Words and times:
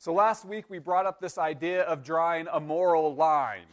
So 0.00 0.14
last 0.14 0.46
week 0.46 0.64
we 0.70 0.78
brought 0.78 1.04
up 1.04 1.20
this 1.20 1.36
idea 1.36 1.82
of 1.82 2.02
drawing 2.02 2.48
a 2.50 2.58
moral 2.58 3.14
line. 3.14 3.66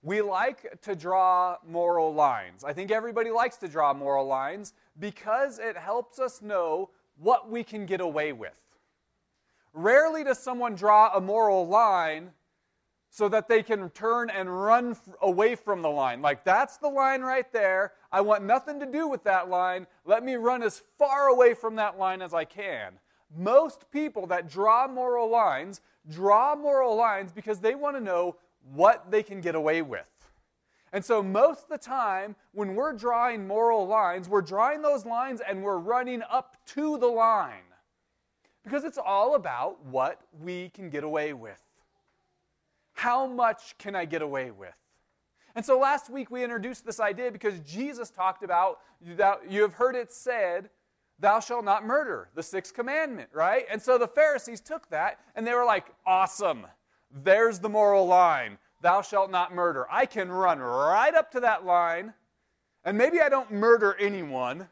We 0.00 0.22
like 0.22 0.80
to 0.82 0.94
draw 0.94 1.56
moral 1.66 2.14
lines. 2.14 2.62
I 2.62 2.72
think 2.72 2.92
everybody 2.92 3.32
likes 3.32 3.56
to 3.56 3.66
draw 3.66 3.92
moral 3.92 4.28
lines 4.28 4.74
because 5.00 5.58
it 5.58 5.76
helps 5.76 6.20
us 6.20 6.40
know 6.40 6.90
what 7.16 7.50
we 7.50 7.64
can 7.64 7.84
get 7.84 8.00
away 8.00 8.32
with. 8.32 8.54
Rarely 9.72 10.22
does 10.22 10.38
someone 10.38 10.76
draw 10.76 11.10
a 11.12 11.20
moral 11.20 11.66
line 11.66 12.30
so 13.10 13.28
that 13.28 13.48
they 13.48 13.64
can 13.64 13.90
turn 13.90 14.30
and 14.30 14.48
run 14.48 14.96
away 15.20 15.56
from 15.56 15.82
the 15.82 15.90
line. 15.90 16.22
Like, 16.22 16.44
that's 16.44 16.76
the 16.76 16.88
line 16.88 17.22
right 17.22 17.52
there. 17.52 17.94
I 18.12 18.20
want 18.20 18.44
nothing 18.44 18.78
to 18.78 18.86
do 18.86 19.08
with 19.08 19.24
that 19.24 19.50
line. 19.50 19.88
Let 20.04 20.24
me 20.24 20.36
run 20.36 20.62
as 20.62 20.80
far 20.96 21.26
away 21.26 21.54
from 21.54 21.74
that 21.74 21.98
line 21.98 22.22
as 22.22 22.32
I 22.32 22.44
can. 22.44 23.00
Most 23.36 23.90
people 23.90 24.26
that 24.28 24.48
draw 24.48 24.88
moral 24.88 25.28
lines 25.28 25.80
draw 26.08 26.54
moral 26.54 26.96
lines 26.96 27.32
because 27.32 27.60
they 27.60 27.74
want 27.74 27.96
to 27.96 28.00
know 28.00 28.36
what 28.72 29.10
they 29.10 29.22
can 29.22 29.40
get 29.40 29.54
away 29.54 29.82
with. 29.82 30.06
And 30.92 31.04
so, 31.04 31.22
most 31.22 31.64
of 31.64 31.68
the 31.68 31.78
time, 31.78 32.34
when 32.52 32.74
we're 32.74 32.94
drawing 32.94 33.46
moral 33.46 33.86
lines, 33.86 34.28
we're 34.28 34.42
drawing 34.42 34.80
those 34.80 35.04
lines 35.04 35.42
and 35.46 35.62
we're 35.62 35.78
running 35.78 36.22
up 36.30 36.56
to 36.68 36.96
the 36.96 37.06
line. 37.06 37.60
Because 38.64 38.84
it's 38.84 38.98
all 38.98 39.34
about 39.34 39.84
what 39.84 40.20
we 40.40 40.70
can 40.70 40.88
get 40.88 41.04
away 41.04 41.34
with. 41.34 41.60
How 42.94 43.26
much 43.26 43.76
can 43.78 43.94
I 43.94 44.06
get 44.06 44.22
away 44.22 44.50
with? 44.50 44.74
And 45.54 45.64
so 45.64 45.78
last 45.78 46.10
week 46.10 46.30
we 46.30 46.42
introduced 46.42 46.86
this 46.86 47.00
idea 47.00 47.30
because 47.30 47.60
Jesus 47.60 48.10
talked 48.10 48.42
about, 48.42 48.78
that 49.16 49.50
you 49.50 49.62
have 49.62 49.74
heard 49.74 49.94
it 49.94 50.10
said, 50.10 50.70
thou 51.18 51.40
shalt 51.40 51.64
not 51.64 51.84
murder, 51.84 52.28
the 52.34 52.42
sixth 52.42 52.74
commandment, 52.74 53.30
right? 53.32 53.64
And 53.70 53.80
so 53.80 53.98
the 53.98 54.08
Pharisees 54.08 54.60
took 54.60 54.88
that 54.90 55.20
and 55.34 55.46
they 55.46 55.54
were 55.54 55.64
like, 55.64 55.86
awesome, 56.06 56.66
there's 57.10 57.58
the 57.58 57.68
moral 57.68 58.06
line 58.06 58.58
thou 58.80 59.02
shalt 59.02 59.30
not 59.30 59.54
murder. 59.54 59.86
I 59.90 60.06
can 60.06 60.30
run 60.30 60.58
right 60.60 61.14
up 61.14 61.30
to 61.32 61.40
that 61.40 61.64
line, 61.64 62.14
and 62.84 62.96
maybe 62.96 63.20
I 63.20 63.28
don't 63.28 63.50
murder 63.50 63.96
anyone, 63.98 64.68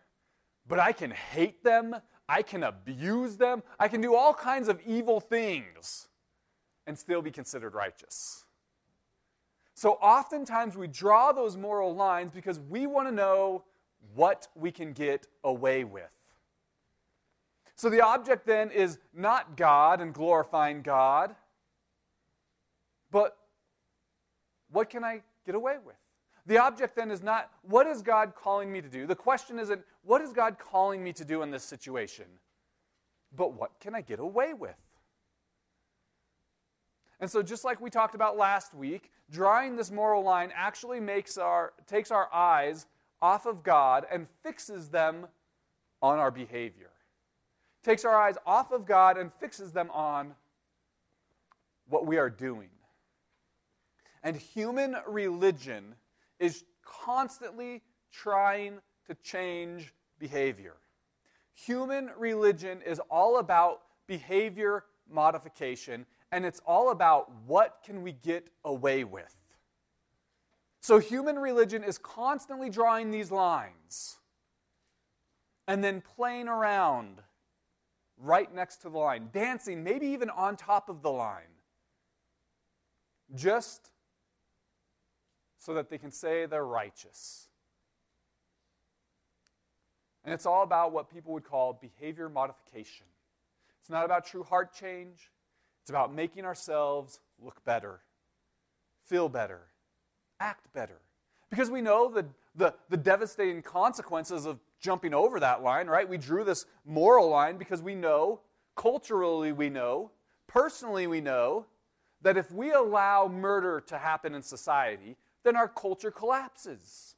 but 0.67 0.79
I 0.79 0.93
can 0.93 1.11
hate 1.11 1.63
them, 1.65 1.97
I 2.29 2.43
can 2.43 2.63
abuse 2.63 3.37
them, 3.37 3.63
I 3.79 3.89
can 3.89 4.01
do 4.01 4.15
all 4.15 4.35
kinds 4.35 4.69
of 4.69 4.81
evil 4.87 5.21
things 5.21 6.09
and 6.87 6.99
still 6.99 7.23
be 7.23 7.31
considered 7.31 7.75
righteous. 7.75 8.45
So 9.75 9.93
oftentimes 9.95 10.77
we 10.77 10.87
draw 10.87 11.33
those 11.33 11.57
moral 11.57 11.95
lines 11.95 12.31
because 12.33 12.59
we 12.61 12.87
want 12.87 13.09
to 13.09 13.15
know 13.15 13.65
what 14.15 14.49
we 14.55 14.71
can 14.71 14.93
get 14.93 15.27
away 15.45 15.85
with. 15.85 16.16
So 17.77 17.91
the 17.91 18.01
object 18.01 18.47
then 18.47 18.71
is 18.71 18.99
not 19.15 19.57
God 19.57 20.01
and 20.01 20.13
glorifying 20.13 20.81
God, 20.81 21.35
but 23.11 23.37
what 24.71 24.89
can 24.89 25.05
I 25.05 25.21
get 25.45 25.55
away 25.55 25.77
with? 25.85 25.97
The 26.47 26.59
object 26.59 26.97
then 26.97 27.11
is 27.11 27.23
not, 27.23 27.51
what 27.63 27.87
is 27.87 28.03
God 28.03 28.33
calling 28.35 28.73
me 28.73 28.81
to 28.81 28.89
do? 28.89 29.07
The 29.07 29.15
question 29.15 29.59
isn't, 29.59 29.83
what 30.05 30.23
is 30.23 30.33
God 30.33 30.59
calling 30.59 31.05
me 31.05 31.13
to 31.15 31.25
do 31.25 31.43
in 31.43 31.51
this 31.51 31.65
situation? 31.65 32.25
But 33.35 33.53
what 33.53 33.73
can 33.79 33.95
I 33.95 34.01
get 34.01 34.21
away 34.21 34.55
with? 34.55 34.77
And 37.21 37.31
so, 37.31 37.43
just 37.43 37.65
like 37.65 37.81
we 37.81 37.91
talked 37.91 38.15
about 38.15 38.37
last 38.37 38.75
week, 38.75 39.11
drawing 39.31 39.77
this 39.77 39.91
moral 39.91 40.23
line 40.23 40.53
actually 40.55 41.01
makes 41.01 41.37
our, 41.37 41.73
takes 41.87 42.11
our 42.11 42.33
eyes 42.33 42.87
off 43.21 43.47
of 43.47 43.63
God 43.63 44.07
and 44.11 44.29
fixes 44.43 44.89
them 44.91 45.27
on 46.03 46.19
our 46.19 46.31
behavior. 46.31 46.91
Takes 47.87 48.05
our 48.05 48.21
eyes 48.21 48.35
off 48.45 48.73
of 48.73 48.85
God 48.85 49.17
and 49.17 49.33
fixes 49.33 49.71
them 49.71 49.93
on 49.93 50.35
what 51.89 52.05
we 52.05 52.19
are 52.19 52.29
doing. 52.29 52.71
And 54.25 54.37
human 54.37 54.97
religion 55.07 55.95
is 56.41 56.65
constantly 56.85 57.83
trying 58.11 58.81
to 59.07 59.15
change 59.23 59.95
behavior. 60.19 60.75
Human 61.55 62.11
religion 62.19 62.83
is 62.85 63.01
all 63.09 63.39
about 63.39 63.83
behavior 64.09 64.83
modification, 65.09 66.07
and 66.33 66.45
it's 66.45 66.61
all 66.67 66.91
about 66.91 67.31
what 67.47 67.83
can 67.87 68.03
we 68.03 68.11
get 68.11 68.49
away 68.65 69.05
with. 69.05 69.37
So 70.81 70.99
human 70.99 71.39
religion 71.39 71.85
is 71.85 71.99
constantly 71.99 72.69
drawing 72.69 73.13
these 73.13 73.31
lines 73.31 74.17
and 75.69 75.85
then 75.85 76.01
playing 76.17 76.49
around 76.49 77.23
right 78.19 78.53
next 78.55 78.77
to 78.79 78.89
the 78.89 78.99
line, 78.99 79.29
dancing, 79.33 79.85
maybe 79.85 80.07
even 80.09 80.31
on 80.31 80.57
top 80.57 80.89
of 80.89 81.03
the 81.03 81.11
line, 81.11 81.43
just 83.35 83.91
so 85.59 85.75
that 85.75 85.91
they 85.91 85.99
can 85.99 86.11
say 86.11 86.47
they're 86.47 86.65
righteous. 86.65 87.49
And 90.25 90.33
it's 90.33 90.47
all 90.47 90.63
about 90.63 90.93
what 90.93 91.11
people 91.11 91.33
would 91.35 91.45
call 91.45 91.73
behavior 91.73 92.29
modification. 92.29 93.07
It's 93.81 93.91
not 93.91 94.05
about 94.05 94.27
true 94.27 94.43
heart 94.43 94.75
change, 94.75 95.31
it's 95.83 95.91
about 95.91 96.13
making 96.13 96.45
ourselves 96.45 97.21
look 97.41 97.65
better, 97.65 98.01
feel 99.05 99.29
better, 99.29 99.61
act 100.41 100.73
better. 100.73 101.01
Because 101.51 101.71
we 101.71 101.81
know 101.81 102.11
the, 102.11 102.27
the, 102.57 102.75
the 102.89 102.97
devastating 102.97 103.63
consequences 103.63 104.47
of 104.47 104.59
jumping 104.81 105.15
over 105.15 105.41
that 105.41 105.63
line, 105.63 105.87
right? 105.87 106.09
We 106.09 106.19
drew 106.19 106.45
this 106.45 106.67
moral 106.85 107.29
line 107.29 107.57
because 107.57 107.83
we 107.83 107.95
know, 107.95 108.41
culturally, 108.75 109.53
we 109.53 109.69
know, 109.69 110.11
personally, 110.47 111.07
we 111.07 111.21
know, 111.21 111.67
that 112.23 112.37
if 112.37 112.51
we 112.51 112.73
allow 112.73 113.29
murder 113.29 113.81
to 113.87 113.99
happen 113.99 114.35
in 114.35 114.43
society, 114.43 115.17
then 115.45 115.57
our 115.57 115.69
culture 115.69 116.11
collapses. 116.11 117.15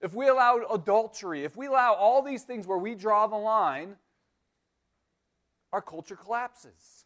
If 0.00 0.14
we 0.14 0.28
allow 0.28 0.60
adultery, 0.70 1.44
if 1.44 1.56
we 1.56 1.66
allow 1.66 1.94
all 1.94 2.22
these 2.22 2.42
things 2.42 2.66
where 2.66 2.78
we 2.78 2.94
draw 2.94 3.26
the 3.26 3.36
line, 3.36 3.96
our 5.72 5.82
culture 5.82 6.16
collapses. 6.16 7.04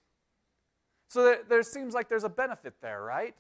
So 1.09 1.23
there, 1.23 1.39
there 1.49 1.63
seems 1.63 1.95
like 1.95 2.09
there's 2.09 2.25
a 2.25 2.29
benefit 2.29 2.75
there, 2.81 3.03
right? 3.03 3.35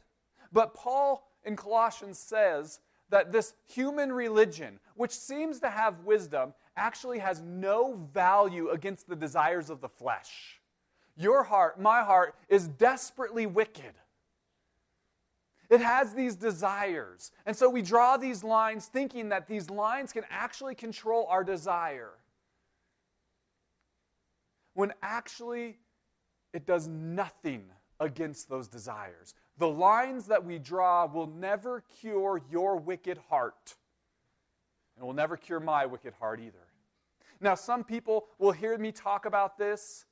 But 0.52 0.74
Paul 0.74 1.26
in 1.44 1.56
Colossians 1.56 2.18
says 2.18 2.80
that 3.12 3.30
this 3.30 3.54
human 3.66 4.10
religion, 4.10 4.80
which 4.96 5.12
seems 5.12 5.60
to 5.60 5.70
have 5.70 6.00
wisdom, 6.00 6.54
actually 6.76 7.18
has 7.18 7.42
no 7.42 7.92
value 8.12 8.70
against 8.70 9.06
the 9.06 9.14
desires 9.14 9.70
of 9.70 9.80
the 9.80 9.88
flesh. 9.88 10.60
Your 11.14 11.44
heart, 11.44 11.78
my 11.78 12.02
heart, 12.02 12.34
is 12.48 12.66
desperately 12.66 13.44
wicked. 13.44 13.92
It 15.68 15.80
has 15.80 16.14
these 16.14 16.36
desires. 16.36 17.32
And 17.44 17.54
so 17.54 17.68
we 17.68 17.82
draw 17.82 18.16
these 18.16 18.42
lines 18.42 18.86
thinking 18.86 19.28
that 19.28 19.46
these 19.46 19.68
lines 19.68 20.12
can 20.12 20.24
actually 20.30 20.74
control 20.74 21.26
our 21.28 21.44
desire. 21.44 22.12
When 24.72 24.92
actually, 25.02 25.76
it 26.54 26.66
does 26.66 26.88
nothing 26.88 27.64
against 28.00 28.48
those 28.48 28.68
desires. 28.68 29.34
The 29.58 29.68
lines 29.68 30.26
that 30.26 30.44
we 30.44 30.58
draw 30.58 31.06
will 31.06 31.26
never 31.26 31.82
cure 32.00 32.40
your 32.50 32.76
wicked 32.76 33.18
heart, 33.28 33.76
and 34.96 35.06
will 35.06 35.12
never 35.12 35.36
cure 35.36 35.60
my 35.60 35.86
wicked 35.86 36.14
heart 36.14 36.40
either. 36.40 36.66
Now, 37.40 37.54
some 37.54 37.84
people 37.84 38.26
will 38.38 38.52
hear 38.52 38.76
me 38.78 38.92
talk 38.92 39.26
about 39.26 39.58
this 39.58 40.06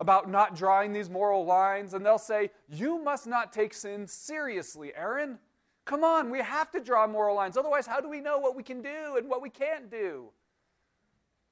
about 0.00 0.30
not 0.30 0.56
drawing 0.56 0.92
these 0.92 1.10
moral 1.10 1.44
lines, 1.44 1.92
and 1.92 2.04
they'll 2.04 2.18
say, 2.18 2.50
You 2.68 3.02
must 3.02 3.26
not 3.26 3.52
take 3.52 3.74
sin 3.74 4.06
seriously, 4.06 4.92
Aaron. 4.96 5.38
Come 5.84 6.04
on, 6.04 6.30
we 6.30 6.38
have 6.38 6.70
to 6.72 6.80
draw 6.80 7.06
moral 7.06 7.36
lines. 7.36 7.56
Otherwise, 7.56 7.86
how 7.86 8.00
do 8.00 8.08
we 8.08 8.20
know 8.20 8.38
what 8.38 8.56
we 8.56 8.62
can 8.62 8.80
do 8.80 9.16
and 9.16 9.28
what 9.28 9.42
we 9.42 9.50
can't 9.50 9.90
do? 9.90 10.30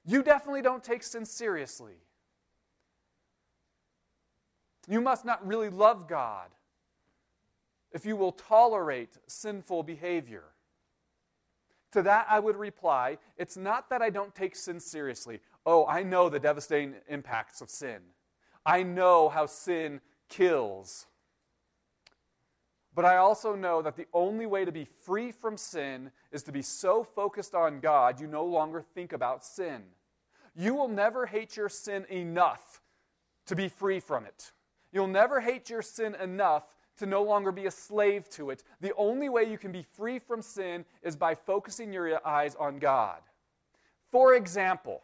You 0.07 0.23
definitely 0.23 0.63
don't 0.63 0.83
take 0.83 1.03
sin 1.03 1.27
seriously. 1.27 1.97
You 4.89 5.03
must 5.03 5.27
not 5.27 5.47
really 5.47 5.69
love 5.69 6.09
God 6.09 6.49
if 7.93 8.05
you 8.05 8.17
will 8.17 8.33
tolerate 8.33 9.19
sinful 9.27 9.83
behavior. 9.83 10.45
To 11.93 12.03
that, 12.03 12.27
I 12.29 12.39
would 12.39 12.57
reply, 12.57 13.19
it's 13.37 13.57
not 13.57 13.89
that 13.91 14.03
I 14.03 14.11
don't 14.11 14.35
take 14.35 14.55
sin 14.55 14.79
seriously. 14.79 15.41
Oh, 15.65 15.87
I 15.87 16.03
know 16.03 16.29
the 16.29 16.39
devastating 16.39 16.95
impacts 17.09 17.61
of 17.61 17.71
sin. 17.71 18.01
I 18.67 18.83
know 18.83 19.31
how 19.31 19.47
sin 19.47 20.01
kills. 20.29 21.07
But 22.95 23.05
I 23.05 23.17
also 23.17 23.55
know 23.55 23.81
that 23.81 23.97
the 23.97 24.09
only 24.13 24.45
way 24.45 24.65
to 24.65 24.73
be 24.73 24.85
free 24.85 25.33
from 25.33 25.57
sin 25.57 26.11
is 26.33 26.43
to 26.43 26.53
be 26.53 26.63
so 26.63 27.05
focused 27.05 27.55
on 27.55 27.81
God 27.81 28.21
you 28.21 28.27
no 28.27 28.45
longer 28.45 28.83
think 28.83 29.13
about 29.13 29.45
sin. 29.45 29.83
You 30.55 30.75
will 30.75 30.89
never 30.89 31.27
hate 31.27 31.57
your 31.57 31.69
sin 31.69 32.05
enough 32.11 32.83
to 33.47 33.55
be 33.55 33.69
free 33.69 34.01
from 34.01 34.27
it. 34.27 34.53
You'll 34.93 35.07
never 35.07 35.41
hate 35.41 35.71
your 35.71 35.83
sin 35.83 36.17
enough 36.17 36.75
to 36.99 37.07
no 37.07 37.23
longer 37.23 37.53
be 37.53 37.67
a 37.67 37.71
slave 37.71 38.29
to 38.31 38.51
it. 38.51 38.63
The 38.81 38.93
only 38.97 39.29
way 39.29 39.45
you 39.45 39.59
can 39.59 39.73
be 39.73 39.83
free 39.83 40.19
from 40.19 40.43
sin 40.43 40.85
is 41.03 41.17
by 41.17 41.35
focusing 41.35 41.93
your 41.93 42.27
eyes 42.27 42.55
on 42.57 42.79
God. 42.79 43.21
For 44.11 44.35
example, 44.35 45.03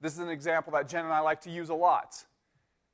this 0.00 0.12
is 0.12 0.18
an 0.18 0.28
example 0.28 0.72
that 0.74 0.88
Jen 0.88 1.04
and 1.04 1.12
I 1.12 1.20
like 1.20 1.40
to 1.42 1.50
use 1.50 1.68
a 1.68 1.74
lot. 1.74 2.24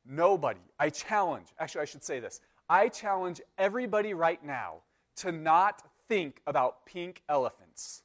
nobody, 0.04 0.60
I 0.78 0.90
challenge, 0.90 1.48
actually, 1.58 1.82
I 1.82 1.84
should 1.84 2.02
say 2.02 2.20
this. 2.20 2.40
I 2.68 2.88
challenge 2.88 3.40
everybody 3.58 4.14
right 4.14 4.42
now 4.44 4.76
to 5.16 5.32
not 5.32 5.82
think 6.08 6.40
about 6.46 6.86
pink 6.86 7.22
elephants. 7.28 8.02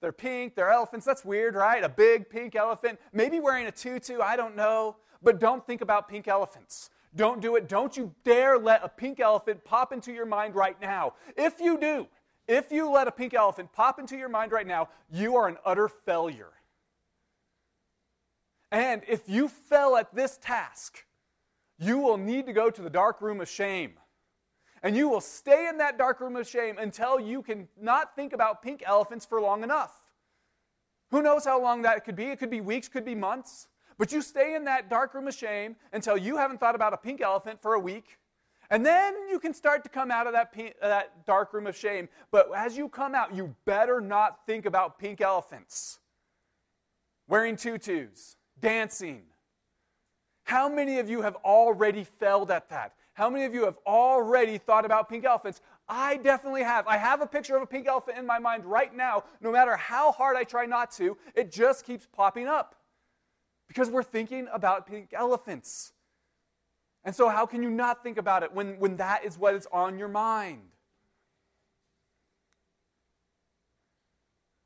They're 0.00 0.12
pink, 0.12 0.54
they're 0.54 0.70
elephants. 0.70 1.04
That's 1.04 1.24
weird, 1.24 1.54
right? 1.54 1.82
A 1.82 1.88
big 1.88 2.30
pink 2.30 2.54
elephant, 2.54 3.00
maybe 3.12 3.40
wearing 3.40 3.66
a 3.66 3.72
tutu, 3.72 4.20
I 4.20 4.36
don't 4.36 4.56
know. 4.56 4.96
But 5.20 5.40
don't 5.40 5.66
think 5.66 5.80
about 5.80 6.08
pink 6.08 6.28
elephants. 6.28 6.90
Don't 7.18 7.42
do 7.42 7.56
it. 7.56 7.68
Don't 7.68 7.96
you 7.96 8.14
dare 8.22 8.56
let 8.56 8.84
a 8.84 8.88
pink 8.88 9.18
elephant 9.18 9.64
pop 9.64 9.92
into 9.92 10.12
your 10.12 10.24
mind 10.24 10.54
right 10.54 10.80
now. 10.80 11.14
If 11.36 11.60
you 11.60 11.76
do, 11.76 12.06
if 12.46 12.70
you 12.70 12.88
let 12.88 13.08
a 13.08 13.10
pink 13.10 13.34
elephant 13.34 13.72
pop 13.72 13.98
into 13.98 14.16
your 14.16 14.28
mind 14.28 14.52
right 14.52 14.66
now, 14.66 14.88
you 15.10 15.34
are 15.34 15.48
an 15.48 15.56
utter 15.66 15.88
failure. 15.88 16.52
And 18.70 19.02
if 19.08 19.28
you 19.28 19.48
fail 19.48 19.96
at 19.96 20.14
this 20.14 20.38
task, 20.40 21.04
you 21.76 21.98
will 21.98 22.18
need 22.18 22.46
to 22.46 22.52
go 22.52 22.70
to 22.70 22.82
the 22.82 22.88
dark 22.88 23.20
room 23.20 23.40
of 23.40 23.48
shame. 23.48 23.94
And 24.84 24.96
you 24.96 25.08
will 25.08 25.20
stay 25.20 25.66
in 25.68 25.78
that 25.78 25.98
dark 25.98 26.20
room 26.20 26.36
of 26.36 26.46
shame 26.46 26.78
until 26.78 27.18
you 27.18 27.42
can 27.42 27.66
not 27.80 28.14
think 28.14 28.32
about 28.32 28.62
pink 28.62 28.84
elephants 28.86 29.26
for 29.26 29.40
long 29.40 29.64
enough. 29.64 30.04
Who 31.10 31.20
knows 31.20 31.44
how 31.44 31.60
long 31.60 31.82
that 31.82 32.04
could 32.04 32.14
be? 32.14 32.26
It 32.26 32.38
could 32.38 32.50
be 32.50 32.60
weeks, 32.60 32.86
could 32.86 33.04
be 33.04 33.16
months. 33.16 33.66
But 33.98 34.12
you 34.12 34.22
stay 34.22 34.54
in 34.54 34.64
that 34.64 34.88
dark 34.88 35.12
room 35.12 35.26
of 35.26 35.34
shame 35.34 35.76
until 35.92 36.16
you 36.16 36.36
haven't 36.36 36.60
thought 36.60 36.74
about 36.76 36.92
a 36.92 36.96
pink 36.96 37.20
elephant 37.20 37.60
for 37.60 37.74
a 37.74 37.80
week. 37.80 38.18
And 38.70 38.84
then 38.84 39.14
you 39.30 39.40
can 39.40 39.54
start 39.54 39.82
to 39.84 39.88
come 39.88 40.10
out 40.10 40.26
of 40.26 40.34
that, 40.34 40.52
pink, 40.52 40.74
that 40.80 41.26
dark 41.26 41.52
room 41.52 41.66
of 41.66 41.76
shame. 41.76 42.08
But 42.30 42.50
as 42.54 42.76
you 42.76 42.88
come 42.88 43.14
out, 43.14 43.34
you 43.34 43.54
better 43.64 44.00
not 44.00 44.46
think 44.46 44.66
about 44.66 44.98
pink 44.98 45.20
elephants. 45.20 45.98
Wearing 47.26 47.56
tutus, 47.56 48.36
dancing. 48.60 49.22
How 50.44 50.68
many 50.68 50.98
of 50.98 51.10
you 51.10 51.22
have 51.22 51.36
already 51.36 52.04
failed 52.04 52.50
at 52.50 52.70
that? 52.70 52.94
How 53.14 53.28
many 53.28 53.44
of 53.44 53.52
you 53.52 53.64
have 53.64 53.78
already 53.84 54.58
thought 54.58 54.84
about 54.84 55.08
pink 55.08 55.24
elephants? 55.24 55.60
I 55.88 56.18
definitely 56.18 56.62
have. 56.62 56.86
I 56.86 56.98
have 56.98 57.20
a 57.20 57.26
picture 57.26 57.56
of 57.56 57.62
a 57.62 57.66
pink 57.66 57.88
elephant 57.88 58.16
in 58.16 58.24
my 58.24 58.38
mind 58.38 58.64
right 58.64 58.94
now. 58.94 59.24
No 59.40 59.50
matter 59.50 59.76
how 59.76 60.12
hard 60.12 60.36
I 60.36 60.44
try 60.44 60.66
not 60.66 60.92
to, 60.92 61.16
it 61.34 61.50
just 61.50 61.84
keeps 61.84 62.06
popping 62.06 62.46
up. 62.46 62.76
Because 63.68 63.90
we're 63.90 64.02
thinking 64.02 64.48
about 64.52 64.86
pink 64.86 65.10
elephants. 65.12 65.92
And 67.04 67.14
so, 67.14 67.28
how 67.28 67.46
can 67.46 67.62
you 67.62 67.70
not 67.70 68.02
think 68.02 68.18
about 68.18 68.42
it 68.42 68.52
when, 68.52 68.78
when 68.78 68.96
that 68.96 69.24
is 69.24 69.38
what 69.38 69.54
is 69.54 69.68
on 69.70 69.98
your 69.98 70.08
mind? 70.08 70.62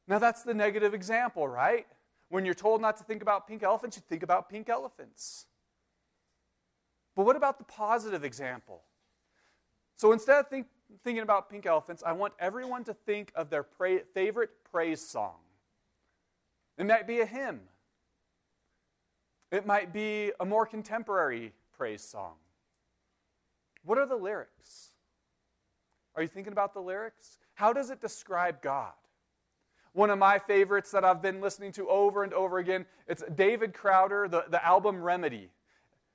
Now, 0.09 0.19
that's 0.19 0.43
the 0.43 0.55
negative 0.55 0.95
example, 0.95 1.47
right? 1.47 1.87
When 2.29 2.45
you're 2.45 2.55
told 2.55 2.81
not 2.81 2.97
to 2.97 3.05
think 3.05 3.23
about 3.23 3.47
pink 3.47 3.63
elephants, 3.63 3.97
you 3.97 4.03
think 4.09 4.23
about 4.23 4.49
pink 4.49 4.69
elephants. 4.69 5.47
But 7.15 7.27
what 7.27 7.37
about 7.37 7.59
the 7.59 7.65
positive 7.65 8.25
example? 8.25 8.83
So 9.97 10.13
instead 10.13 10.39
of 10.39 10.49
think, 10.49 10.67
thinking 11.05 11.23
about 11.23 11.51
pink 11.51 11.67
elephants, 11.67 12.03
I 12.05 12.13
want 12.13 12.33
everyone 12.39 12.85
to 12.85 12.95
think 12.95 13.33
of 13.35 13.51
their 13.51 13.63
pra- 13.63 14.05
favorite 14.15 14.51
praise 14.71 15.01
song. 15.01 15.37
It 16.79 16.87
might 16.87 17.07
be 17.07 17.21
a 17.21 17.27
hymn, 17.27 17.61
it 19.53 19.65
might 19.65 19.93
be 19.93 20.33
a 20.41 20.45
more 20.45 20.67
contemporary 20.67 21.53
praise 21.77 22.03
song. 22.03 22.35
What 23.85 23.99
are 23.99 24.07
the 24.07 24.17
lyrics? 24.17 24.89
Are 26.17 26.23
you 26.23 26.29
thinking 26.29 26.53
about 26.53 26.75
the 26.75 26.81
lyrics? 26.81 27.39
How 27.55 27.73
does 27.73 27.91
it 27.91 28.01
describe 28.01 28.61
God? 28.63 28.93
One 29.93 30.11
of 30.11 30.19
my 30.19 30.39
favorites 30.39 30.91
that 30.91 31.05
I've 31.05 31.23
been 31.23 31.41
listening 31.41 31.71
to 31.73 31.89
over 31.89 32.25
and 32.25 32.33
over 32.33 32.59
again, 32.59 32.87
it's 33.07 33.23
David 33.35 33.75
Crowder, 33.75 34.27
the, 34.27 34.47
the 34.51 34.65
album 34.65 35.03
Remedy 35.03 35.51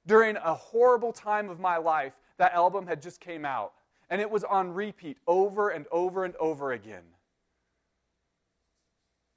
during 0.08 0.38
a 0.38 0.54
horrible 0.54 1.12
time 1.12 1.50
of 1.50 1.60
my 1.60 1.78
life, 1.78 2.14
that 2.38 2.54
album 2.54 2.88
had 2.88 3.02
just 3.02 3.20
came 3.20 3.46
out. 3.46 3.74
And 4.10 4.22
it 4.22 4.32
was 4.32 4.46
on 4.46 4.74
repeat 4.74 5.18
over 5.28 5.70
and 5.70 5.86
over 5.92 6.24
and 6.24 6.34
over 6.38 6.72
again. 6.72 7.04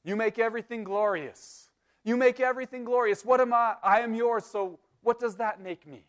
You 0.05 0.15
make 0.15 0.39
everything 0.39 0.85
glorious. 0.85 1.70
You 2.05 2.17
make 2.17 2.41
everything 2.41 2.85
glorious. 2.85 3.25
What 3.25 3.41
am 3.41 3.53
I? 3.53 3.75
I 3.83 4.01
am 4.01 4.15
yours. 4.15 4.45
So 4.45 4.79
what 5.03 5.19
does 5.19 5.37
that 5.37 5.61
make 5.61 5.87
me? 5.87 6.05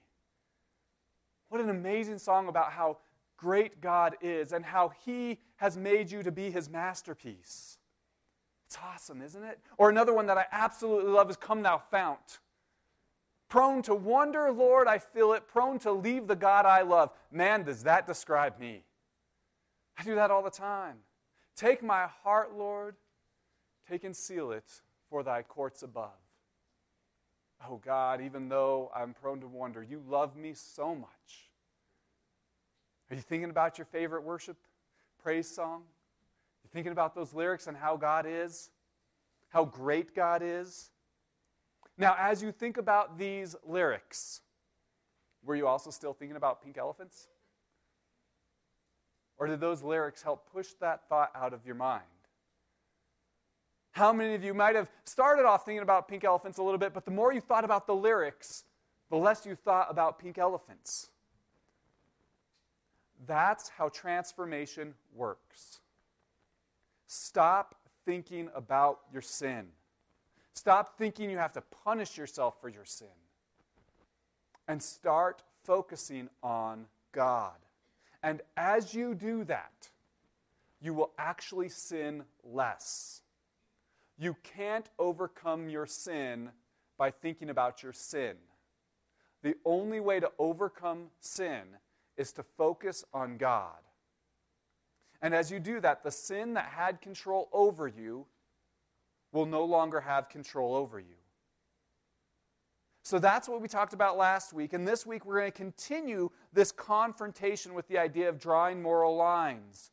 What 1.49 1.61
an 1.61 1.69
amazing 1.69 2.17
song 2.17 2.47
about 2.47 2.71
how 2.71 2.97
great 3.35 3.81
God 3.81 4.15
is 4.21 4.53
and 4.53 4.63
how 4.63 4.93
He 5.05 5.39
has 5.57 5.77
made 5.77 6.11
you 6.11 6.23
to 6.23 6.31
be 6.31 6.49
His 6.49 6.69
masterpiece. 6.69 7.77
It's 8.67 8.77
awesome, 8.81 9.21
isn't 9.21 9.43
it? 9.43 9.59
Or 9.77 9.89
another 9.89 10.13
one 10.13 10.27
that 10.27 10.37
I 10.37 10.45
absolutely 10.51 11.11
love 11.11 11.29
is 11.29 11.35
Come 11.35 11.61
Thou 11.61 11.81
Fount. 11.91 12.39
Prone 13.49 13.81
to 13.81 13.93
wonder, 13.93 14.49
Lord, 14.49 14.87
I 14.87 14.97
feel 14.97 15.33
it. 15.33 15.45
Prone 15.45 15.77
to 15.79 15.91
leave 15.91 16.27
the 16.27 16.37
God 16.37 16.65
I 16.65 16.83
love. 16.83 17.09
Man, 17.31 17.63
does 17.63 17.83
that 17.83 18.07
describe 18.07 18.57
me? 18.57 18.85
I 19.97 20.03
do 20.03 20.15
that 20.15 20.31
all 20.31 20.41
the 20.41 20.49
time. 20.49 20.99
Take 21.57 21.83
my 21.83 22.07
heart, 22.23 22.55
Lord, 22.55 22.95
take 23.89 24.05
and 24.05 24.15
seal 24.15 24.53
it 24.53 24.81
for 25.11 25.21
thy 25.21 25.43
courts 25.43 25.83
above. 25.83 26.09
Oh 27.69 27.79
God, 27.85 28.21
even 28.21 28.49
though 28.49 28.89
I'm 28.95 29.13
prone 29.13 29.41
to 29.41 29.47
wonder, 29.47 29.83
you 29.83 30.01
love 30.07 30.35
me 30.35 30.53
so 30.55 30.95
much. 30.95 31.49
Are 33.11 33.15
you 33.15 33.21
thinking 33.21 33.49
about 33.49 33.77
your 33.77 33.85
favorite 33.85 34.23
worship 34.23 34.55
praise 35.21 35.47
song? 35.47 35.83
You 36.63 36.69
thinking 36.73 36.93
about 36.93 37.13
those 37.13 37.33
lyrics 37.33 37.67
and 37.67 37.75
how 37.75 37.97
God 37.97 38.25
is? 38.27 38.71
How 39.49 39.65
great 39.65 40.15
God 40.15 40.41
is? 40.43 40.89
Now, 41.97 42.15
as 42.17 42.41
you 42.41 42.53
think 42.53 42.77
about 42.77 43.19
these 43.19 43.55
lyrics, 43.67 44.41
were 45.43 45.55
you 45.55 45.67
also 45.67 45.91
still 45.91 46.13
thinking 46.13 46.37
about 46.37 46.63
pink 46.63 46.77
elephants? 46.77 47.27
Or 49.37 49.45
did 49.45 49.59
those 49.59 49.83
lyrics 49.83 50.23
help 50.23 50.49
push 50.51 50.69
that 50.79 51.01
thought 51.09 51.31
out 51.35 51.53
of 51.53 51.65
your 51.65 51.75
mind? 51.75 52.03
How 53.91 54.13
many 54.13 54.35
of 54.35 54.43
you 54.43 54.53
might 54.53 54.75
have 54.75 54.89
started 55.03 55.45
off 55.45 55.65
thinking 55.65 55.83
about 55.83 56.07
pink 56.07 56.23
elephants 56.23 56.57
a 56.57 56.63
little 56.63 56.77
bit, 56.77 56.93
but 56.93 57.05
the 57.05 57.11
more 57.11 57.33
you 57.33 57.41
thought 57.41 57.65
about 57.65 57.87
the 57.87 57.95
lyrics, 57.95 58.63
the 59.09 59.17
less 59.17 59.45
you 59.45 59.55
thought 59.55 59.87
about 59.89 60.17
pink 60.17 60.37
elephants? 60.37 61.09
That's 63.27 63.69
how 63.69 63.89
transformation 63.89 64.93
works. 65.13 65.79
Stop 67.07 67.75
thinking 68.05 68.49
about 68.55 68.99
your 69.11 69.21
sin. 69.21 69.67
Stop 70.53 70.97
thinking 70.97 71.29
you 71.29 71.37
have 71.37 71.53
to 71.53 71.61
punish 71.83 72.17
yourself 72.17 72.59
for 72.61 72.69
your 72.69 72.85
sin. 72.85 73.07
And 74.67 74.81
start 74.81 75.43
focusing 75.63 76.29
on 76.41 76.85
God. 77.11 77.55
And 78.23 78.41
as 78.55 78.93
you 78.93 79.13
do 79.13 79.43
that, 79.45 79.89
you 80.81 80.93
will 80.93 81.11
actually 81.17 81.69
sin 81.69 82.23
less. 82.43 83.20
You 84.21 84.37
can't 84.43 84.87
overcome 84.99 85.67
your 85.67 85.87
sin 85.87 86.51
by 86.95 87.09
thinking 87.09 87.49
about 87.49 87.81
your 87.81 87.91
sin. 87.91 88.35
The 89.41 89.55
only 89.65 89.99
way 89.99 90.19
to 90.19 90.31
overcome 90.37 91.07
sin 91.19 91.63
is 92.17 92.31
to 92.33 92.43
focus 92.43 93.03
on 93.15 93.37
God. 93.37 93.79
And 95.23 95.33
as 95.33 95.49
you 95.49 95.59
do 95.59 95.79
that, 95.79 96.03
the 96.03 96.11
sin 96.11 96.53
that 96.53 96.65
had 96.65 97.01
control 97.01 97.49
over 97.51 97.87
you 97.87 98.27
will 99.31 99.47
no 99.47 99.65
longer 99.65 100.01
have 100.01 100.29
control 100.29 100.75
over 100.75 100.99
you. 100.99 101.15
So 103.01 103.17
that's 103.17 103.49
what 103.49 103.59
we 103.59 103.67
talked 103.67 103.93
about 103.93 104.17
last 104.17 104.53
week. 104.53 104.73
And 104.73 104.87
this 104.87 105.03
week, 105.03 105.25
we're 105.25 105.39
going 105.39 105.51
to 105.51 105.57
continue 105.57 106.29
this 106.53 106.71
confrontation 106.71 107.73
with 107.73 107.87
the 107.87 107.97
idea 107.97 108.29
of 108.29 108.37
drawing 108.37 108.83
moral 108.83 109.15
lines. 109.15 109.89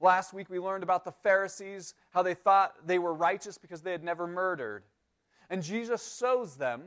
Last 0.00 0.32
week, 0.32 0.48
we 0.48 0.60
learned 0.60 0.84
about 0.84 1.04
the 1.04 1.12
Pharisees, 1.12 1.94
how 2.10 2.22
they 2.22 2.34
thought 2.34 2.86
they 2.86 2.98
were 2.98 3.12
righteous 3.12 3.58
because 3.58 3.82
they 3.82 3.92
had 3.92 4.04
never 4.04 4.26
murdered. 4.26 4.84
And 5.50 5.62
Jesus 5.62 6.16
shows 6.18 6.56
them 6.56 6.82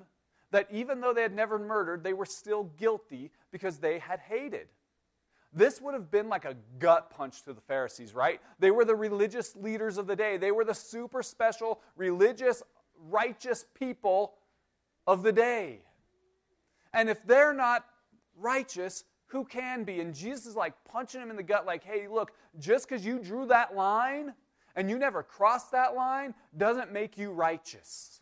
that 0.52 0.68
even 0.72 1.02
though 1.02 1.14
they 1.14 1.22
had 1.22 1.36
never 1.36 1.58
murdered, 1.58 2.04
they 2.04 2.14
were 2.14 2.26
still 2.26 2.64
guilty 2.64 3.32
because 3.52 3.80
they 3.80 4.00
had 4.00 4.20
hated. 4.20 4.68
This 5.54 5.82
would 5.82 5.94
have 5.94 6.10
been 6.10 6.30
like 6.30 6.46
a 6.46 6.56
gut 6.80 7.10
punch 7.10 7.44
to 7.44 7.54
the 7.54 7.62
Pharisees, 7.62 8.16
right? 8.16 8.40
They 8.60 8.72
were 8.72 8.86
the 8.86 8.96
religious 8.96 9.56
leaders 9.56 9.98
of 9.98 10.08
the 10.08 10.16
day. 10.16 10.38
They 10.38 10.52
were 10.52 10.64
the 10.64 10.74
super 10.74 11.22
special, 11.24 11.82
religious, 11.98 12.64
righteous 13.10 13.66
people 13.78 14.34
of 15.06 15.24
the 15.24 15.34
day. 15.34 15.80
And 16.94 17.10
if 17.10 17.26
they're 17.26 17.54
not 17.54 17.86
righteous, 18.38 19.04
who 19.32 19.46
can 19.46 19.84
be? 19.86 20.02
And 20.02 20.14
Jesus 20.14 20.46
is 20.46 20.56
like 20.56 20.74
punching 20.84 21.22
him 21.22 21.30
in 21.30 21.38
the 21.38 21.44
gut, 21.44 21.66
like, 21.66 21.84
hey, 21.84 22.08
look, 22.08 22.34
just 22.60 22.88
because 22.88 23.06
you 23.06 23.18
drew 23.18 23.46
that 23.46 23.76
line 23.76 24.34
and 24.76 24.90
you 24.90 25.00
never 25.00 25.24
crossed 25.24 25.72
that 25.72 25.96
line 25.96 26.34
doesn't 26.58 26.92
make 26.92 27.18
you 27.18 27.32
righteous. 27.32 28.22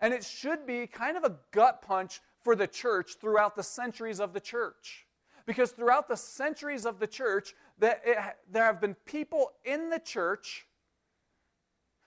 And 0.00 0.14
it 0.14 0.24
should 0.24 0.66
be 0.66 0.86
kind 0.86 1.16
of 1.16 1.24
a 1.24 1.36
gut 1.50 1.82
punch 1.82 2.20
for 2.42 2.54
the 2.54 2.66
church 2.66 3.16
throughout 3.20 3.56
the 3.56 3.62
centuries 3.62 4.20
of 4.20 4.32
the 4.32 4.40
church. 4.40 5.06
Because 5.46 5.72
throughout 5.72 6.08
the 6.08 6.16
centuries 6.16 6.86
of 6.86 7.00
the 7.00 7.06
church, 7.06 7.54
that 7.78 8.02
there 8.50 8.64
have 8.64 8.80
been 8.80 8.94
people 9.04 9.50
in 9.64 9.90
the 9.90 9.98
church 9.98 10.66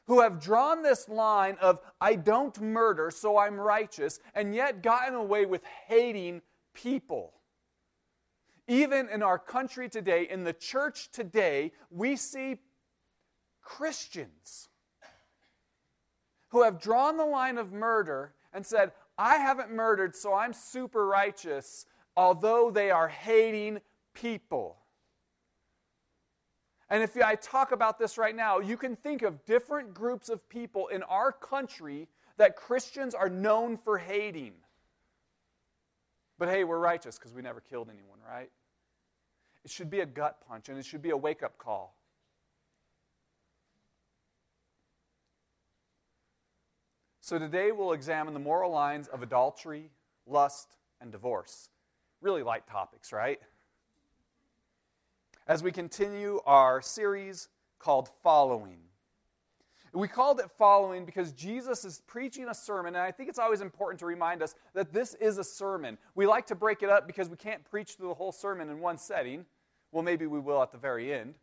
who 0.06 0.22
have 0.22 0.40
drawn 0.42 0.82
this 0.82 1.10
line 1.10 1.58
of, 1.60 1.82
I 2.00 2.16
don't 2.16 2.60
murder, 2.62 3.12
so 3.12 3.38
I'm 3.38 3.60
righteous, 3.60 4.20
and 4.34 4.56
yet 4.56 4.82
gotten 4.82 5.16
away 5.16 5.46
with 5.46 5.64
hating 5.88 6.42
people. 6.74 7.34
Even 8.68 9.08
in 9.10 9.24
our 9.24 9.40
country 9.40 9.88
today, 9.88 10.28
in 10.30 10.44
the 10.44 10.54
church 10.54 11.10
today, 11.12 11.72
we 11.90 12.16
see 12.16 12.58
Christians 13.62 14.70
who 16.50 16.64
have 16.64 16.82
drawn 16.82 17.18
the 17.18 17.26
line 17.26 17.58
of 17.58 17.72
murder 17.72 18.34
and 18.54 18.66
said, 18.66 18.92
I 19.18 19.38
haven't 19.38 19.72
murdered, 19.72 20.16
so 20.16 20.34
I'm 20.34 20.54
super 20.54 21.08
righteous, 21.08 21.86
although 22.16 22.72
they 22.72 22.92
are 22.92 23.08
hating 23.08 23.80
people. 24.14 24.78
And 26.90 27.04
if 27.04 27.18
I 27.22 27.36
talk 27.36 27.72
about 27.72 28.00
this 28.00 28.18
right 28.18 28.36
now, 28.36 28.60
you 28.60 28.78
can 28.78 28.96
think 28.96 29.22
of 29.22 29.46
different 29.46 29.94
groups 29.94 30.30
of 30.30 30.48
people 30.48 30.88
in 30.88 31.04
our 31.04 31.32
country 31.32 32.08
that 32.38 32.56
Christians 32.56 33.14
are 33.14 33.30
known 33.30 33.76
for 33.76 33.98
hating. 33.98 34.54
But 36.38 36.50
hey, 36.50 36.64
we're 36.64 36.80
righteous 36.80 37.18
because 37.18 37.34
we 37.34 37.42
never 37.42 37.60
killed 37.60 37.90
anyone, 37.90 38.20
right? 38.26 38.50
It 39.68 39.72
should 39.72 39.90
be 39.90 40.00
a 40.00 40.06
gut 40.06 40.38
punch 40.48 40.70
and 40.70 40.80
it 40.80 40.86
should 40.86 41.02
be 41.02 41.10
a 41.10 41.18
wake 41.18 41.44
up 41.44 41.58
call. 41.58 41.94
So 47.20 47.38
today 47.38 47.74
we'll 47.74 47.92
examine 47.92 48.34
the 48.34 48.40
moral 48.40 48.72
lines 48.72 49.10
of 49.10 49.24
adultery, 49.24 49.90
lust, 50.26 50.78
and 51.02 51.12
divorce. 51.12 51.68
Really 52.22 52.44
light 52.44 52.66
topics, 52.66 53.12
right? 53.12 53.42
As 55.50 55.62
we 55.62 55.74
continue 55.74 56.40
our 56.46 56.82
series 56.82 57.50
called 57.78 58.08
Following. 58.24 58.80
We 59.92 60.08
called 60.08 60.40
it 60.40 60.50
Following 60.58 61.04
because 61.04 61.34
Jesus 61.34 61.84
is 61.84 62.02
preaching 62.08 62.48
a 62.48 62.54
sermon, 62.54 62.96
and 62.96 63.04
I 63.04 63.12
think 63.12 63.28
it's 63.28 63.40
always 63.40 63.60
important 63.60 64.00
to 64.00 64.06
remind 64.06 64.42
us 64.42 64.56
that 64.74 64.94
this 64.94 65.14
is 65.16 65.38
a 65.38 65.44
sermon. 65.44 65.98
We 66.16 66.26
like 66.26 66.46
to 66.48 66.56
break 66.56 66.84
it 66.84 66.90
up 66.90 67.06
because 67.06 67.28
we 67.28 67.36
can't 67.36 67.66
preach 67.66 67.96
through 67.96 68.08
the 68.08 68.14
whole 68.14 68.32
sermon 68.32 68.70
in 68.70 68.80
one 68.80 68.98
setting. 68.98 69.46
Well, 69.92 70.04
maybe 70.04 70.28
we 70.28 70.40
will 70.40 70.62
at 70.62 70.72
the 70.72 70.78
very 70.78 71.14
end. 71.14 71.36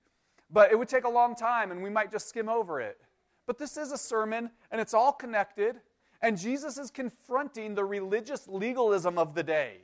But 0.50 0.70
it 0.70 0.78
would 0.78 0.88
take 0.88 1.04
a 1.04 1.10
long 1.10 1.34
time, 1.34 1.70
and 1.70 1.82
we 1.82 1.90
might 1.90 2.12
just 2.12 2.28
skim 2.28 2.48
over 2.48 2.80
it. 2.80 3.00
But 3.46 3.58
this 3.58 3.76
is 3.76 3.92
a 3.92 3.98
sermon, 3.98 4.50
and 4.70 4.80
it's 4.80 4.94
all 4.94 5.12
connected. 5.12 5.80
And 6.22 6.38
Jesus 6.38 6.78
is 6.78 6.90
confronting 6.90 7.74
the 7.74 7.84
religious 7.84 8.46
legalism 8.48 9.18
of 9.18 9.34
the 9.34 9.42
day. 9.42 9.78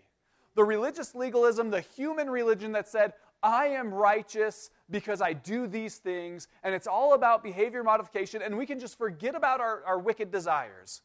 The 0.54 0.64
religious 0.64 1.14
legalism, 1.14 1.70
the 1.70 1.80
human 1.80 2.28
religion 2.28 2.72
that 2.72 2.88
said, 2.88 3.12
I 3.42 3.68
am 3.68 3.92
righteous 3.92 4.70
because 4.90 5.22
I 5.22 5.32
do 5.32 5.66
these 5.66 5.96
things, 5.96 6.48
and 6.62 6.74
it's 6.74 6.86
all 6.86 7.14
about 7.14 7.42
behavior 7.42 7.82
modification, 7.82 8.42
and 8.42 8.56
we 8.56 8.66
can 8.66 8.78
just 8.78 8.98
forget 8.98 9.34
about 9.34 9.60
our, 9.60 9.82
our 9.84 9.98
wicked 9.98 10.30
desires 10.30 11.02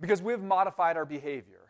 because 0.00 0.22
we've 0.22 0.42
modified 0.42 0.96
our 0.96 1.06
behavior. 1.06 1.62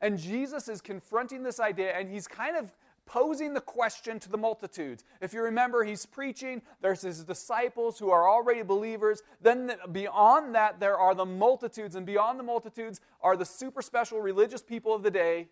And 0.00 0.18
Jesus 0.18 0.68
is 0.68 0.80
confronting 0.80 1.42
this 1.42 1.60
idea, 1.60 1.92
and 1.92 2.08
he's 2.08 2.28
kind 2.28 2.56
of 2.56 2.72
posing 3.06 3.54
the 3.54 3.60
question 3.60 4.18
to 4.20 4.28
the 4.28 4.36
multitudes. 4.36 5.04
If 5.20 5.32
you 5.32 5.40
remember, 5.42 5.84
he's 5.84 6.04
preaching, 6.04 6.60
there's 6.82 7.02
his 7.02 7.24
disciples 7.24 7.98
who 7.98 8.10
are 8.10 8.28
already 8.28 8.62
believers. 8.62 9.22
Then 9.40 9.72
beyond 9.92 10.54
that, 10.54 10.80
there 10.80 10.98
are 10.98 11.14
the 11.14 11.24
multitudes, 11.24 11.94
and 11.94 12.04
beyond 12.04 12.38
the 12.38 12.44
multitudes 12.44 13.00
are 13.20 13.36
the 13.36 13.44
super 13.44 13.80
special 13.80 14.20
religious 14.20 14.62
people 14.62 14.92
of 14.94 15.02
the 15.02 15.10
day, 15.10 15.48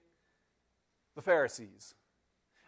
the 1.15 1.23
Pharisees. 1.23 1.95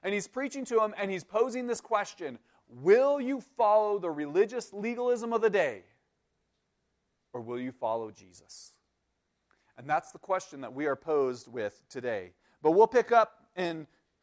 And 0.03 0.15
he's 0.15 0.29
preaching 0.29 0.65
to 0.67 0.77
them, 0.77 0.95
and 0.97 1.11
he's 1.11 1.25
posing 1.25 1.67
this 1.67 1.81
question 1.81 2.39
Will 2.69 3.21
you 3.21 3.41
follow 3.41 3.99
the 3.99 4.11
religious 4.11 4.73
legalism 4.73 5.33
of 5.33 5.41
the 5.41 5.51
day, 5.51 5.83
or 7.33 7.41
will 7.41 7.61
you 7.61 7.73
follow 7.73 8.11
Jesus? 8.11 8.73
And 9.79 9.89
that's 9.89 10.11
the 10.11 10.19
question 10.19 10.63
that 10.63 10.73
we 10.73 10.87
are 10.87 10.97
posed 10.97 11.49
with 11.49 11.83
today. 11.89 12.33
But 12.63 12.73
we'll 12.73 12.87
pick 12.87 13.13
up 13.13 13.45
in 13.57 13.87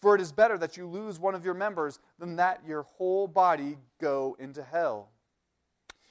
For 0.00 0.14
it 0.14 0.20
is 0.20 0.32
better 0.32 0.56
that 0.58 0.76
you 0.76 0.86
lose 0.86 1.18
one 1.18 1.34
of 1.34 1.44
your 1.44 1.54
members 1.54 1.98
than 2.18 2.36
that 2.36 2.60
your 2.66 2.82
whole 2.82 3.26
body 3.26 3.78
go 4.00 4.36
into 4.38 4.62
hell. 4.62 5.10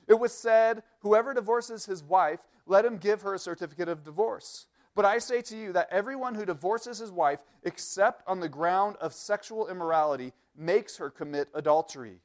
It 0.08 0.20
was 0.20 0.34
said, 0.34 0.84
Whoever 1.00 1.34
divorces 1.34 1.86
his 1.86 2.04
wife, 2.04 2.42
let 2.66 2.86
him 2.86 2.98
give 2.98 3.22
her 3.22 3.34
a 3.34 3.40
certificate 3.40 3.90
of 3.90 4.04
divorce. 4.04 4.68
But 4.96 5.06
I 5.06 5.20
say 5.20 5.42
to 5.44 5.56
you 5.56 5.74
that 5.74 5.90
everyone 5.92 6.36
who 6.36 6.46
divorces 6.46 6.98
his 6.98 7.12
wife, 7.12 7.44
except 7.64 8.28
on 8.28 8.40
the 8.40 8.50
ground 8.50 8.96
of 9.00 9.14
sexual 9.14 9.68
immorality, 9.68 10.34
makes 10.56 10.98
her 10.98 11.10
commit 11.10 11.50
adultery. 11.54 12.20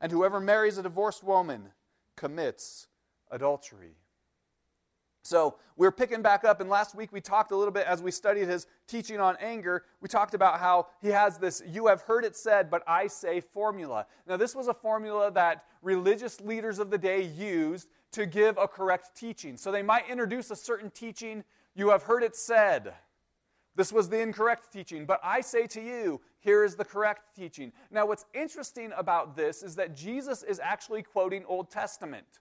And 0.00 0.12
whoever 0.12 0.38
marries 0.38 0.78
a 0.78 0.82
divorced 0.82 1.24
woman 1.24 1.70
commits 2.16 2.88
adultery. 3.30 3.96
So 5.28 5.56
we're 5.76 5.92
picking 5.92 6.22
back 6.22 6.44
up, 6.44 6.62
and 6.62 6.70
last 6.70 6.94
week 6.94 7.12
we 7.12 7.20
talked 7.20 7.52
a 7.52 7.56
little 7.56 7.70
bit 7.70 7.86
as 7.86 8.00
we 8.00 8.10
studied 8.10 8.48
his 8.48 8.66
teaching 8.86 9.20
on 9.20 9.36
anger. 9.40 9.84
We 10.00 10.08
talked 10.08 10.32
about 10.32 10.58
how 10.58 10.86
he 11.02 11.08
has 11.08 11.36
this 11.36 11.62
you 11.66 11.86
have 11.88 12.00
heard 12.00 12.24
it 12.24 12.34
said, 12.34 12.70
but 12.70 12.82
I 12.86 13.08
say 13.08 13.42
formula. 13.42 14.06
Now, 14.26 14.38
this 14.38 14.56
was 14.56 14.68
a 14.68 14.74
formula 14.74 15.30
that 15.32 15.64
religious 15.82 16.40
leaders 16.40 16.78
of 16.78 16.90
the 16.90 16.96
day 16.96 17.24
used 17.24 17.88
to 18.12 18.24
give 18.24 18.56
a 18.56 18.66
correct 18.66 19.14
teaching. 19.14 19.58
So 19.58 19.70
they 19.70 19.82
might 19.82 20.08
introduce 20.08 20.50
a 20.50 20.56
certain 20.56 20.90
teaching, 20.90 21.44
you 21.74 21.90
have 21.90 22.04
heard 22.04 22.22
it 22.22 22.34
said. 22.34 22.94
This 23.76 23.92
was 23.92 24.08
the 24.08 24.20
incorrect 24.20 24.72
teaching, 24.72 25.04
but 25.04 25.20
I 25.22 25.42
say 25.42 25.66
to 25.66 25.80
you, 25.82 26.22
here 26.40 26.64
is 26.64 26.74
the 26.74 26.86
correct 26.86 27.36
teaching. 27.36 27.70
Now, 27.90 28.06
what's 28.06 28.24
interesting 28.32 28.92
about 28.96 29.36
this 29.36 29.62
is 29.62 29.76
that 29.76 29.94
Jesus 29.94 30.42
is 30.42 30.58
actually 30.58 31.02
quoting 31.02 31.44
Old 31.46 31.70
Testament. 31.70 32.40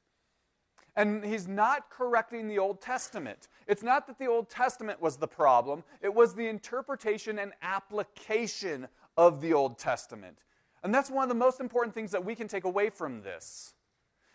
And 0.98 1.24
he's 1.24 1.48
not 1.48 1.90
correcting 1.90 2.50
the 2.50 2.60
Old 2.60 2.82
Testament. 2.82 3.48
It's 3.68 3.84
not 3.84 4.08
that 4.08 4.20
the 4.20 4.28
Old 4.28 4.50
Testament 4.50 5.02
was 5.02 5.16
the 5.16 5.28
problem, 5.28 5.84
it 6.02 6.14
was 6.14 6.36
the 6.36 6.48
interpretation 6.48 7.40
and 7.40 7.54
application 7.62 8.88
of 9.16 9.40
the 9.40 9.54
Old 9.54 9.80
Testament. 9.80 10.40
And 10.84 10.94
that's 10.94 11.10
one 11.10 11.24
of 11.24 11.30
the 11.30 11.36
most 11.36 11.60
important 11.60 11.96
things 11.96 12.12
that 12.12 12.26
we 12.26 12.36
can 12.36 12.50
take 12.50 12.66
away 12.66 12.90
from 12.90 13.22
this 13.22 13.74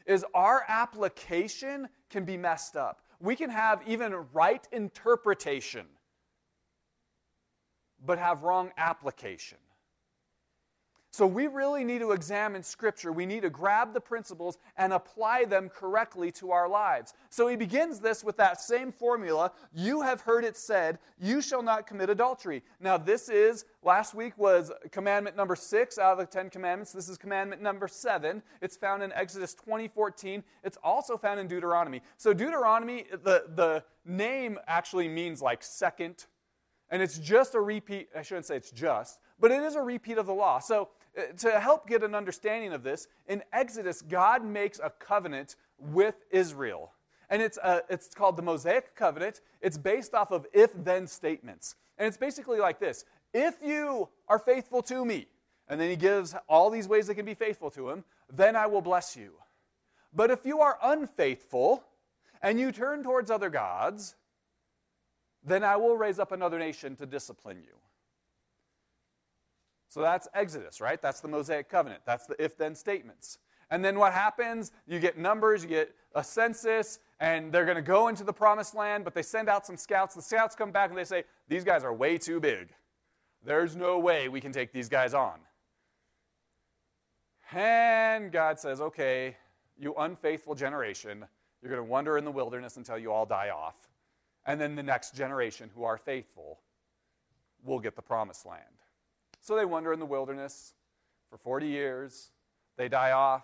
is 0.06 0.24
our 0.34 0.64
application 0.68 1.88
can 2.10 2.24
be 2.24 2.36
messed 2.36 2.76
up. 2.76 3.02
We 3.20 3.36
can 3.36 3.50
have 3.50 3.82
even 3.86 4.14
right 4.32 4.66
interpretation 4.72 5.86
but 8.04 8.18
have 8.18 8.42
wrong 8.42 8.72
application. 8.76 9.58
So 11.12 11.26
we 11.26 11.46
really 11.46 11.84
need 11.84 11.98
to 11.98 12.12
examine 12.12 12.62
Scripture. 12.62 13.12
We 13.12 13.26
need 13.26 13.42
to 13.42 13.50
grab 13.50 13.92
the 13.92 14.00
principles 14.00 14.56
and 14.78 14.94
apply 14.94 15.44
them 15.44 15.68
correctly 15.68 16.32
to 16.32 16.52
our 16.52 16.66
lives. 16.66 17.12
So 17.28 17.48
he 17.48 17.54
begins 17.54 18.00
this 18.00 18.24
with 18.24 18.38
that 18.38 18.62
same 18.62 18.90
formula 18.90 19.52
You 19.74 20.00
have 20.00 20.22
heard 20.22 20.42
it 20.42 20.56
said, 20.56 20.98
You 21.20 21.42
shall 21.42 21.62
not 21.62 21.86
commit 21.86 22.08
adultery. 22.08 22.62
Now, 22.80 22.96
this 22.96 23.28
is, 23.28 23.66
last 23.82 24.14
week 24.14 24.38
was 24.38 24.72
commandment 24.90 25.36
number 25.36 25.54
six 25.54 25.98
out 25.98 26.12
of 26.12 26.18
the 26.18 26.24
Ten 26.24 26.48
Commandments. 26.48 26.92
This 26.92 27.10
is 27.10 27.18
commandment 27.18 27.60
number 27.60 27.88
seven. 27.88 28.42
It's 28.62 28.78
found 28.78 29.02
in 29.02 29.12
Exodus 29.12 29.52
20 29.52 29.88
14. 29.88 30.42
It's 30.64 30.78
also 30.82 31.18
found 31.18 31.38
in 31.38 31.46
Deuteronomy. 31.46 32.00
So, 32.16 32.32
Deuteronomy, 32.32 33.04
the, 33.10 33.44
the 33.54 33.84
name 34.06 34.58
actually 34.66 35.08
means 35.08 35.42
like 35.42 35.62
second. 35.62 36.24
And 36.88 37.02
it's 37.02 37.18
just 37.18 37.54
a 37.54 37.60
repeat, 37.60 38.08
I 38.16 38.22
shouldn't 38.22 38.46
say 38.46 38.56
it's 38.56 38.70
just, 38.70 39.18
but 39.40 39.50
it 39.50 39.62
is 39.62 39.76
a 39.76 39.82
repeat 39.82 40.18
of 40.18 40.26
the 40.26 40.34
law. 40.34 40.58
So, 40.58 40.90
to 41.38 41.60
help 41.60 41.86
get 41.86 42.02
an 42.02 42.14
understanding 42.14 42.72
of 42.72 42.82
this, 42.82 43.08
in 43.26 43.42
Exodus, 43.52 44.02
God 44.02 44.44
makes 44.44 44.80
a 44.82 44.90
covenant 44.90 45.56
with 45.78 46.24
Israel. 46.30 46.92
And 47.28 47.40
it's, 47.40 47.58
uh, 47.62 47.80
it's 47.88 48.08
called 48.14 48.36
the 48.36 48.42
Mosaic 48.42 48.94
Covenant. 48.94 49.40
It's 49.60 49.78
based 49.78 50.14
off 50.14 50.30
of 50.30 50.46
if 50.52 50.70
then 50.74 51.06
statements. 51.06 51.76
And 51.98 52.06
it's 52.06 52.16
basically 52.16 52.58
like 52.58 52.78
this 52.78 53.04
If 53.32 53.56
you 53.62 54.08
are 54.28 54.38
faithful 54.38 54.82
to 54.82 55.04
me, 55.04 55.28
and 55.68 55.80
then 55.80 55.88
he 55.88 55.96
gives 55.96 56.34
all 56.48 56.70
these 56.70 56.88
ways 56.88 57.06
that 57.06 57.14
can 57.14 57.24
be 57.24 57.34
faithful 57.34 57.70
to 57.70 57.88
him, 57.88 58.04
then 58.30 58.56
I 58.56 58.66
will 58.66 58.82
bless 58.82 59.16
you. 59.16 59.32
But 60.12 60.30
if 60.30 60.44
you 60.44 60.60
are 60.60 60.78
unfaithful 60.82 61.84
and 62.42 62.60
you 62.60 62.72
turn 62.72 63.02
towards 63.02 63.30
other 63.30 63.48
gods, 63.48 64.14
then 65.44 65.64
I 65.64 65.76
will 65.76 65.96
raise 65.96 66.18
up 66.18 66.32
another 66.32 66.58
nation 66.58 66.96
to 66.96 67.06
discipline 67.06 67.62
you. 67.62 67.74
So 69.92 70.00
that's 70.00 70.26
Exodus, 70.32 70.80
right? 70.80 71.02
That's 71.02 71.20
the 71.20 71.28
Mosaic 71.28 71.68
covenant. 71.68 72.00
That's 72.06 72.24
the 72.24 72.42
if 72.42 72.56
then 72.56 72.74
statements. 72.74 73.36
And 73.70 73.84
then 73.84 73.98
what 73.98 74.14
happens? 74.14 74.72
You 74.86 74.98
get 74.98 75.18
numbers, 75.18 75.62
you 75.62 75.68
get 75.68 75.94
a 76.14 76.24
census, 76.24 76.98
and 77.20 77.52
they're 77.52 77.66
going 77.66 77.76
to 77.76 77.82
go 77.82 78.08
into 78.08 78.24
the 78.24 78.32
promised 78.32 78.74
land, 78.74 79.04
but 79.04 79.12
they 79.12 79.20
send 79.20 79.50
out 79.50 79.66
some 79.66 79.76
scouts. 79.76 80.14
The 80.14 80.22
scouts 80.22 80.56
come 80.56 80.70
back 80.70 80.88
and 80.88 80.98
they 80.98 81.04
say, 81.04 81.24
These 81.46 81.62
guys 81.62 81.84
are 81.84 81.92
way 81.92 82.16
too 82.16 82.40
big. 82.40 82.70
There's 83.44 83.76
no 83.76 83.98
way 83.98 84.30
we 84.30 84.40
can 84.40 84.50
take 84.50 84.72
these 84.72 84.88
guys 84.88 85.12
on. 85.12 85.40
And 87.52 88.32
God 88.32 88.58
says, 88.58 88.80
Okay, 88.80 89.36
you 89.78 89.92
unfaithful 89.98 90.54
generation, 90.54 91.22
you're 91.60 91.70
going 91.70 91.86
to 91.86 91.90
wander 91.90 92.16
in 92.16 92.24
the 92.24 92.32
wilderness 92.32 92.78
until 92.78 92.96
you 92.96 93.12
all 93.12 93.26
die 93.26 93.50
off. 93.50 93.76
And 94.46 94.58
then 94.58 94.74
the 94.74 94.82
next 94.82 95.14
generation 95.14 95.68
who 95.74 95.84
are 95.84 95.98
faithful 95.98 96.60
will 97.62 97.78
get 97.78 97.94
the 97.94 98.00
promised 98.00 98.46
land. 98.46 98.81
So 99.42 99.56
they 99.56 99.64
wander 99.64 99.92
in 99.92 99.98
the 99.98 100.06
wilderness 100.06 100.74
for 101.28 101.36
40 101.36 101.66
years. 101.66 102.30
They 102.76 102.88
die 102.88 103.10
off. 103.10 103.42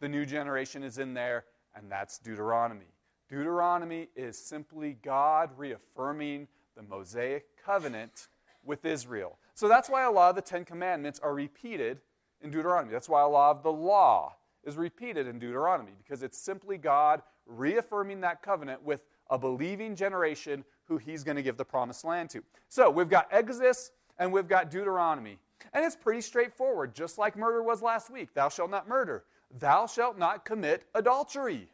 The 0.00 0.08
new 0.08 0.26
generation 0.26 0.82
is 0.82 0.98
in 0.98 1.14
there, 1.14 1.44
and 1.76 1.90
that's 1.90 2.18
Deuteronomy. 2.18 2.92
Deuteronomy 3.30 4.08
is 4.16 4.36
simply 4.36 4.98
God 5.02 5.50
reaffirming 5.56 6.48
the 6.76 6.82
Mosaic 6.82 7.46
covenant 7.64 8.26
with 8.64 8.84
Israel. 8.84 9.38
So 9.54 9.68
that's 9.68 9.88
why 9.88 10.02
a 10.02 10.10
lot 10.10 10.30
of 10.30 10.36
the 10.36 10.42
Ten 10.42 10.64
Commandments 10.64 11.20
are 11.20 11.32
repeated 11.32 12.00
in 12.42 12.50
Deuteronomy. 12.50 12.92
That's 12.92 13.08
why 13.08 13.22
a 13.22 13.28
lot 13.28 13.56
of 13.56 13.62
the 13.62 13.72
law 13.72 14.34
is 14.64 14.76
repeated 14.76 15.28
in 15.28 15.38
Deuteronomy, 15.38 15.92
because 15.96 16.24
it's 16.24 16.38
simply 16.38 16.76
God 16.76 17.22
reaffirming 17.46 18.20
that 18.22 18.42
covenant 18.42 18.82
with 18.82 19.04
a 19.30 19.38
believing 19.38 19.94
generation 19.94 20.64
who 20.86 20.98
he's 20.98 21.22
going 21.22 21.36
to 21.36 21.42
give 21.42 21.56
the 21.56 21.64
promised 21.64 22.04
land 22.04 22.30
to. 22.30 22.42
So 22.68 22.90
we've 22.90 23.08
got 23.08 23.28
Exodus 23.30 23.92
and 24.18 24.32
we've 24.32 24.48
got 24.48 24.70
Deuteronomy. 24.70 25.38
And 25.72 25.84
it's 25.84 25.96
pretty 25.96 26.20
straightforward, 26.20 26.94
just 26.94 27.18
like 27.18 27.36
murder 27.36 27.62
was 27.62 27.82
last 27.82 28.10
week. 28.10 28.34
Thou 28.34 28.48
shalt 28.48 28.70
not 28.70 28.88
murder. 28.88 29.24
Thou 29.58 29.86
shalt 29.86 30.18
not 30.18 30.44
commit 30.44 30.84
adultery. 30.94 31.68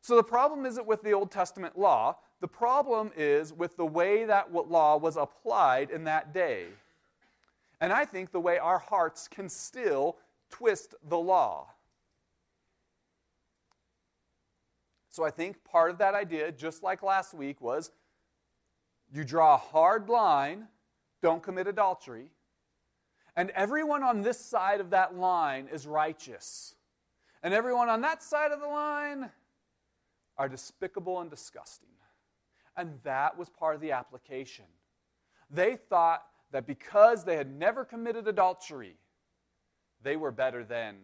So 0.00 0.16
the 0.16 0.22
problem 0.22 0.66
isn't 0.66 0.86
with 0.86 1.02
the 1.02 1.12
Old 1.12 1.30
Testament 1.30 1.78
law. 1.78 2.16
The 2.40 2.48
problem 2.48 3.10
is 3.16 3.52
with 3.52 3.76
the 3.76 3.86
way 3.86 4.24
that 4.24 4.52
law 4.52 4.96
was 4.98 5.16
applied 5.16 5.90
in 5.90 6.04
that 6.04 6.34
day. 6.34 6.66
And 7.80 7.92
I 7.92 8.04
think 8.04 8.30
the 8.30 8.40
way 8.40 8.58
our 8.58 8.78
hearts 8.78 9.28
can 9.28 9.48
still 9.48 10.16
twist 10.50 10.94
the 11.08 11.18
law. 11.18 11.68
So 15.08 15.24
I 15.24 15.30
think 15.30 15.62
part 15.64 15.90
of 15.90 15.98
that 15.98 16.14
idea, 16.14 16.50
just 16.50 16.82
like 16.82 17.02
last 17.02 17.34
week, 17.34 17.60
was 17.60 17.90
you 19.12 19.24
draw 19.24 19.54
a 19.54 19.58
hard 19.58 20.08
line, 20.08 20.66
don't 21.24 21.42
commit 21.42 21.66
adultery, 21.66 22.26
and 23.34 23.48
everyone 23.52 24.02
on 24.02 24.20
this 24.20 24.38
side 24.38 24.78
of 24.78 24.90
that 24.90 25.16
line 25.16 25.68
is 25.72 25.86
righteous. 25.86 26.74
And 27.42 27.54
everyone 27.54 27.88
on 27.88 28.02
that 28.02 28.22
side 28.22 28.52
of 28.52 28.60
the 28.60 28.66
line 28.66 29.30
are 30.36 30.50
despicable 30.50 31.22
and 31.22 31.30
disgusting. 31.30 31.88
And 32.76 32.98
that 33.04 33.38
was 33.38 33.48
part 33.48 33.74
of 33.74 33.80
the 33.80 33.92
application. 33.92 34.66
They 35.50 35.76
thought 35.76 36.24
that 36.52 36.66
because 36.66 37.24
they 37.24 37.36
had 37.36 37.50
never 37.50 37.86
committed 37.86 38.28
adultery, 38.28 38.98
they 40.02 40.16
were 40.16 40.30
better 40.30 40.62
than 40.62 40.96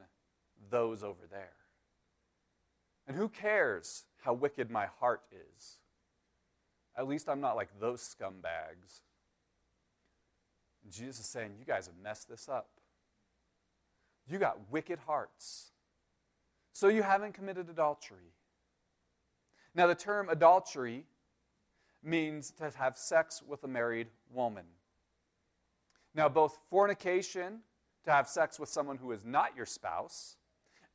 those 0.69 1.03
over 1.03 1.27
there. 1.31 1.57
And 3.09 3.17
who 3.17 3.31
cares 3.31 4.05
how 4.21 4.35
wicked 4.35 4.71
my 4.71 4.85
heart 5.01 5.23
is? 5.33 5.79
At 6.95 7.09
least 7.09 7.27
I'm 7.27 7.41
not 7.41 7.57
like 7.57 7.71
those 7.81 8.03
scumbags. 8.03 9.01
And 10.83 10.93
Jesus 10.93 11.21
is 11.21 11.27
saying, 11.27 11.53
You 11.59 11.65
guys 11.65 11.87
have 11.87 11.97
messed 12.03 12.29
this 12.29 12.49
up. 12.49 12.69
You 14.29 14.39
got 14.39 14.71
wicked 14.71 15.01
hearts. 15.07 15.73
So 16.73 16.89
you 16.89 17.03
haven't 17.03 17.35
committed 17.35 17.69
adultery. 17.69 18.33
Now, 19.75 19.87
the 19.87 19.95
term 19.95 20.29
adultery 20.29 21.05
means 22.03 22.51
to 22.53 22.71
have 22.77 22.97
sex 22.97 23.43
with 23.47 23.63
a 23.65 23.69
married 23.69 24.09
woman. 24.33 24.65
Now, 26.15 26.29
both 26.29 26.59
fornication 26.71 27.61
to 28.05 28.11
have 28.11 28.29
sex 28.29 28.59
with 28.59 28.69
someone 28.69 28.97
who 28.97 29.13
is 29.13 29.25
not 29.25 29.57
your 29.57 29.67
spouse, 29.67 30.37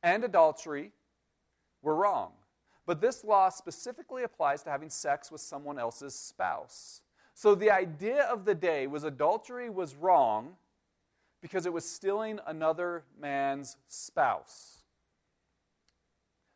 and 0.02 0.24
adultery 0.24 0.92
were 1.82 1.94
wrong. 1.94 2.32
But 2.84 3.00
this 3.00 3.24
law 3.24 3.48
specifically 3.48 4.22
applies 4.22 4.62
to 4.64 4.70
having 4.70 4.90
sex 4.90 5.30
with 5.30 5.40
someone 5.40 5.78
else's 5.78 6.14
spouse. 6.14 7.02
So 7.36 7.54
the 7.54 7.70
idea 7.70 8.22
of 8.22 8.46
the 8.46 8.54
day 8.54 8.86
was 8.86 9.04
adultery 9.04 9.68
was 9.68 9.94
wrong 9.94 10.54
because 11.42 11.66
it 11.66 11.72
was 11.72 11.84
stealing 11.84 12.40
another 12.46 13.04
man's 13.20 13.76
spouse. 13.88 14.78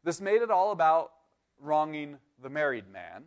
This 0.05 0.23
made 0.23 0.41
it 0.41 0.51
all 0.51 0.73
about 0.73 1.13
wronging 1.61 2.17
the 2.43 2.49
married 2.49 2.91
man. 2.91 3.25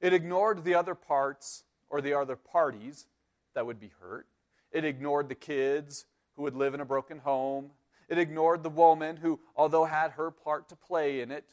It 0.00 0.12
ignored 0.12 0.62
the 0.62 0.76
other 0.76 0.94
parts 0.94 1.64
or 1.90 2.00
the 2.00 2.14
other 2.14 2.36
parties 2.36 3.08
that 3.56 3.66
would 3.66 3.80
be 3.80 3.90
hurt. 4.00 4.28
It 4.70 4.84
ignored 4.84 5.28
the 5.28 5.34
kids 5.34 6.06
who 6.36 6.42
would 6.42 6.54
live 6.54 6.72
in 6.72 6.80
a 6.80 6.84
broken 6.84 7.18
home. 7.18 7.70
It 8.08 8.16
ignored 8.16 8.62
the 8.62 8.70
woman 8.70 9.16
who, 9.16 9.40
although 9.56 9.86
had 9.86 10.12
her 10.12 10.30
part 10.30 10.68
to 10.68 10.76
play 10.76 11.20
in 11.20 11.32
it, 11.32 11.46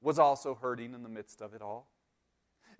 was 0.00 0.18
also 0.18 0.54
hurting 0.54 0.94
in 0.94 1.02
the 1.02 1.10
midst 1.10 1.42
of 1.42 1.52
it 1.52 1.60
all. 1.60 1.89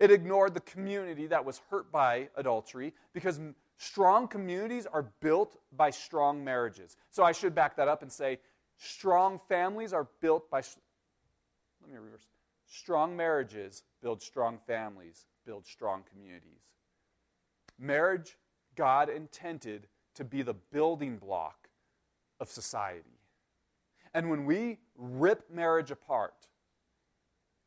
It 0.00 0.10
ignored 0.10 0.54
the 0.54 0.60
community 0.60 1.26
that 1.26 1.44
was 1.44 1.60
hurt 1.70 1.92
by 1.92 2.30
adultery 2.34 2.94
because 3.12 3.38
strong 3.76 4.26
communities 4.26 4.86
are 4.86 5.12
built 5.20 5.58
by 5.76 5.90
strong 5.90 6.42
marriages. 6.42 6.96
So 7.10 7.22
I 7.22 7.32
should 7.32 7.54
back 7.54 7.76
that 7.76 7.86
up 7.86 8.00
and 8.00 8.10
say 8.10 8.38
strong 8.78 9.38
families 9.48 9.92
are 9.92 10.08
built 10.20 10.50
by. 10.50 10.62
Let 11.82 11.90
me 11.90 11.98
reverse. 11.98 12.26
Strong 12.66 13.14
marriages 13.14 13.82
build 14.00 14.22
strong 14.22 14.58
families, 14.66 15.26
build 15.44 15.66
strong 15.66 16.02
communities. 16.10 16.62
Marriage, 17.78 18.38
God 18.76 19.10
intended 19.10 19.86
to 20.14 20.24
be 20.24 20.40
the 20.40 20.54
building 20.54 21.18
block 21.18 21.68
of 22.38 22.48
society. 22.48 23.20
And 24.14 24.30
when 24.30 24.46
we 24.46 24.78
rip 24.96 25.50
marriage 25.50 25.90
apart, 25.90 26.48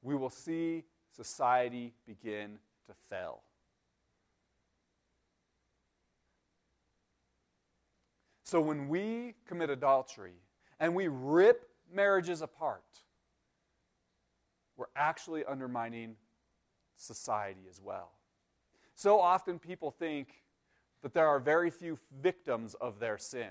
we 0.01 0.15
will 0.15 0.29
see 0.29 0.83
society 1.15 1.93
begin 2.05 2.57
to 2.87 2.93
fail. 3.09 3.41
So 8.43 8.61
when 8.61 8.87
we 8.87 9.35
commit 9.47 9.69
adultery 9.69 10.35
and 10.79 10.93
we 10.93 11.07
rip 11.07 11.69
marriages 11.91 12.41
apart, 12.41 12.83
we're 14.75 14.85
actually 14.95 15.45
undermining 15.45 16.15
society 16.97 17.63
as 17.69 17.79
well. 17.81 18.11
So 18.95 19.19
often 19.19 19.59
people 19.59 19.91
think 19.91 20.43
that 21.01 21.13
there 21.13 21.27
are 21.27 21.39
very 21.39 21.69
few 21.69 21.99
victims 22.21 22.75
of 22.79 22.99
their 22.99 23.17
sin. 23.17 23.49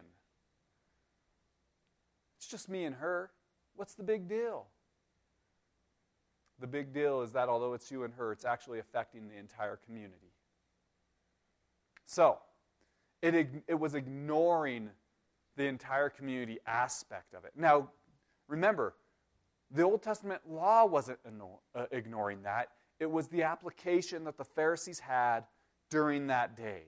It's 2.39 2.47
just 2.47 2.69
me 2.69 2.85
and 2.85 2.97
her. 2.97 3.31
What's 3.75 3.95
the 3.95 4.03
big 4.03 4.29
deal? 4.29 4.67
The 6.63 6.69
big 6.69 6.95
deal 6.95 7.23
is 7.23 7.33
that 7.33 7.49
although 7.49 7.75
it's 7.75 7.91
you 7.91 8.05
and 8.05 8.15
her, 8.15 8.31
it's 8.31 8.45
actually 8.45 8.79
affecting 8.79 9.27
the 9.27 9.37
entire 9.37 9.81
community. 9.85 10.31
So, 12.07 12.39
it, 13.21 13.49
it 13.67 13.75
was 13.75 13.97
ignoring 13.97 14.91
the 15.57 15.65
entire 15.65 16.09
community 16.09 16.61
aspect 16.65 17.35
of 17.35 17.45
it. 17.45 17.51
Now, 17.57 17.89
remember, 18.47 18.95
the 19.73 19.83
Old 19.83 20.03
Testament 20.03 20.41
law 20.49 20.87
wasn't 20.87 21.19
uh, 21.75 21.87
ignoring 21.91 22.43
that, 22.45 22.69
it 23.01 23.11
was 23.11 23.27
the 23.27 23.43
application 23.43 24.23
that 24.25 24.39
the 24.39 24.45
Pharisees 24.45 25.01
had 25.01 25.47
during 25.91 26.29
that 26.29 26.57
day 26.57 26.83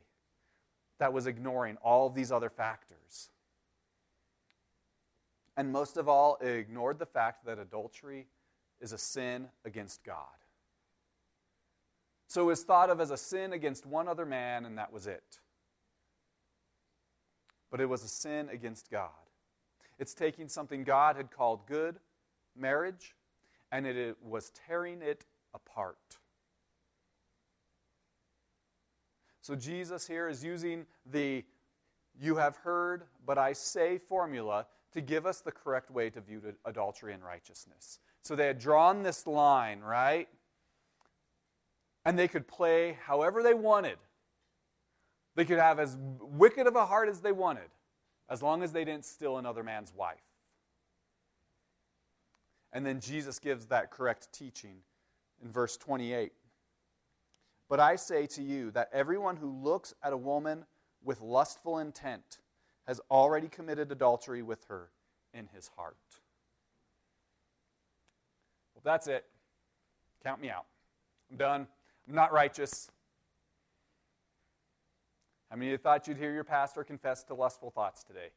that 1.01 1.13
was 1.13 1.27
ignoring 1.27 1.79
all 1.83 2.07
of 2.07 2.15
these 2.15 2.31
other 2.31 2.49
factors. 2.49 3.31
And 5.57 5.73
most 5.73 5.97
of 5.97 6.09
all, 6.09 6.39
it 6.41 6.55
ignored 6.55 7.01
the 7.01 7.07
fact 7.07 7.45
that 7.47 7.59
adultery 7.59 8.29
is 8.85 8.93
a 8.93 8.99
sin 8.99 9.49
against 9.65 10.05
God. 10.05 10.27
So 12.29 12.43
it 12.43 12.47
was 12.47 12.63
thought 12.63 12.91
of 12.91 13.01
as 13.01 13.11
a 13.11 13.17
sin 13.17 13.55
against 13.55 13.87
one 13.87 14.09
other 14.09 14.27
man, 14.27 14.67
and 14.67 14.77
that 14.77 14.93
was 14.93 15.07
it. 15.07 15.41
But 17.71 17.81
it 17.81 17.89
was 17.89 18.05
a 18.05 18.09
sin 18.09 18.51
against 18.53 18.91
God. 18.91 19.09
It's 19.99 20.13
taking 20.13 20.49
something 20.49 20.85
God 20.85 21.17
had 21.17 21.31
called 21.31 21.67
good, 21.67 21.97
marriage, 22.55 23.15
and 23.73 23.87
it 23.87 24.17
was 24.23 24.53
tearing 24.67 25.01
it 25.01 25.25
apart. 25.55 26.19
So 29.41 29.55
Jesus 29.55 30.07
here 30.07 30.29
is 30.29 30.45
using 30.45 30.85
the 31.11 31.45
you 32.21 32.37
have 32.37 32.57
heard, 32.57 33.05
but 33.27 33.39
I 33.39 33.55
say 33.55 33.99
formula 33.99 34.67
to 34.93 35.01
give 35.01 35.27
us 35.27 35.41
the 35.41 35.53
correct 35.53 35.91
way 35.91 36.11
to 36.11 36.21
view 36.21 36.41
adultery 36.65 37.15
and 37.15 37.25
righteousness. 37.25 37.99
So 38.25 38.35
they 38.35 38.47
had 38.47 38.59
drawn 38.59 39.03
this 39.03 39.27
line, 39.27 39.81
right? 39.81 40.29
And 42.05 42.19
they 42.19 42.29
could 42.29 42.49
play 42.49 42.99
however 43.05 43.43
they 43.43 43.55
wanted. 43.55 43.99
They 45.37 45.45
could 45.45 45.59
have 45.59 45.79
as 45.79 45.97
wicked 46.21 46.67
of 46.67 46.75
a 46.77 46.87
heart 46.87 47.09
as 47.09 47.21
they 47.21 47.33
wanted. 47.33 47.71
as 48.29 48.43
long 48.43 48.63
as 48.63 48.73
they 48.73 48.85
didn't 48.85 49.05
steal 49.05 49.39
another 49.39 49.63
man's 49.63 49.93
wife. 49.95 50.23
And 52.73 52.85
then 52.85 53.01
Jesus 53.01 53.39
gives 53.39 53.67
that 53.67 53.91
correct 53.91 54.33
teaching 54.33 54.79
in 55.43 55.53
verse 55.53 55.77
28. 55.77 56.33
But 57.69 57.81
I 57.81 57.97
say 57.97 58.27
to 58.29 58.43
you 58.43 58.71
that 58.73 58.89
everyone 58.93 59.37
who 59.37 59.51
looks 59.51 59.95
at 60.03 60.13
a 60.13 60.17
woman 60.17 60.65
with 61.03 61.21
lustful 61.21 61.79
intent 61.79 62.39
has 62.87 63.01
already 63.11 63.49
committed 63.49 63.93
adultery 63.93 64.43
with 64.43 64.65
her 64.69 64.91
in 65.33 65.49
his 65.55 65.71
heart. 65.77 65.97
That's 68.85 69.07
it. 69.07 69.25
Count 70.23 70.41
me 70.41 70.51
out. 70.51 70.67
I'm 71.31 71.37
done. 71.37 71.67
I'm 72.09 72.15
not 72.15 72.33
righteous. 72.33 72.91
How 75.51 75.57
many 75.57 75.69
of 75.69 75.73
you 75.73 75.79
thought 75.79 76.07
you'd 76.07 76.19
hear 76.19 76.33
your 76.33 76.45
pastor 76.45 76.85
confess 76.85 77.23
to 77.25 77.35
lustful 77.35 77.71
thoughts 77.71 78.05
today? 78.05 78.29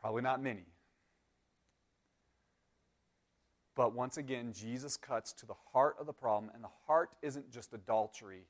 Probably 0.00 0.22
not 0.22 0.42
many. 0.42 0.66
But 3.74 3.94
once 3.94 4.16
again, 4.16 4.52
Jesus 4.52 4.96
cuts 4.96 5.32
to 5.34 5.46
the 5.46 5.54
heart 5.72 5.96
of 6.00 6.06
the 6.06 6.12
problem, 6.12 6.50
and 6.54 6.64
the 6.64 6.70
heart 6.86 7.10
isn't 7.20 7.50
just 7.50 7.74
adultery. 7.74 8.46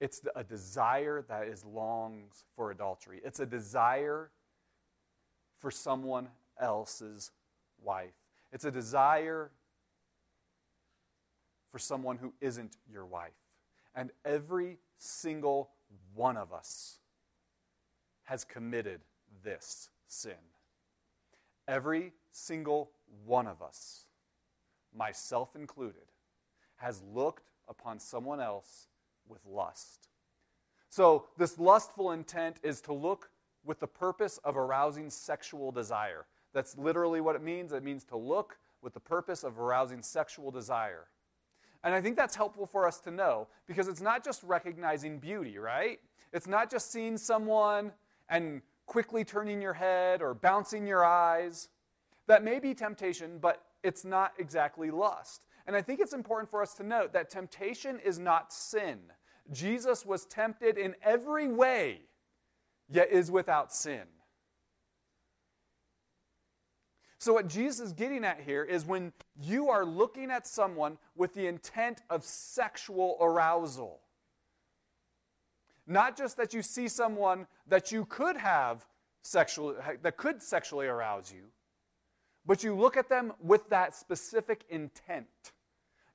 It's 0.00 0.22
a 0.34 0.44
desire 0.44 1.24
that 1.28 1.48
is 1.48 1.64
longs 1.64 2.44
for 2.54 2.70
adultery. 2.70 3.20
It's 3.24 3.40
a 3.40 3.46
desire 3.46 4.30
for 5.58 5.70
someone 5.70 6.28
else's 6.60 7.30
wife. 7.82 8.14
It's 8.52 8.64
a 8.64 8.70
desire 8.70 9.50
for 11.72 11.78
someone 11.78 12.18
who 12.18 12.34
isn't 12.40 12.76
your 12.88 13.06
wife. 13.06 13.32
And 13.96 14.10
every 14.24 14.78
single 14.98 15.70
one 16.14 16.36
of 16.36 16.52
us 16.52 16.98
has 18.24 18.44
committed 18.44 19.00
this 19.42 19.90
sin. 20.06 20.34
Every 21.66 22.12
single 22.30 22.90
one 23.24 23.46
of 23.46 23.62
us, 23.62 24.06
myself 24.96 25.56
included, 25.56 26.12
has 26.76 27.02
looked 27.12 27.50
upon 27.68 27.98
someone 27.98 28.40
else 28.40 28.88
with 29.26 29.40
lust. 29.46 30.08
So, 30.88 31.26
this 31.38 31.58
lustful 31.58 32.10
intent 32.12 32.58
is 32.62 32.80
to 32.82 32.92
look 32.92 33.30
with 33.64 33.80
the 33.80 33.86
purpose 33.86 34.38
of 34.44 34.56
arousing 34.56 35.08
sexual 35.08 35.72
desire. 35.72 36.26
That's 36.52 36.76
literally 36.76 37.20
what 37.20 37.36
it 37.36 37.42
means. 37.42 37.72
It 37.72 37.82
means 37.82 38.04
to 38.04 38.16
look 38.16 38.58
with 38.82 38.92
the 38.92 39.00
purpose 39.00 39.44
of 39.44 39.58
arousing 39.58 40.02
sexual 40.02 40.50
desire. 40.50 41.06
And 41.84 41.94
I 41.94 42.00
think 42.00 42.16
that's 42.16 42.36
helpful 42.36 42.66
for 42.66 42.86
us 42.86 43.00
to 43.00 43.10
know 43.10 43.48
because 43.66 43.88
it's 43.88 44.00
not 44.00 44.24
just 44.24 44.42
recognizing 44.44 45.18
beauty, 45.18 45.58
right? 45.58 45.98
It's 46.32 46.46
not 46.46 46.70
just 46.70 46.92
seeing 46.92 47.18
someone 47.18 47.92
and 48.28 48.62
quickly 48.86 49.24
turning 49.24 49.60
your 49.60 49.72
head 49.72 50.22
or 50.22 50.34
bouncing 50.34 50.86
your 50.86 51.04
eyes. 51.04 51.68
That 52.26 52.44
may 52.44 52.60
be 52.60 52.74
temptation, 52.74 53.38
but 53.40 53.64
it's 53.82 54.04
not 54.04 54.32
exactly 54.38 54.90
lust. 54.90 55.42
And 55.66 55.74
I 55.76 55.82
think 55.82 56.00
it's 56.00 56.12
important 56.12 56.50
for 56.50 56.62
us 56.62 56.74
to 56.74 56.82
note 56.82 57.12
that 57.12 57.30
temptation 57.30 57.98
is 58.04 58.18
not 58.18 58.52
sin. 58.52 58.98
Jesus 59.52 60.06
was 60.06 60.24
tempted 60.24 60.78
in 60.78 60.94
every 61.02 61.48
way, 61.48 62.02
yet 62.88 63.10
is 63.10 63.30
without 63.30 63.72
sin. 63.72 64.04
So, 67.22 67.34
what 67.34 67.46
Jesus 67.46 67.86
is 67.86 67.92
getting 67.92 68.24
at 68.24 68.40
here 68.40 68.64
is 68.64 68.84
when 68.84 69.12
you 69.40 69.68
are 69.68 69.84
looking 69.84 70.28
at 70.32 70.44
someone 70.44 70.98
with 71.14 71.34
the 71.34 71.46
intent 71.46 72.02
of 72.10 72.24
sexual 72.24 73.16
arousal, 73.20 74.00
not 75.86 76.18
just 76.18 76.36
that 76.38 76.52
you 76.52 76.62
see 76.62 76.88
someone 76.88 77.46
that 77.68 77.92
you 77.92 78.06
could 78.06 78.36
have 78.36 78.84
sexually, 79.22 79.76
that 80.02 80.16
could 80.16 80.42
sexually 80.42 80.88
arouse 80.88 81.32
you, 81.32 81.44
but 82.44 82.64
you 82.64 82.74
look 82.74 82.96
at 82.96 83.08
them 83.08 83.32
with 83.40 83.68
that 83.68 83.94
specific 83.94 84.64
intent. 84.68 85.52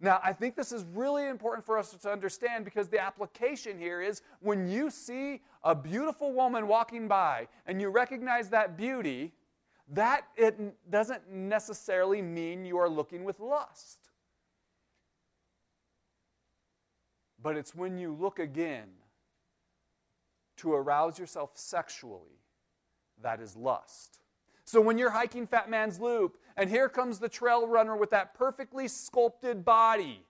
Now, 0.01 0.19
I 0.21 0.33
think 0.33 0.57
this 0.57 0.73
is 0.73 0.83
really 0.93 1.25
important 1.29 1.65
for 1.65 1.77
us 1.77 1.91
to 1.91 2.11
understand 2.11 2.65
because 2.65 2.89
the 2.89 2.99
application 2.99 3.79
here 3.79 4.01
is 4.01 4.23
when 4.41 4.67
you 4.67 4.89
see 4.89 5.39
a 5.63 5.73
beautiful 5.73 6.33
woman 6.33 6.67
walking 6.67 7.07
by 7.07 7.47
and 7.65 7.79
you 7.79 7.87
recognize 7.87 8.49
that 8.49 8.75
beauty, 8.75 9.31
that 9.93 10.27
it 10.35 10.59
doesn't 10.89 11.29
necessarily 11.31 12.21
mean 12.21 12.65
you 12.65 12.77
are 12.77 12.89
looking 12.89 13.23
with 13.23 13.39
lust. 13.39 13.99
But 17.41 17.55
it's 17.55 17.73
when 17.73 17.97
you 17.97 18.11
look 18.13 18.39
again 18.39 18.89
to 20.57 20.73
arouse 20.73 21.17
yourself 21.17 21.51
sexually 21.53 22.41
that 23.21 23.39
is 23.39 23.55
lust. 23.55 24.19
So 24.65 24.81
when 24.81 24.97
you're 24.97 25.11
hiking 25.11 25.47
Fat 25.47 25.69
Man's 25.69 25.99
Loop 25.99 26.37
and 26.57 26.69
here 26.69 26.89
comes 26.89 27.19
the 27.19 27.29
trail 27.29 27.67
runner 27.67 27.95
with 27.95 28.09
that 28.09 28.33
perfectly 28.33 28.87
sculpted 28.87 29.63
body, 29.63 30.25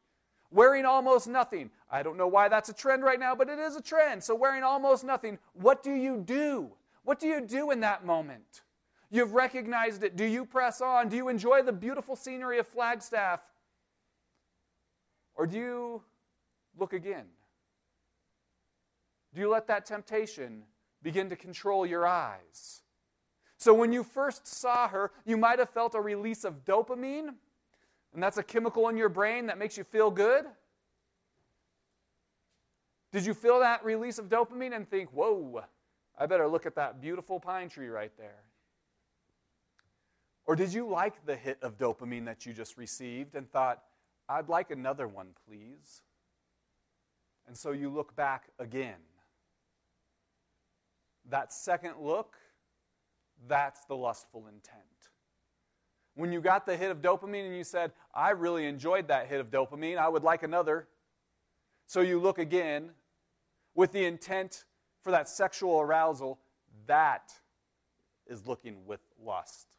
wearing 0.51 0.85
almost 0.85 1.27
nothing. 1.27 1.71
I 1.89 2.03
don't 2.03 2.17
know 2.17 2.27
why 2.27 2.47
that's 2.47 2.69
a 2.69 2.73
trend 2.73 3.03
right 3.03 3.19
now, 3.19 3.33
but 3.33 3.49
it 3.49 3.57
is 3.57 3.75
a 3.75 3.81
trend. 3.81 4.23
So 4.23 4.35
wearing 4.35 4.63
almost 4.63 5.03
nothing, 5.03 5.39
what 5.53 5.81
do 5.81 5.93
you 5.93 6.17
do? 6.17 6.71
What 7.03 7.19
do 7.19 7.27
you 7.27 7.41
do 7.41 7.71
in 7.71 7.79
that 7.79 8.05
moment? 8.05 8.61
You've 9.09 9.33
recognized 9.33 10.03
it. 10.03 10.15
Do 10.15 10.25
you 10.25 10.45
press 10.45 10.81
on? 10.81 11.07
Do 11.09 11.15
you 11.15 11.29
enjoy 11.29 11.61
the 11.61 11.71
beautiful 11.71 12.15
scenery 12.15 12.59
of 12.59 12.67
Flagstaff? 12.67 13.41
Or 15.35 15.47
do 15.47 15.57
you 15.57 16.01
look 16.77 16.93
again? 16.93 17.25
Do 19.33 19.41
you 19.41 19.49
let 19.49 19.67
that 19.67 19.85
temptation 19.85 20.63
begin 21.03 21.29
to 21.29 21.35
control 21.35 21.85
your 21.85 22.05
eyes? 22.05 22.81
So, 23.57 23.73
when 23.73 23.91
you 23.91 24.03
first 24.03 24.45
saw 24.45 24.87
her, 24.87 25.11
you 25.25 25.37
might 25.37 25.59
have 25.59 25.69
felt 25.69 25.95
a 25.95 26.01
release 26.01 26.43
of 26.43 26.63
dopamine, 26.65 27.29
and 28.13 28.23
that's 28.23 28.37
a 28.37 28.43
chemical 28.43 28.87
in 28.89 28.97
your 28.97 29.09
brain 29.09 29.47
that 29.47 29.57
makes 29.57 29.77
you 29.77 29.83
feel 29.83 30.11
good. 30.11 30.45
Did 33.11 33.25
you 33.25 33.33
feel 33.33 33.59
that 33.59 33.83
release 33.83 34.19
of 34.19 34.29
dopamine 34.29 34.75
and 34.75 34.87
think, 34.87 35.09
whoa, 35.11 35.63
I 36.17 36.25
better 36.25 36.47
look 36.47 36.65
at 36.65 36.75
that 36.75 37.01
beautiful 37.01 37.39
pine 37.39 37.69
tree 37.69 37.87
right 37.87 38.11
there? 38.17 38.43
Or 40.47 40.55
did 40.55 40.73
you 40.73 40.87
like 40.87 41.25
the 41.25 41.35
hit 41.35 41.57
of 41.61 41.77
dopamine 41.77 42.25
that 42.25 42.45
you 42.45 42.53
just 42.53 42.77
received 42.77 43.35
and 43.35 43.51
thought, 43.51 43.83
I'd 44.29 44.47
like 44.47 44.71
another 44.71 45.07
one, 45.07 45.27
please? 45.45 46.01
And 47.47 47.57
so 47.57 47.71
you 47.71 47.89
look 47.89 48.15
back 48.15 48.45
again. 48.57 48.95
That 51.29 51.51
second 51.51 51.95
look, 51.99 52.37
that's 53.47 53.83
the 53.85 53.95
lustful 53.95 54.47
intent. 54.47 54.83
When 56.15 56.31
you 56.31 56.39
got 56.41 56.65
the 56.65 56.77
hit 56.77 56.91
of 56.91 57.01
dopamine 57.01 57.45
and 57.45 57.55
you 57.55 57.65
said, 57.65 57.91
I 58.15 58.31
really 58.31 58.65
enjoyed 58.65 59.09
that 59.09 59.27
hit 59.27 59.39
of 59.39 59.51
dopamine, 59.51 59.97
I 59.97 60.07
would 60.07 60.23
like 60.23 60.43
another. 60.43 60.87
So 61.85 62.01
you 62.01 62.19
look 62.19 62.39
again 62.39 62.91
with 63.75 63.91
the 63.91 64.05
intent 64.05 64.63
for 65.03 65.11
that 65.11 65.29
sexual 65.29 65.79
arousal, 65.79 66.39
that 66.87 67.33
is 68.25 68.47
looking 68.47 68.85
with 68.85 69.01
lust. 69.21 69.76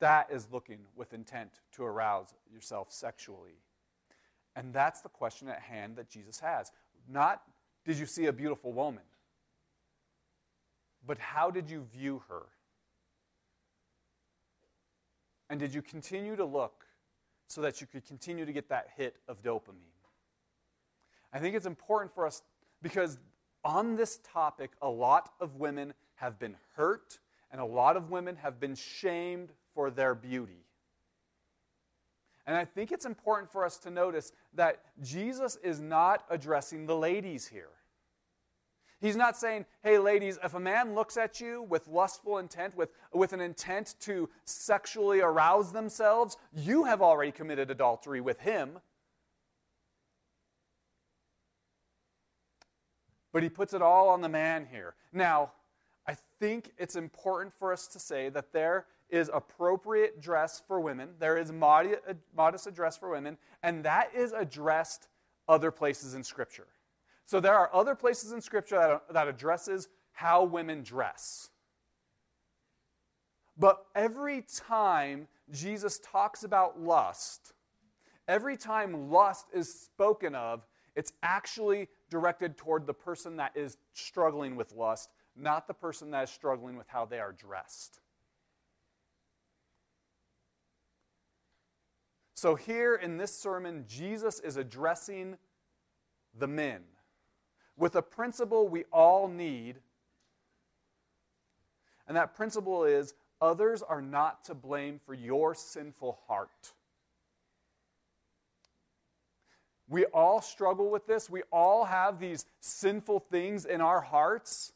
That 0.00 0.28
is 0.30 0.48
looking 0.50 0.80
with 0.96 1.12
intent 1.12 1.60
to 1.76 1.84
arouse 1.84 2.34
yourself 2.52 2.90
sexually. 2.90 3.58
And 4.56 4.72
that's 4.72 5.00
the 5.00 5.08
question 5.08 5.48
at 5.48 5.60
hand 5.60 5.96
that 5.96 6.08
Jesus 6.08 6.40
has. 6.40 6.72
Not, 7.08 7.42
did 7.84 7.98
you 7.98 8.06
see 8.06 8.26
a 8.26 8.32
beautiful 8.32 8.72
woman? 8.72 9.04
But 11.06 11.18
how 11.18 11.50
did 11.50 11.70
you 11.70 11.86
view 11.94 12.22
her? 12.28 12.42
And 15.48 15.58
did 15.58 15.74
you 15.74 15.82
continue 15.82 16.36
to 16.36 16.44
look 16.44 16.84
so 17.48 17.60
that 17.62 17.80
you 17.80 17.86
could 17.86 18.06
continue 18.06 18.44
to 18.44 18.52
get 18.52 18.68
that 18.68 18.88
hit 18.96 19.16
of 19.28 19.42
dopamine? 19.42 19.96
I 21.32 21.38
think 21.38 21.56
it's 21.56 21.66
important 21.66 22.14
for 22.14 22.26
us 22.26 22.42
because 22.82 23.18
on 23.64 23.96
this 23.96 24.20
topic, 24.32 24.70
a 24.80 24.88
lot 24.88 25.32
of 25.40 25.56
women 25.56 25.94
have 26.16 26.38
been 26.38 26.56
hurt 26.76 27.18
and 27.50 27.60
a 27.60 27.64
lot 27.64 27.96
of 27.96 28.10
women 28.10 28.36
have 28.36 28.60
been 28.60 28.74
shamed 28.74 29.50
for 29.74 29.90
their 29.90 30.14
beauty. 30.14 30.64
And 32.46 32.56
I 32.56 32.64
think 32.64 32.90
it's 32.90 33.04
important 33.04 33.52
for 33.52 33.64
us 33.64 33.76
to 33.78 33.90
notice 33.90 34.32
that 34.54 34.82
Jesus 35.02 35.56
is 35.62 35.80
not 35.80 36.24
addressing 36.30 36.86
the 36.86 36.96
ladies 36.96 37.46
here. 37.46 37.68
He's 39.00 39.16
not 39.16 39.36
saying, 39.36 39.64
hey, 39.82 39.98
ladies, 39.98 40.38
if 40.44 40.52
a 40.52 40.60
man 40.60 40.94
looks 40.94 41.16
at 41.16 41.40
you 41.40 41.62
with 41.62 41.88
lustful 41.88 42.38
intent, 42.38 42.76
with, 42.76 42.90
with 43.14 43.32
an 43.32 43.40
intent 43.40 43.94
to 44.00 44.28
sexually 44.44 45.20
arouse 45.20 45.72
themselves, 45.72 46.36
you 46.52 46.84
have 46.84 47.00
already 47.00 47.32
committed 47.32 47.70
adultery 47.70 48.20
with 48.20 48.40
him. 48.40 48.80
But 53.32 53.42
he 53.42 53.48
puts 53.48 53.72
it 53.72 53.80
all 53.80 54.08
on 54.08 54.20
the 54.20 54.28
man 54.28 54.66
here. 54.70 54.94
Now, 55.12 55.52
I 56.06 56.16
think 56.38 56.72
it's 56.76 56.96
important 56.96 57.54
for 57.54 57.72
us 57.72 57.86
to 57.88 57.98
say 57.98 58.28
that 58.30 58.52
there 58.52 58.86
is 59.10 59.30
appropriate 59.32 60.20
dress 60.20 60.62
for 60.66 60.80
women, 60.80 61.10
there 61.18 61.36
is 61.36 61.50
uh, 61.50 61.94
modest 62.36 62.72
dress 62.74 62.96
for 62.96 63.10
women, 63.10 63.36
and 63.62 63.84
that 63.84 64.10
is 64.14 64.32
addressed 64.32 65.08
other 65.48 65.70
places 65.70 66.14
in 66.14 66.22
Scripture. 66.22 66.66
So 67.26 67.40
there 67.40 67.54
are 67.54 67.70
other 67.74 67.94
places 67.94 68.32
in 68.32 68.40
Scripture 68.40 68.76
that, 68.76 69.14
that 69.14 69.28
addresses 69.28 69.88
how 70.12 70.44
women 70.44 70.82
dress. 70.82 71.50
But 73.56 73.84
every 73.94 74.42
time 74.42 75.28
Jesus 75.50 75.98
talks 75.98 76.44
about 76.44 76.80
lust, 76.80 77.52
every 78.26 78.56
time 78.56 79.10
lust 79.10 79.46
is 79.52 79.72
spoken 79.72 80.34
of, 80.34 80.66
it's 80.96 81.12
actually 81.22 81.88
directed 82.10 82.56
toward 82.56 82.86
the 82.86 82.94
person 82.94 83.36
that 83.36 83.52
is 83.54 83.76
struggling 83.92 84.56
with 84.56 84.72
lust, 84.72 85.10
not 85.36 85.66
the 85.66 85.74
person 85.74 86.10
that 86.10 86.24
is 86.24 86.30
struggling 86.30 86.76
with 86.76 86.88
how 86.88 87.04
they 87.04 87.18
are 87.18 87.32
dressed. 87.32 87.99
So, 92.40 92.54
here 92.54 92.94
in 92.94 93.18
this 93.18 93.36
sermon, 93.36 93.84
Jesus 93.86 94.40
is 94.40 94.56
addressing 94.56 95.36
the 96.38 96.46
men 96.46 96.80
with 97.76 97.96
a 97.96 98.00
principle 98.00 98.66
we 98.66 98.84
all 98.90 99.28
need. 99.28 99.76
And 102.08 102.16
that 102.16 102.34
principle 102.34 102.84
is 102.84 103.12
others 103.42 103.82
are 103.82 104.00
not 104.00 104.42
to 104.46 104.54
blame 104.54 105.00
for 105.04 105.12
your 105.12 105.54
sinful 105.54 106.18
heart. 106.28 106.72
We 109.86 110.06
all 110.06 110.40
struggle 110.40 110.88
with 110.88 111.06
this. 111.06 111.28
We 111.28 111.42
all 111.52 111.84
have 111.84 112.18
these 112.18 112.46
sinful 112.60 113.20
things 113.30 113.66
in 113.66 113.82
our 113.82 114.00
hearts 114.00 114.72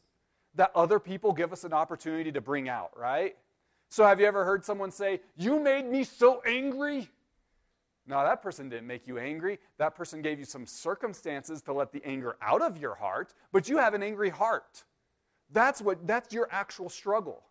that 0.53 0.69
other 0.75 0.99
people 0.99 1.33
give 1.33 1.51
us 1.51 1.63
an 1.63 1.73
opportunity 1.73 2.31
to 2.31 2.41
bring 2.41 2.69
out, 2.69 2.91
right? 2.95 3.35
So, 3.89 4.05
have 4.05 4.19
you 4.19 4.27
ever 4.27 4.45
heard 4.45 4.63
someone 4.63 4.91
say, 4.91 5.21
You 5.35 5.59
made 5.59 5.87
me 5.87 6.03
so 6.03 6.43
angry? 6.45 7.09
No, 8.07 8.23
that 8.23 8.41
person 8.41 8.69
didn't 8.69 8.87
make 8.87 9.07
you 9.07 9.17
angry. 9.17 9.59
That 9.77 9.95
person 9.95 10.21
gave 10.21 10.37
you 10.37 10.45
some 10.45 10.65
circumstances 10.67 11.61
to 11.63 11.73
let 11.73 11.91
the 11.91 12.03
anger 12.05 12.37
out 12.41 12.61
of 12.61 12.77
your 12.77 12.95
heart, 12.95 13.33
but 13.51 13.67
you 13.67 13.77
have 13.77 13.93
an 13.93 14.03
angry 14.03 14.29
heart. 14.29 14.83
That's 15.51 15.81
what 15.81 16.05
that's 16.05 16.33
your 16.33 16.47
actual 16.51 16.89
struggle. 16.89 17.43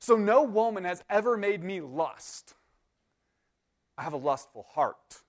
So 0.00 0.16
no 0.16 0.42
woman 0.42 0.84
has 0.84 1.02
ever 1.08 1.36
made 1.36 1.62
me 1.62 1.80
lust. 1.80 2.54
I 3.96 4.02
have 4.02 4.12
a 4.12 4.18
lustful 4.18 4.66
heart. 4.70 5.20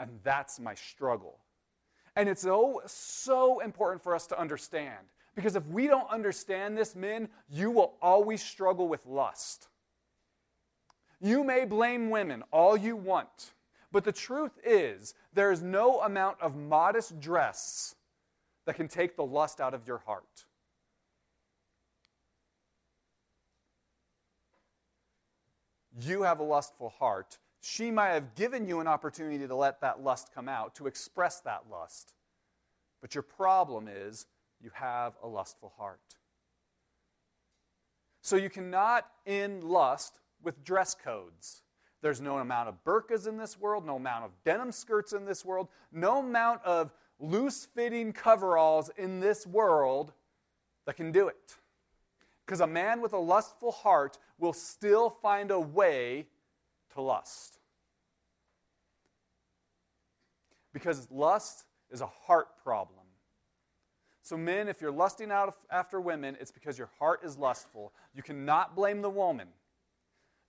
And 0.00 0.20
that's 0.22 0.60
my 0.60 0.74
struggle. 0.74 1.38
And 2.14 2.28
it's 2.28 2.42
so, 2.42 2.82
so 2.86 3.60
important 3.60 4.02
for 4.02 4.14
us 4.14 4.26
to 4.28 4.38
understand. 4.38 5.06
Because 5.34 5.56
if 5.56 5.66
we 5.66 5.86
don't 5.86 6.08
understand 6.10 6.76
this, 6.76 6.96
men, 6.96 7.28
you 7.48 7.70
will 7.70 7.94
always 8.00 8.42
struggle 8.42 8.88
with 8.88 9.04
lust. 9.06 9.68
You 11.20 11.42
may 11.42 11.64
blame 11.64 12.10
women 12.10 12.44
all 12.52 12.76
you 12.76 12.96
want, 12.96 13.52
but 13.90 14.04
the 14.04 14.12
truth 14.12 14.58
is, 14.64 15.14
there 15.32 15.50
is 15.50 15.62
no 15.62 16.00
amount 16.00 16.40
of 16.40 16.56
modest 16.56 17.18
dress 17.20 17.96
that 18.66 18.76
can 18.76 18.88
take 18.88 19.16
the 19.16 19.24
lust 19.24 19.60
out 19.60 19.74
of 19.74 19.86
your 19.86 19.98
heart. 19.98 20.44
You 26.00 26.22
have 26.22 26.38
a 26.38 26.44
lustful 26.44 26.90
heart. 26.90 27.38
She 27.60 27.90
might 27.90 28.10
have 28.10 28.36
given 28.36 28.68
you 28.68 28.78
an 28.78 28.86
opportunity 28.86 29.46
to 29.46 29.54
let 29.54 29.80
that 29.80 30.02
lust 30.02 30.30
come 30.32 30.48
out, 30.48 30.76
to 30.76 30.86
express 30.86 31.40
that 31.40 31.64
lust. 31.70 32.14
But 33.00 33.14
your 33.14 33.22
problem 33.22 33.88
is 33.88 34.26
you 34.60 34.70
have 34.74 35.14
a 35.22 35.26
lustful 35.26 35.72
heart. 35.76 36.16
So 38.20 38.36
you 38.36 38.50
cannot 38.50 39.06
in 39.26 39.66
lust 39.66 40.20
with 40.42 40.64
dress 40.64 40.94
codes. 40.94 41.62
There's 42.00 42.20
no 42.20 42.38
amount 42.38 42.68
of 42.68 42.84
burqas 42.84 43.26
in 43.26 43.36
this 43.36 43.58
world, 43.58 43.84
no 43.84 43.96
amount 43.96 44.24
of 44.24 44.30
denim 44.44 44.70
skirts 44.70 45.12
in 45.12 45.24
this 45.24 45.44
world, 45.44 45.68
no 45.92 46.20
amount 46.20 46.64
of 46.64 46.92
loose 47.18 47.66
fitting 47.66 48.12
coveralls 48.12 48.90
in 48.96 49.20
this 49.20 49.46
world 49.46 50.12
that 50.86 50.96
can 50.96 51.10
do 51.10 51.28
it. 51.28 51.56
Because 52.46 52.60
a 52.60 52.66
man 52.66 53.00
with 53.00 53.12
a 53.12 53.18
lustful 53.18 53.72
heart 53.72 54.18
will 54.38 54.52
still 54.52 55.10
find 55.10 55.50
a 55.50 55.60
way 55.60 56.26
to 56.94 57.00
lust. 57.00 57.58
Because 60.72 61.10
lust 61.10 61.64
is 61.90 62.00
a 62.00 62.06
heart 62.06 62.48
problem. 62.62 62.94
So, 64.22 64.36
men, 64.36 64.68
if 64.68 64.80
you're 64.80 64.92
lusting 64.92 65.30
out 65.30 65.54
after 65.70 66.00
women, 66.00 66.36
it's 66.40 66.50
because 66.50 66.78
your 66.78 66.90
heart 66.98 67.20
is 67.24 67.38
lustful. 67.38 67.92
You 68.14 68.22
cannot 68.22 68.76
blame 68.76 69.00
the 69.00 69.10
woman. 69.10 69.48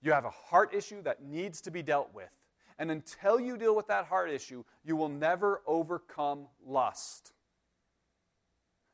You 0.02 0.12
have 0.12 0.24
a 0.24 0.30
heart 0.30 0.74
issue 0.74 1.02
that 1.02 1.22
needs 1.22 1.60
to 1.62 1.70
be 1.70 1.82
dealt 1.82 2.14
with. 2.14 2.30
And 2.78 2.90
until 2.90 3.38
you 3.38 3.58
deal 3.58 3.76
with 3.76 3.88
that 3.88 4.06
heart 4.06 4.30
issue, 4.30 4.64
you 4.84 4.96
will 4.96 5.10
never 5.10 5.60
overcome 5.66 6.46
lust. 6.66 7.32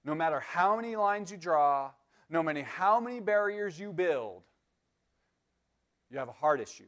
No 0.04 0.14
matter 0.14 0.40
how 0.40 0.76
many 0.76 0.96
lines 0.96 1.30
you 1.30 1.36
draw, 1.36 1.90
no 2.28 2.42
matter 2.42 2.64
how 2.64 2.98
many 2.98 3.20
barriers 3.20 3.78
you 3.78 3.92
build, 3.92 4.42
you 6.10 6.18
have 6.18 6.28
a 6.28 6.32
heart 6.32 6.60
issue. 6.60 6.84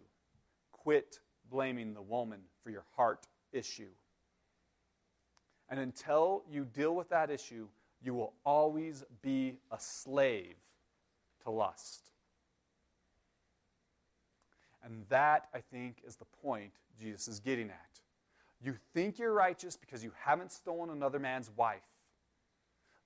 Quit 0.73 1.21
blaming 1.51 1.95
the 1.95 2.03
woman 2.03 2.41
for 2.63 2.71
your 2.71 2.85
heart 2.97 3.27
issue. 3.53 3.91
And 5.69 5.79
until 5.79 6.43
you 6.51 6.65
deal 6.65 6.95
with 6.95 7.11
that 7.11 7.31
issue, 7.31 7.69
you 8.03 8.15
will 8.15 8.33
always 8.45 9.05
be 9.23 9.59
a 9.71 9.79
slave 9.79 10.57
to 11.45 11.51
lust. 11.51 12.11
And 14.89 15.05
that, 15.11 15.49
I 15.55 15.59
think, 15.59 15.99
is 16.07 16.17
the 16.17 16.25
point 16.43 16.73
Jesus 16.99 17.29
is 17.29 17.41
getting 17.41 17.69
at. 17.69 18.01
You 18.65 18.75
think 18.95 19.19
you're 19.19 19.33
righteous 19.33 19.77
because 19.77 20.03
you 20.03 20.13
haven't 20.25 20.51
stolen 20.51 20.91
another 20.91 21.19
man's 21.19 21.51
wife, 21.57 21.83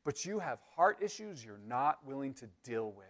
but 0.05 0.25
you 0.25 0.39
have 0.39 0.61
heart 0.77 0.99
issues 1.03 1.45
you're 1.45 1.61
not 1.69 1.99
willing 2.07 2.35
to 2.35 2.49
deal 2.65 2.93
with. 2.93 3.07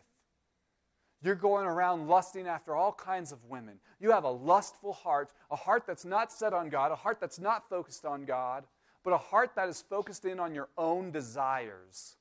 You're 1.22 1.36
going 1.36 1.66
around 1.66 2.08
lusting 2.08 2.48
after 2.48 2.74
all 2.74 2.92
kinds 2.92 3.30
of 3.30 3.44
women. 3.44 3.78
You 4.00 4.10
have 4.10 4.24
a 4.24 4.30
lustful 4.30 4.92
heart, 4.92 5.32
a 5.52 5.56
heart 5.56 5.84
that's 5.86 6.04
not 6.04 6.32
set 6.32 6.52
on 6.52 6.68
God, 6.68 6.90
a 6.90 6.96
heart 6.96 7.18
that's 7.20 7.38
not 7.38 7.68
focused 7.68 8.04
on 8.04 8.24
God, 8.24 8.64
but 9.04 9.12
a 9.12 9.18
heart 9.18 9.52
that 9.54 9.68
is 9.68 9.82
focused 9.82 10.24
in 10.24 10.40
on 10.40 10.54
your 10.54 10.68
own 10.76 11.12
desires 11.12 12.16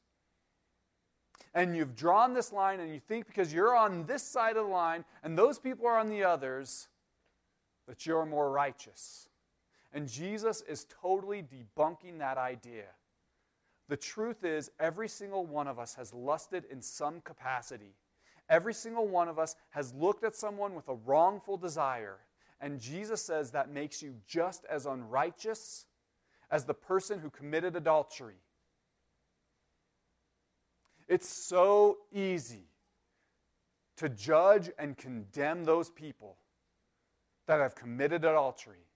and 1.54 1.76
you've 1.76 1.96
drawn 1.96 2.34
this 2.34 2.52
line 2.52 2.80
and 2.80 2.94
you 2.94 3.00
think 3.00 3.28
because 3.28 3.54
you're 3.54 3.76
on 3.76 4.06
this 4.06 4.24
side 4.24 4.58
of 4.58 4.66
the 4.66 4.72
line 4.72 5.06
and 5.24 5.38
those 5.38 5.60
people 5.60 5.88
are 5.88 5.98
on 5.98 6.10
the 6.10 6.24
others 6.24 6.88
that 7.88 8.06
you're 8.06 8.26
more 8.26 8.52
righteous. 8.52 9.28
And 9.94 10.08
Jesus 10.08 10.62
is 10.62 10.86
totally 11.02 11.44
debunking 11.44 12.20
that 12.20 12.38
idea. 12.38 12.86
The 13.90 13.98
truth 13.98 14.46
is, 14.46 14.72
every 14.80 15.10
single 15.10 15.46
one 15.46 15.68
of 15.68 15.78
us 15.78 15.96
has 15.96 16.14
lusted 16.14 16.64
in 16.72 16.82
some 16.82 17.20
capacity. 17.22 17.96
Every 18.50 18.74
single 18.74 19.08
one 19.08 19.28
of 19.28 19.38
us 19.38 19.56
has 19.72 19.94
looked 19.94 20.24
at 20.24 20.36
someone 20.36 20.76
with 20.76 20.88
a 20.88 20.94
wrongful 20.94 21.58
desire. 21.58 22.20
And 22.62 22.80
Jesus 22.80 23.22
says 23.22 23.52
that 23.52 23.70
makes 23.70 24.02
you 24.02 24.16
just 24.26 24.64
as 24.70 24.86
unrighteous 24.86 25.88
as 26.50 26.66
the 26.66 26.74
person 26.74 27.20
who 27.20 27.30
committed 27.30 27.76
adultery. 27.76 28.36
It's 31.12 31.28
so 31.28 31.98
easy 32.14 32.70
to 33.98 34.08
judge 34.08 34.70
and 34.80 34.98
condemn 34.98 35.66
those 35.66 35.90
people 35.90 36.38
that 37.48 37.60
have 37.60 37.76
committed 37.76 38.24
adultery 38.24 38.88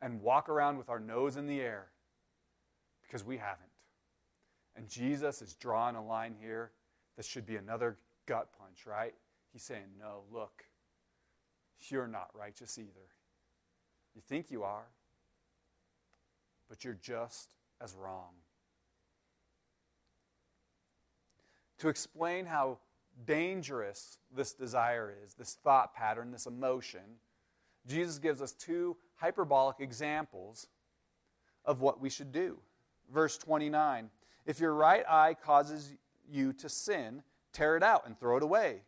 and 0.00 0.20
walk 0.20 0.48
around 0.48 0.78
with 0.78 0.88
our 0.88 0.98
nose 0.98 1.36
in 1.36 1.46
the 1.46 1.60
air 1.60 1.86
because 3.02 3.24
we 3.24 3.36
haven't. 3.36 3.70
And 4.74 4.88
Jesus 4.88 5.42
is 5.42 5.54
drawing 5.54 5.94
a 5.94 6.04
line 6.04 6.34
here 6.40 6.72
that 7.16 7.24
should 7.24 7.46
be 7.46 7.54
another 7.54 7.96
gut 8.26 8.48
punch, 8.58 8.84
right? 8.84 9.14
He's 9.52 9.62
saying, 9.62 9.92
No, 9.96 10.22
look, 10.32 10.64
you're 11.88 12.08
not 12.08 12.30
righteous 12.34 12.80
either. 12.80 13.14
You 14.16 14.20
think 14.20 14.50
you 14.50 14.64
are, 14.64 14.88
but 16.68 16.82
you're 16.82 16.98
just 17.00 17.54
as 17.80 17.94
wrong. 17.94 18.41
To 21.82 21.88
explain 21.88 22.46
how 22.46 22.78
dangerous 23.26 24.18
this 24.34 24.52
desire 24.52 25.12
is, 25.24 25.34
this 25.34 25.58
thought 25.64 25.94
pattern, 25.94 26.30
this 26.30 26.46
emotion, 26.46 27.00
Jesus 27.88 28.20
gives 28.20 28.40
us 28.40 28.52
two 28.52 28.96
hyperbolic 29.16 29.80
examples 29.80 30.68
of 31.64 31.80
what 31.80 32.00
we 32.00 32.08
should 32.08 32.30
do. 32.30 32.58
Verse 33.12 33.36
29 33.36 34.10
If 34.46 34.60
your 34.60 34.74
right 34.74 35.04
eye 35.08 35.34
causes 35.34 35.92
you 36.30 36.52
to 36.54 36.68
sin, 36.68 37.24
tear 37.52 37.76
it 37.76 37.82
out 37.82 38.06
and 38.06 38.18
throw 38.18 38.36
it 38.36 38.44
away. 38.44 38.82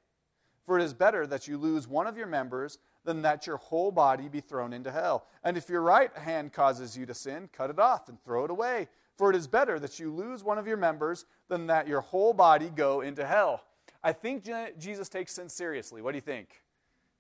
For 0.65 0.79
it 0.79 0.85
is 0.85 0.95
better 0.95 1.27
that 1.27 1.49
you 1.49 1.59
lose 1.59 1.89
one 1.89 2.07
of 2.07 2.17
your 2.17 2.29
members 2.29 2.79
than 3.05 3.23
that 3.23 3.45
your 3.45 3.57
whole 3.57 3.91
body 3.91 4.29
be 4.29 4.41
thrown 4.41 4.73
into 4.73 4.93
hell. 4.93 5.27
And 5.43 5.57
if 5.57 5.69
your 5.69 5.83
right 5.83 6.17
hand 6.17 6.53
causes 6.53 6.97
you 6.97 7.07
to 7.07 7.15
sin, 7.15 7.51
cut 7.53 7.71
it 7.71 7.81
off 7.81 8.09
and 8.09 8.23
throw 8.23 8.45
it 8.45 8.53
away. 8.53 8.89
For 9.17 9.31
it 9.31 9.37
is 9.37 9.47
better 9.47 9.79
that 9.79 9.99
you 9.99 10.13
lose 10.13 10.43
one 10.43 10.59
of 10.59 10.67
your 10.67 10.77
members 10.77 11.27
than 11.49 11.67
that 11.69 11.87
your 11.87 12.01
whole 12.01 12.33
body 12.33 12.69
go 12.69 13.01
into 13.01 13.25
hell. 13.27 13.63
I 14.03 14.13
think 14.13 14.49
Jesus 14.79 15.09
takes 15.09 15.33
sin 15.33 15.49
seriously. 15.49 16.03
What 16.03 16.13
do 16.13 16.17
you 16.17 16.23
think? 16.23 16.63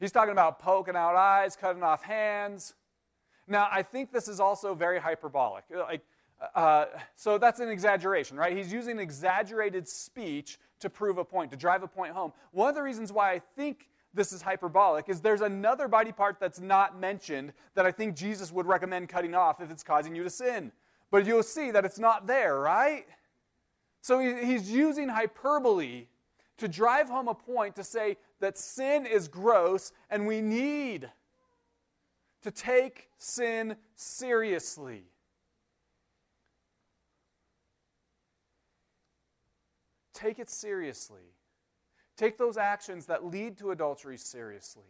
He's 0.01 0.13
talking 0.13 0.33
about 0.33 0.59
poking 0.59 0.97
out 0.97 1.15
eyes, 1.15 1.57
cutting 1.57 1.83
off 1.83 2.03
hands. 2.03 2.75
Now, 3.47 3.69
I 3.71 3.83
think 3.83 4.13
this 4.13 4.29
is 4.29 4.41
also 4.41 4.75
very 4.75 4.99
hyperbolic. 4.99 5.65
Like, 5.71 6.03
uh, 6.55 6.87
so 7.15 7.39
that's 7.39 7.61
an 7.61 7.69
exaggeration, 7.69 8.37
right? 8.37 8.57
He's 8.57 8.73
using 8.73 8.99
exaggerated 8.99 9.89
speech 9.89 10.59
to 10.81 10.91
prove 10.91 11.19
a 11.19 11.25
point, 11.25 11.51
to 11.53 11.57
drive 11.57 11.83
a 11.83 11.89
point 11.89 12.13
home. 12.13 12.33
One 12.53 12.69
of 12.69 12.75
the 12.75 12.83
reasons 12.83 13.13
why 13.13 13.33
I 13.33 13.39
think 13.57 13.89
this 14.13 14.33
is 14.33 14.43
hyperbolic 14.43 15.09
is 15.09 15.21
there's 15.21 15.41
another 15.41 15.89
body 15.89 16.13
part 16.13 16.39
that's 16.39 16.61
not 16.61 16.99
mentioned 16.99 17.53
that 17.75 17.87
I 17.87 17.91
think 17.91 18.15
Jesus 18.15 18.53
would 18.53 18.67
recommend 18.67 19.09
cutting 19.09 19.35
off 19.35 19.61
if 19.61 19.71
it's 19.71 19.83
causing 19.83 20.15
you 20.15 20.23
to 20.23 20.31
sin. 20.31 20.73
But 21.15 21.27
you'll 21.27 21.45
see 21.45 21.71
that 21.71 21.85
it's 21.85 22.01
not 22.01 22.27
there, 22.27 22.59
right? 22.59 23.07
So 24.01 24.19
he's 24.19 24.69
using 24.69 25.09
hyperbole 25.09 26.07
to 26.57 26.67
drive 26.67 27.09
home 27.09 27.29
a 27.29 27.35
point 27.35 27.77
to 27.77 27.85
say 27.85 28.17
that 28.41 28.59
sin 28.59 29.07
is 29.07 29.29
gross 29.29 29.93
and 30.11 30.27
we 30.27 30.41
need 30.41 31.09
to 32.43 32.51
take 32.51 33.11
sin 33.17 33.77
seriously. 33.95 35.05
Take 40.15 40.41
it 40.41 40.51
seriously. 40.51 41.31
Take 42.17 42.39
those 42.39 42.57
actions 42.57 43.07
that 43.07 43.25
lead 43.25 43.57
to 43.59 43.71
adultery 43.71 44.19
seriously. 44.19 44.83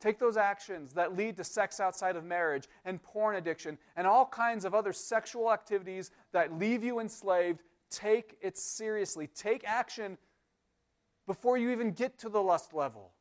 Take 0.00 0.18
those 0.18 0.36
actions 0.36 0.92
that 0.94 1.16
lead 1.16 1.36
to 1.38 1.44
sex 1.44 1.80
outside 1.80 2.14
of 2.14 2.24
marriage 2.24 2.68
and 2.84 3.02
porn 3.02 3.36
addiction 3.36 3.78
and 3.96 4.06
all 4.06 4.26
kinds 4.26 4.64
of 4.64 4.74
other 4.74 4.92
sexual 4.92 5.52
activities 5.52 6.10
that 6.32 6.56
leave 6.56 6.84
you 6.84 7.00
enslaved. 7.00 7.62
Take 7.90 8.36
it 8.40 8.56
seriously. 8.56 9.26
Take 9.26 9.64
action 9.66 10.16
before 11.26 11.58
you 11.58 11.70
even 11.70 11.90
get 11.90 12.18
to 12.20 12.28
the 12.28 12.40
lust 12.40 12.72
level. 12.74 13.12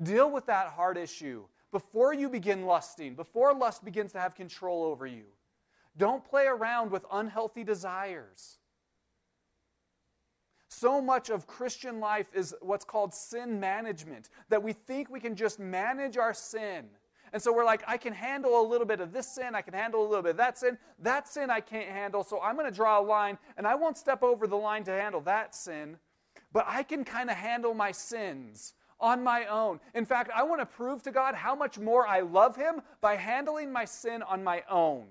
Deal 0.00 0.30
with 0.30 0.46
that 0.46 0.68
heart 0.68 0.96
issue 0.96 1.44
before 1.72 2.14
you 2.14 2.28
begin 2.28 2.64
lusting, 2.64 3.14
before 3.14 3.52
lust 3.52 3.84
begins 3.84 4.12
to 4.12 4.20
have 4.20 4.34
control 4.34 4.84
over 4.84 5.06
you. 5.06 5.24
Don't 5.96 6.24
play 6.24 6.46
around 6.46 6.90
with 6.90 7.04
unhealthy 7.12 7.64
desires. 7.64 8.59
So 10.70 11.02
much 11.02 11.30
of 11.30 11.48
Christian 11.48 11.98
life 11.98 12.30
is 12.32 12.54
what's 12.60 12.84
called 12.84 13.12
sin 13.12 13.58
management, 13.58 14.30
that 14.48 14.62
we 14.62 14.72
think 14.72 15.10
we 15.10 15.18
can 15.18 15.34
just 15.34 15.58
manage 15.58 16.16
our 16.16 16.32
sin. 16.32 16.86
And 17.32 17.42
so 17.42 17.52
we're 17.52 17.64
like, 17.64 17.82
I 17.88 17.96
can 17.96 18.12
handle 18.12 18.60
a 18.60 18.66
little 18.66 18.86
bit 18.86 19.00
of 19.00 19.12
this 19.12 19.26
sin, 19.26 19.54
I 19.54 19.62
can 19.62 19.74
handle 19.74 20.00
a 20.00 20.08
little 20.08 20.22
bit 20.22 20.30
of 20.30 20.36
that 20.36 20.58
sin. 20.58 20.78
That 21.00 21.28
sin 21.28 21.50
I 21.50 21.60
can't 21.60 21.88
handle, 21.88 22.22
so 22.22 22.40
I'm 22.40 22.54
going 22.54 22.70
to 22.70 22.74
draw 22.74 23.00
a 23.00 23.02
line, 23.02 23.36
and 23.56 23.66
I 23.66 23.74
won't 23.74 23.98
step 23.98 24.22
over 24.22 24.46
the 24.46 24.56
line 24.56 24.84
to 24.84 24.92
handle 24.92 25.20
that 25.22 25.56
sin. 25.56 25.98
But 26.52 26.66
I 26.68 26.84
can 26.84 27.04
kind 27.04 27.30
of 27.30 27.36
handle 27.36 27.74
my 27.74 27.90
sins 27.90 28.74
on 29.00 29.24
my 29.24 29.46
own. 29.46 29.80
In 29.94 30.04
fact, 30.04 30.30
I 30.34 30.44
want 30.44 30.60
to 30.60 30.66
prove 30.66 31.02
to 31.02 31.10
God 31.10 31.34
how 31.34 31.56
much 31.56 31.78
more 31.78 32.06
I 32.06 32.20
love 32.20 32.54
Him 32.54 32.80
by 33.00 33.16
handling 33.16 33.72
my 33.72 33.84
sin 33.84 34.22
on 34.22 34.44
my 34.44 34.62
own. 34.70 35.06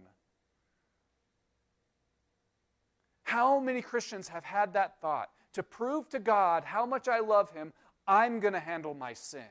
How 3.24 3.60
many 3.60 3.82
Christians 3.82 4.30
have 4.30 4.44
had 4.44 4.74
that 4.74 5.00
thought? 5.02 5.30
To 5.54 5.64
prove 5.64 6.10
to 6.10 6.20
God 6.20 6.64
how 6.64 6.86
much 6.86 7.08
I 7.08 7.20
love 7.20 7.52
Him, 7.52 7.74
I'm 8.08 8.40
going 8.40 8.54
to 8.54 8.60
handle 8.60 8.94
my 8.94 9.14
sin. 9.14 9.42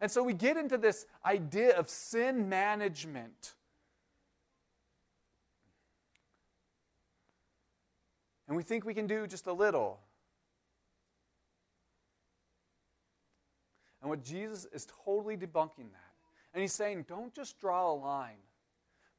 And 0.00 0.10
so 0.10 0.22
we 0.22 0.34
get 0.34 0.56
into 0.56 0.76
this 0.76 1.06
idea 1.24 1.76
of 1.76 1.88
sin 1.88 2.48
management. 2.48 3.54
And 8.46 8.56
we 8.56 8.62
think 8.62 8.84
we 8.84 8.94
can 8.94 9.06
do 9.06 9.26
just 9.26 9.46
a 9.46 9.52
little. 9.52 10.00
And 14.02 14.10
what 14.10 14.22
Jesus 14.22 14.66
is 14.66 14.86
totally 15.04 15.36
debunking 15.36 15.90
that. 15.92 16.12
And 16.52 16.60
he's 16.60 16.74
saying, 16.74 17.06
don't 17.08 17.32
just 17.32 17.58
draw 17.58 17.90
a 17.90 17.94
line. 17.94 18.36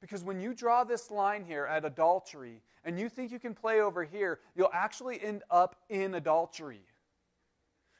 Because 0.05 0.23
when 0.23 0.39
you 0.39 0.53
draw 0.53 0.83
this 0.83 1.09
line 1.09 1.43
here 1.43 1.65
at 1.65 1.83
adultery 1.83 2.61
and 2.83 2.99
you 2.99 3.09
think 3.09 3.31
you 3.31 3.39
can 3.39 3.55
play 3.55 3.81
over 3.81 4.03
here, 4.03 4.39
you'll 4.55 4.69
actually 4.71 5.19
end 5.19 5.41
up 5.49 5.77
in 5.89 6.13
adultery. 6.13 6.81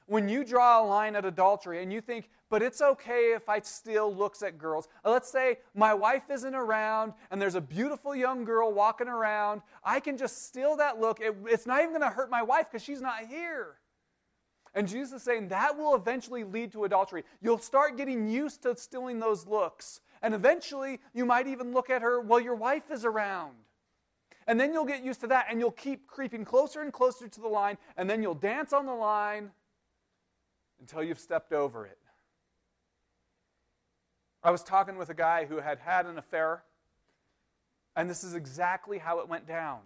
When 0.06 0.30
you 0.30 0.46
draw 0.46 0.84
a 0.84 0.86
line 0.86 1.16
at 1.16 1.26
adultery 1.26 1.82
and 1.82 1.92
you 1.92 2.02
think, 2.02 2.30
but 2.48 2.62
it's 2.62 2.80
okay 2.80 3.34
if 3.34 3.50
I 3.50 3.60
still 3.62 4.14
looks 4.14 4.44
at 4.44 4.60
girls. 4.60 4.88
Uh, 5.04 5.10
let's 5.10 5.32
say 5.32 5.58
my 5.74 5.96
wife 5.96 6.30
isn't 6.30 6.54
around 6.54 7.14
and 7.32 7.42
there's 7.42 7.56
a 7.56 7.62
beautiful 7.62 8.16
young 8.16 8.46
girl 8.46 8.72
walking 8.72 9.08
around. 9.08 9.64
I 9.84 10.00
can 10.00 10.16
just 10.16 10.46
steal 10.46 10.76
that 10.76 11.02
look. 11.02 11.20
It, 11.22 11.36
it's 11.48 11.66
not 11.66 11.80
even 11.80 11.90
going 11.90 12.02
to 12.02 12.10
hurt 12.12 12.30
my 12.30 12.44
wife 12.44 12.68
because 12.72 12.84
she's 12.84 13.02
not 13.02 13.26
here. 13.28 13.78
And 14.76 14.88
Jesus 14.88 15.14
is 15.14 15.24
saying 15.24 15.48
that 15.48 15.76
will 15.76 15.96
eventually 15.96 16.44
lead 16.44 16.74
to 16.74 16.84
adultery. 16.84 17.24
You'll 17.42 17.58
start 17.58 17.98
getting 17.98 18.28
used 18.28 18.62
to 18.62 18.76
stealing 18.76 19.20
those 19.20 19.48
looks. 19.48 20.02
And 20.26 20.34
eventually, 20.34 21.02
you 21.14 21.24
might 21.24 21.46
even 21.46 21.72
look 21.72 21.92
at 21.92 22.02
her 22.02 22.20
while 22.20 22.40
your 22.40 22.56
wife 22.56 22.90
is 22.90 23.06
around. 23.06 23.54
And 24.48 24.60
then 24.60 24.74
you'll 24.74 24.84
get 24.84 25.04
used 25.04 25.22
to 25.22 25.28
that 25.28 25.46
and 25.52 25.60
you'll 25.60 25.70
keep 25.70 26.08
creeping 26.08 26.44
closer 26.44 26.82
and 26.82 26.92
closer 26.92 27.28
to 27.28 27.42
the 27.42 27.48
line, 27.48 27.78
and 27.96 28.10
then 28.10 28.24
you'll 28.24 28.34
dance 28.34 28.74
on 28.74 28.88
the 28.88 28.94
line 28.96 29.52
until 30.80 31.04
you've 31.04 31.20
stepped 31.20 31.54
over 31.54 31.86
it. 31.86 32.00
I 34.42 34.50
was 34.50 34.64
talking 34.64 34.98
with 34.98 35.10
a 35.10 35.14
guy 35.14 35.46
who 35.46 35.58
had 35.58 35.78
had 35.78 36.08
an 36.08 36.18
affair, 36.18 36.64
and 37.96 38.10
this 38.10 38.24
is 38.24 38.34
exactly 38.34 38.98
how 38.98 39.20
it 39.20 39.30
went 39.30 39.48
down. 39.48 39.82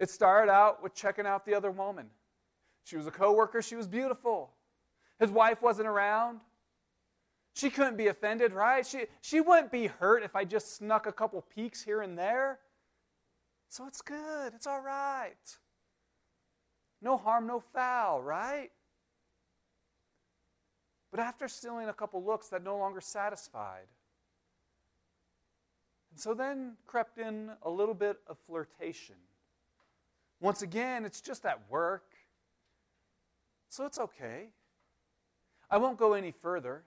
It 0.00 0.10
started 0.10 0.50
out 0.50 0.82
with 0.82 0.92
checking 0.92 1.24
out 1.24 1.46
the 1.46 1.54
other 1.54 1.70
woman. 1.70 2.06
She 2.82 2.96
was 2.96 3.06
a 3.06 3.12
coworker, 3.12 3.62
she 3.62 3.76
was 3.76 3.86
beautiful. 3.86 4.50
His 5.20 5.30
wife 5.30 5.62
wasn't 5.62 5.86
around. 5.86 6.40
She 7.54 7.70
couldn't 7.70 7.96
be 7.96 8.08
offended, 8.08 8.52
right? 8.52 8.86
She, 8.86 9.04
she 9.20 9.40
wouldn't 9.40 9.70
be 9.70 9.86
hurt 9.86 10.22
if 10.22 10.34
I 10.34 10.44
just 10.44 10.76
snuck 10.76 11.06
a 11.06 11.12
couple 11.12 11.42
peeks 11.54 11.82
here 11.82 12.00
and 12.00 12.18
there. 12.18 12.60
So 13.68 13.86
it's 13.86 14.00
good. 14.00 14.52
It's 14.54 14.66
all 14.66 14.80
right. 14.80 15.58
No 17.00 17.16
harm, 17.16 17.46
no 17.46 17.60
foul, 17.60 18.22
right? 18.22 18.70
But 21.10 21.20
after 21.20 21.46
stealing 21.46 21.88
a 21.88 21.92
couple 21.92 22.24
looks, 22.24 22.48
that 22.48 22.64
no 22.64 22.76
longer 22.78 23.00
satisfied. 23.00 23.86
And 26.10 26.20
so 26.20 26.32
then 26.32 26.76
crept 26.86 27.18
in 27.18 27.50
a 27.62 27.70
little 27.70 27.94
bit 27.94 28.18
of 28.26 28.38
flirtation. 28.46 29.16
Once 30.40 30.62
again, 30.62 31.04
it's 31.04 31.20
just 31.20 31.44
at 31.44 31.60
work. 31.70 32.04
So 33.68 33.84
it's 33.84 33.98
okay. 33.98 34.48
I 35.70 35.78
won't 35.78 35.98
go 35.98 36.12
any 36.14 36.30
further. 36.30 36.82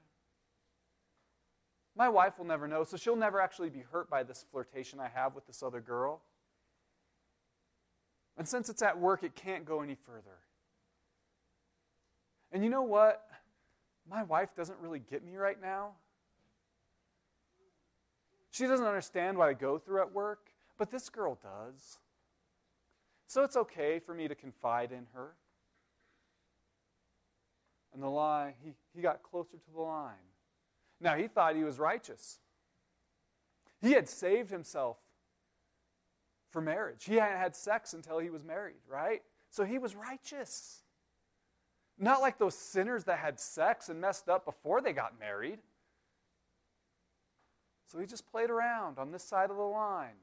My 1.95 2.09
wife 2.09 2.37
will 2.37 2.45
never 2.45 2.67
know, 2.67 2.83
so 2.83 2.97
she'll 2.97 3.15
never 3.15 3.39
actually 3.39 3.69
be 3.69 3.79
hurt 3.79 4.09
by 4.09 4.23
this 4.23 4.45
flirtation 4.51 4.99
I 4.99 5.07
have 5.07 5.33
with 5.33 5.47
this 5.47 5.63
other 5.63 5.79
girl. 5.79 6.21
And 8.37 8.47
since 8.47 8.69
it's 8.69 8.81
at 8.81 8.99
work, 8.99 9.23
it 9.23 9.33
can't 9.33 9.65
go 9.65 9.81
any 9.81 9.95
further. 9.95 10.39
And 12.51 12.63
you 12.63 12.69
know 12.69 12.83
what? 12.83 13.25
My 14.09 14.23
wife 14.23 14.49
doesn't 14.55 14.77
really 14.79 14.99
get 14.99 15.23
me 15.25 15.37
right 15.37 15.59
now. 15.61 15.91
She 18.51 18.67
doesn't 18.67 18.85
understand 18.85 19.37
what 19.37 19.49
I 19.49 19.53
go 19.53 19.77
through 19.77 20.01
at 20.01 20.13
work, 20.13 20.49
but 20.77 20.91
this 20.91 21.09
girl 21.09 21.37
does. 21.41 21.99
So 23.27 23.43
it's 23.43 23.57
okay 23.57 23.99
for 23.99 24.13
me 24.13 24.27
to 24.27 24.35
confide 24.35 24.91
in 24.91 25.07
her. 25.13 25.31
And 27.93 28.03
the 28.03 28.09
line, 28.09 28.53
he, 28.63 28.73
he 28.93 29.01
got 29.01 29.23
closer 29.23 29.57
to 29.57 29.71
the 29.73 29.81
line. 29.81 30.13
Now, 31.05 31.15
he 31.15 31.27
thought 31.27 31.55
he 31.55 31.63
was 31.63 31.77
righteous. 31.77 32.39
He 33.79 33.91
had 33.91 34.09
saved 34.09 34.49
himself 34.49 34.97
for 36.49 36.61
marriage. 36.61 37.05
He 37.05 37.17
hadn't 37.17 37.37
had 37.37 37.55
sex 37.55 37.93
until 37.93 38.17
he 38.17 38.31
was 38.31 38.43
married, 38.43 38.81
right? 38.89 39.21
So 39.51 39.65
he 39.65 39.77
was 39.77 39.95
righteous. 39.95 40.81
Not 41.99 42.21
like 42.21 42.39
those 42.39 42.57
sinners 42.57 43.03
that 43.03 43.19
had 43.19 43.39
sex 43.39 43.87
and 43.87 44.01
messed 44.01 44.27
up 44.29 44.45
before 44.45 44.81
they 44.81 44.93
got 44.93 45.19
married. 45.19 45.59
So 47.91 47.99
he 47.99 48.07
just 48.07 48.25
played 48.25 48.49
around 48.49 48.97
on 48.97 49.11
this 49.11 49.23
side 49.23 49.51
of 49.51 49.57
the 49.57 49.61
line. 49.61 50.17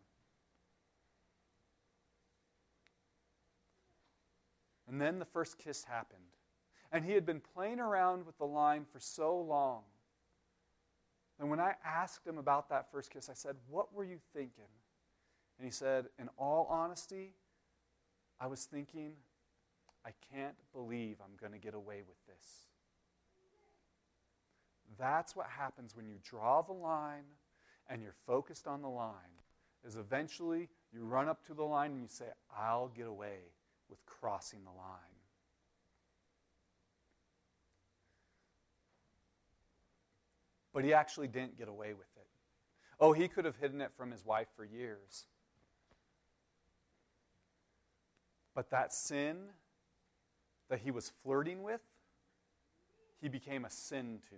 And 4.89 5.01
then 5.01 5.21
the 5.21 5.27
first 5.27 5.59
kiss 5.59 5.85
happened. 5.85 6.21
And 6.91 7.05
he 7.05 7.13
had 7.13 7.25
been 7.25 7.41
playing 7.55 7.79
around 7.79 8.27
with 8.27 8.37
the 8.39 8.47
line 8.47 8.85
for 8.93 8.99
so 8.99 9.39
long 9.39 9.83
and 11.39 11.51
when 11.51 11.61
I 11.61 11.75
asked 11.85 12.27
him 12.27 12.39
about 12.39 12.69
that 12.69 12.91
first 12.91 13.11
kiss, 13.11 13.29
I 13.29 13.35
said, 13.35 13.57
What 13.69 13.95
were 13.95 14.05
you 14.05 14.19
thinking? 14.33 14.71
And 15.59 15.65
he 15.65 15.73
said, 15.73 16.07
In 16.19 16.29
all 16.39 16.67
honesty, 16.71 17.35
I 18.41 18.47
was 18.47 18.65
thinking, 18.65 19.13
I 20.05 20.11
can't 20.35 20.57
believe 20.73 21.17
I'm 21.23 21.37
going 21.41 21.53
to 21.53 21.65
get 21.65 21.75
away 21.75 22.03
with 22.07 22.17
this. 22.27 22.45
That's 24.99 25.35
what 25.35 25.47
happens 25.47 25.97
when 25.97 26.07
you 26.07 26.17
draw 26.23 26.63
the 26.63 26.73
line 26.73 27.25
and 27.89 28.03
you're 28.03 28.15
focused 28.27 28.67
on 28.67 28.83
the 28.83 28.89
line. 28.89 29.15
Is 29.85 29.97
eventually 29.97 30.69
you 30.93 31.05
run 31.05 31.29
up 31.29 31.45
to 31.47 31.55
the 31.55 31.65
line 31.65 31.93
and 31.93 32.03
you 32.03 32.09
say, 32.09 32.27
I'll 32.57 32.89
get 32.89 33.07
away 33.07 33.39
with 33.89 34.05
crossing 34.07 34.61
the 34.65 34.71
line. 34.71 35.22
But 40.73 40.85
he 40.85 40.95
actually 40.95 41.29
didn't 41.29 41.59
get 41.59 41.69
away 41.69 41.93
with 41.93 42.07
it. 42.17 42.27
Oh, 42.99 43.13
he 43.13 43.29
could 43.29 43.45
have 43.45 43.57
hidden 43.57 43.81
it 43.81 43.93
from 43.97 44.11
his 44.11 44.25
wife 44.25 44.49
for 44.57 44.65
years. 44.65 45.27
But 48.55 48.71
that 48.71 48.93
sin 48.93 49.37
that 50.69 50.81
he 50.81 50.91
was 50.91 51.11
flirting 51.23 51.63
with, 51.63 51.81
he 53.21 53.29
became 53.29 53.65
a 53.65 53.71
sin 53.71 54.21
to. 54.31 54.37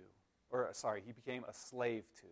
Or, 0.51 0.69
sorry, 0.73 1.03
he 1.05 1.13
became 1.13 1.45
a 1.49 1.53
slave 1.53 2.05
to. 2.21 2.27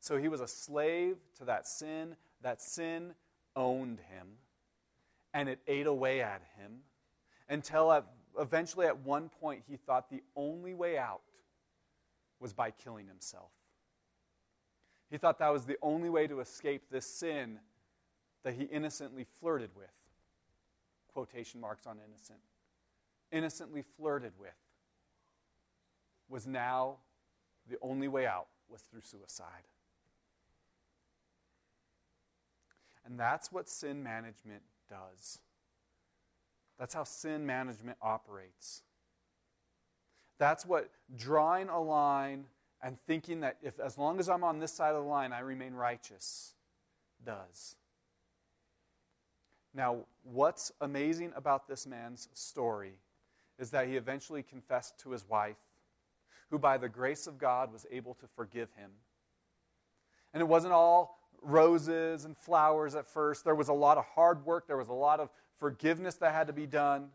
So 0.00 0.16
he 0.16 0.28
was 0.28 0.40
a 0.40 0.48
slave 0.48 1.16
to 1.38 1.44
that 1.44 1.66
sin. 1.66 2.16
That 2.42 2.62
sin 2.62 3.14
owned 3.54 3.98
him, 4.10 4.28
and 5.34 5.48
it 5.48 5.60
ate 5.66 5.86
away 5.86 6.22
at 6.22 6.42
him 6.56 6.80
until 7.48 8.04
eventually, 8.38 8.86
at 8.86 8.98
one 9.00 9.28
point, 9.28 9.64
he 9.68 9.76
thought 9.76 10.08
the 10.08 10.22
only 10.36 10.72
way 10.72 10.96
out 10.96 11.20
was 12.40 12.52
by 12.52 12.70
killing 12.70 13.06
himself. 13.06 13.50
He 15.10 15.18
thought 15.18 15.38
that 15.38 15.52
was 15.52 15.66
the 15.66 15.76
only 15.82 16.08
way 16.08 16.26
to 16.26 16.40
escape 16.40 16.84
this 16.90 17.06
sin 17.06 17.58
that 18.42 18.54
he 18.54 18.64
innocently 18.64 19.26
flirted 19.38 19.70
with. 19.76 19.90
Quotation 21.12 21.60
marks 21.60 21.86
on 21.86 21.98
innocent. 22.06 22.38
Innocently 23.30 23.84
flirted 23.96 24.32
with 24.38 24.54
was 26.28 26.46
now 26.46 26.96
the 27.68 27.76
only 27.82 28.08
way 28.08 28.26
out 28.26 28.46
was 28.68 28.82
through 28.82 29.02
suicide. 29.02 29.66
And 33.04 33.18
that's 33.18 33.50
what 33.50 33.68
sin 33.68 34.02
management 34.02 34.62
does. 34.88 35.40
That's 36.78 36.94
how 36.94 37.04
sin 37.04 37.44
management 37.44 37.98
operates. 38.00 38.82
That's 40.40 40.64
what 40.64 40.88
drawing 41.16 41.68
a 41.68 41.78
line 41.78 42.46
and 42.82 42.96
thinking 43.06 43.40
that 43.40 43.58
if 43.62 43.78
as 43.78 43.98
long 43.98 44.18
as 44.18 44.30
I'm 44.30 44.42
on 44.42 44.58
this 44.58 44.72
side 44.72 44.94
of 44.94 45.04
the 45.04 45.08
line 45.08 45.34
I 45.34 45.40
remain 45.40 45.74
righteous 45.74 46.54
does. 47.24 47.76
Now, 49.74 50.06
what's 50.24 50.72
amazing 50.80 51.32
about 51.36 51.68
this 51.68 51.86
man's 51.86 52.30
story 52.32 52.94
is 53.58 53.70
that 53.70 53.86
he 53.86 53.96
eventually 53.96 54.42
confessed 54.42 54.98
to 55.00 55.10
his 55.10 55.28
wife, 55.28 55.58
who 56.48 56.58
by 56.58 56.78
the 56.78 56.88
grace 56.88 57.26
of 57.26 57.36
God 57.36 57.70
was 57.70 57.86
able 57.90 58.14
to 58.14 58.26
forgive 58.34 58.72
him. 58.78 58.90
And 60.32 60.40
it 60.40 60.46
wasn't 60.46 60.72
all 60.72 61.18
roses 61.42 62.24
and 62.24 62.34
flowers 62.34 62.94
at 62.94 63.06
first. 63.06 63.44
There 63.44 63.54
was 63.54 63.68
a 63.68 63.74
lot 63.74 63.98
of 63.98 64.06
hard 64.06 64.46
work, 64.46 64.66
there 64.66 64.78
was 64.78 64.88
a 64.88 64.94
lot 64.94 65.20
of 65.20 65.28
forgiveness 65.58 66.14
that 66.16 66.32
had 66.32 66.46
to 66.46 66.54
be 66.54 66.66
done. 66.66 67.10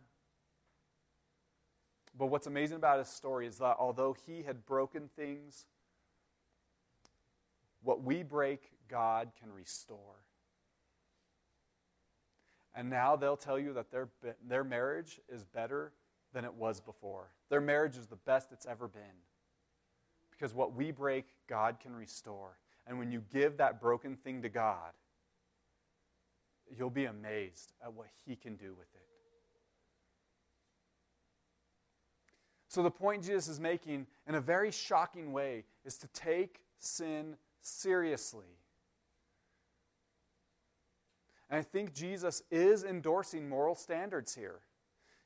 But 2.18 2.28
what's 2.28 2.48
amazing 2.48 2.78
about 2.78 3.00
his 3.00 3.10
story 3.10 3.46
is 3.46 3.58
that 3.58 3.76
although 3.78 4.16
he 4.26 4.44
had 4.44 4.66
broken 4.66 5.10
things, 5.16 5.66
what 7.82 8.04
we 8.04 8.24
break, 8.24 8.72
God 8.90 9.32
can 9.40 9.52
restore. 9.52 10.24
And 12.74 12.90
now 12.90 13.16
they'll 13.16 13.38
tell 13.38 13.60
you 13.60 13.74
that 13.74 13.92
their, 13.92 14.10
their 14.48 14.64
marriage 14.64 15.20
is 15.30 15.44
better 15.44 15.94
than 16.34 16.46
it 16.46 16.54
was 16.54 16.82
before. 16.82 17.32
Their 17.50 17.62
marriage 17.62 17.98
is 17.98 18.08
the 18.08 18.18
best 18.18 18.52
it's 18.52 18.66
ever 18.66 18.88
been. 18.88 19.24
Because 20.32 20.54
what 20.54 20.76
we 20.76 20.92
break, 20.92 21.26
God 21.48 21.80
can 21.80 21.96
restore. 21.96 22.58
And 22.86 23.00
when 23.00 23.12
you 23.12 23.24
give 23.32 23.58
that 23.58 23.80
broken 23.80 24.18
thing 24.18 24.42
to 24.42 24.50
God, 24.50 24.92
you'll 26.78 26.90
be 26.90 27.06
amazed 27.06 27.72
at 27.84 27.94
what 27.94 28.08
He 28.26 28.36
can 28.36 28.56
do 28.56 28.74
with 28.78 28.94
it. 28.94 29.15
So, 32.76 32.84
the 32.84 32.92
point 32.92 33.24
Jesus 33.24 33.48
is 33.48 33.58
making 33.58 34.06
in 34.28 34.36
a 34.36 34.42
very 34.42 34.70
shocking 34.70 35.32
way 35.32 35.64
is 35.86 35.96
to 36.00 36.08
take 36.08 36.60
sin 36.78 37.38
seriously. 37.62 38.58
And 41.50 41.58
I 41.58 41.64
think 41.64 41.94
Jesus 41.94 42.44
is 42.52 42.84
endorsing 42.84 43.48
moral 43.48 43.76
standards 43.76 44.36
here. 44.36 44.60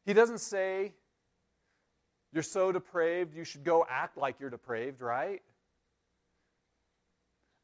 He 0.06 0.14
doesn't 0.14 0.42
say, 0.42 0.94
You're 2.32 2.44
so 2.44 2.72
depraved, 2.72 3.34
you 3.34 3.44
should 3.44 3.64
go 3.64 3.84
act 3.90 4.16
like 4.16 4.40
you're 4.40 4.52
depraved, 4.52 5.02
right? 5.02 5.42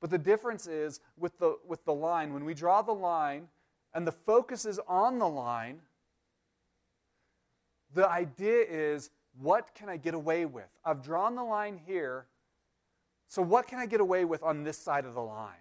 But 0.01 0.09
the 0.09 0.17
difference 0.17 0.65
is 0.65 0.99
with 1.15 1.37
the, 1.37 1.59
with 1.63 1.85
the 1.85 1.93
line, 1.93 2.33
when 2.33 2.43
we 2.43 2.55
draw 2.55 2.81
the 2.81 2.91
line 2.91 3.49
and 3.93 4.07
the 4.07 4.11
focus 4.11 4.65
is 4.65 4.79
on 4.87 5.19
the 5.19 5.29
line, 5.29 5.81
the 7.93 8.09
idea 8.09 8.65
is 8.67 9.11
what 9.39 9.73
can 9.75 9.89
I 9.89 9.97
get 9.97 10.13
away 10.13 10.45
with? 10.45 10.69
I've 10.83 11.03
drawn 11.03 11.35
the 11.35 11.43
line 11.43 11.79
here, 11.85 12.27
so 13.27 13.41
what 13.41 13.67
can 13.67 13.79
I 13.79 13.85
get 13.85 14.01
away 14.01 14.25
with 14.25 14.43
on 14.43 14.63
this 14.63 14.77
side 14.77 15.05
of 15.05 15.13
the 15.13 15.21
line? 15.21 15.53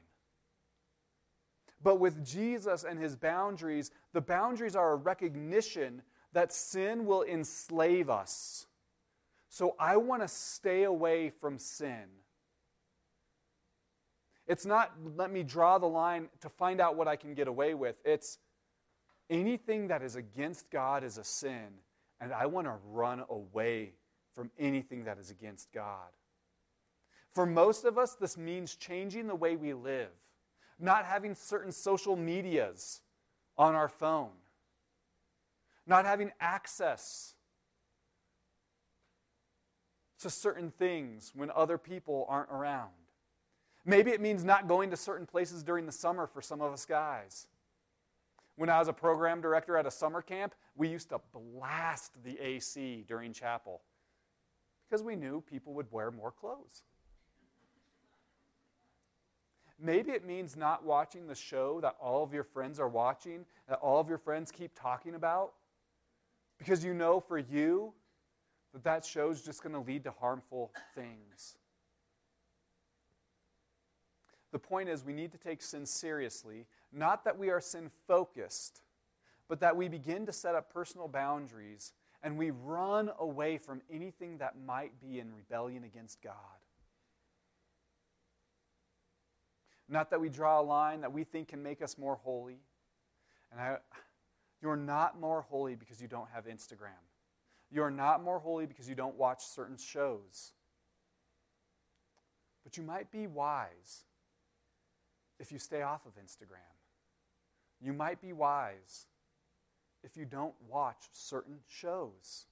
But 1.83 2.01
with 2.01 2.25
Jesus 2.25 2.85
and 2.85 2.99
his 2.99 3.15
boundaries, 3.15 3.91
the 4.13 4.21
boundaries 4.21 4.75
are 4.75 4.93
a 4.93 4.97
recognition 4.97 6.03
that 6.33 6.53
sin 6.53 7.05
will 7.05 7.23
enslave 7.23 8.09
us. 8.09 8.67
So 9.49 9.77
I 9.79 9.99
want 9.99 10.23
to 10.23 10.29
stay 10.29 10.85
away 10.85 11.31
from 11.31 11.59
sin. 11.59 12.07
It's 14.47 14.67
not 14.67 14.93
let 15.17 15.31
me 15.31 15.43
draw 15.43 15.79
the 15.79 15.87
line 15.87 16.29
to 16.41 16.49
find 16.49 16.81
out 16.81 16.97
what 16.97 17.09
I 17.09 17.17
can 17.17 17.35
get 17.35 17.49
away 17.49 17.75
with. 17.75 17.97
It's 18.05 18.39
anything 19.31 19.89
that 19.89 20.03
is 20.03 20.17
against 20.17 20.71
God 20.71 21.05
is 21.05 21.19
a 21.19 21.25
sin, 21.25 21.69
and 22.25 22.33
I 22.33 22.47
want 22.47 22.67
to 22.67 22.75
run 22.91 23.23
away 23.29 23.93
from 24.35 24.51
anything 24.59 25.05
that 25.05 25.19
is 25.19 25.31
against 25.31 25.71
God. 25.73 26.09
For 27.35 27.45
most 27.45 27.85
of 27.85 27.99
us, 27.99 28.15
this 28.15 28.39
means 28.39 28.75
changing 28.77 29.27
the 29.27 29.35
way 29.35 29.57
we 29.57 29.75
live, 29.75 30.09
not 30.81 31.05
having 31.05 31.35
certain 31.35 31.71
social 31.71 32.17
medias 32.17 33.03
on 33.59 33.75
our 33.75 33.89
phone, 33.89 34.31
not 35.87 36.07
having 36.07 36.33
access 36.41 37.35
to 40.21 40.31
certain 40.31 40.71
things 40.71 41.33
when 41.35 41.51
other 41.51 41.77
people 41.77 42.25
aren't 42.31 42.51
around. 42.51 42.91
Maybe 43.85 44.13
it 44.13 44.21
means 44.23 44.45
not 44.45 44.67
going 44.67 44.91
to 44.91 44.97
certain 44.97 45.27
places 45.27 45.63
during 45.63 45.85
the 45.85 45.93
summer 45.93 46.27
for 46.27 46.41
some 46.41 46.63
of 46.63 46.73
us 46.73 46.87
guys. 46.87 47.49
When 48.57 48.71
I 48.71 48.79
was 48.79 48.89
a 48.89 48.93
program 48.93 49.41
director 49.41 49.77
at 49.77 49.87
a 49.87 49.91
summer 49.91 50.23
camp, 50.23 50.55
we 50.77 50.89
used 50.89 51.09
to 51.09 51.21
blast 51.33 52.23
the 52.23 52.39
AC 52.39 53.05
during 53.09 53.33
chapel 53.33 53.83
because 54.89 55.03
we 55.03 55.17
knew 55.17 55.41
people 55.41 55.75
would 55.75 55.91
wear 55.91 56.11
more 56.11 56.31
clothes. 56.31 56.83
Maybe 59.81 60.13
it 60.13 60.25
means 60.25 60.57
not 60.57 60.85
watching 60.85 61.27
the 61.27 61.35
show 61.35 61.81
that 61.81 61.97
all 62.01 62.23
of 62.23 62.33
your 62.33 62.45
friends 62.45 62.79
are 62.79 62.89
watching, 62.89 63.45
that 63.69 63.79
all 63.79 64.01
of 64.01 64.09
your 64.09 64.19
friends 64.19 64.53
keep 64.53 64.71
talking 64.81 65.17
about, 65.17 65.55
because 66.59 66.85
you 66.85 66.95
know 66.95 67.19
for 67.19 67.39
you 67.39 67.93
that 68.73 68.85
that 68.85 69.05
show 69.05 69.31
is 69.31 69.43
just 69.43 69.63
going 69.63 69.75
to 69.75 69.81
lead 69.81 70.05
to 70.05 70.13
harmful 70.13 70.73
things. 70.95 71.57
The 74.53 74.59
point 74.61 74.89
is, 74.89 75.05
we 75.05 75.13
need 75.13 75.33
to 75.33 75.39
take 75.39 75.61
sin 75.61 75.85
seriously, 75.85 76.67
not 76.95 77.25
that 77.25 77.39
we 77.39 77.51
are 77.51 77.61
sin 77.61 77.91
focused, 78.07 78.83
but 79.49 79.61
that 79.61 79.77
we 79.77 79.89
begin 79.89 80.27
to 80.27 80.33
set 80.33 80.55
up 80.55 80.73
personal 80.73 81.09
boundaries 81.09 81.93
and 82.23 82.39
we 82.39 82.51
run 82.51 83.11
away 83.19 83.59
from 83.59 83.83
anything 83.91 84.39
that 84.39 84.55
might 84.65 84.99
be 85.01 85.21
in 85.21 85.35
rebellion 85.35 85.85
against 85.85 86.23
God. 86.23 86.33
Not 89.89 90.11
that 90.11 90.21
we 90.21 90.31
draw 90.31 90.61
a 90.61 90.63
line 90.63 91.03
that 91.03 91.13
we 91.13 91.25
think 91.25 91.49
can 91.49 91.63
make 91.63 91.83
us 91.83 91.99
more 91.99 92.17
holy. 92.17 92.61
And 93.53 93.61
I, 93.61 93.77
you're 94.63 94.77
not 94.77 95.21
more 95.21 95.43
holy 95.43 95.75
because 95.75 96.01
you 96.01 96.09
don't 96.09 96.29
have 96.33 96.47
Instagram. 96.47 97.03
You're 97.71 97.91
not 97.91 98.23
more 98.23 98.39
holy 98.39 98.65
because 98.65 98.89
you 98.89 98.95
don't 98.95 99.17
watch 99.17 99.45
certain 99.45 99.77
shows. 99.77 100.53
But 102.63 102.79
you 102.79 102.83
might 102.83 103.11
be 103.11 103.27
wise 103.27 104.05
if 105.39 105.53
you 105.53 105.59
stay 105.59 105.83
off 105.83 106.07
of 106.07 106.13
Instagram. 106.13 106.74
You 107.85 107.93
might 107.93 108.23
be 108.23 108.33
wise 108.33 109.09
if 110.03 110.17
you 110.17 110.25
don't 110.25 110.55
watch 110.71 111.11
certain 111.13 111.59
shows. 111.69 112.47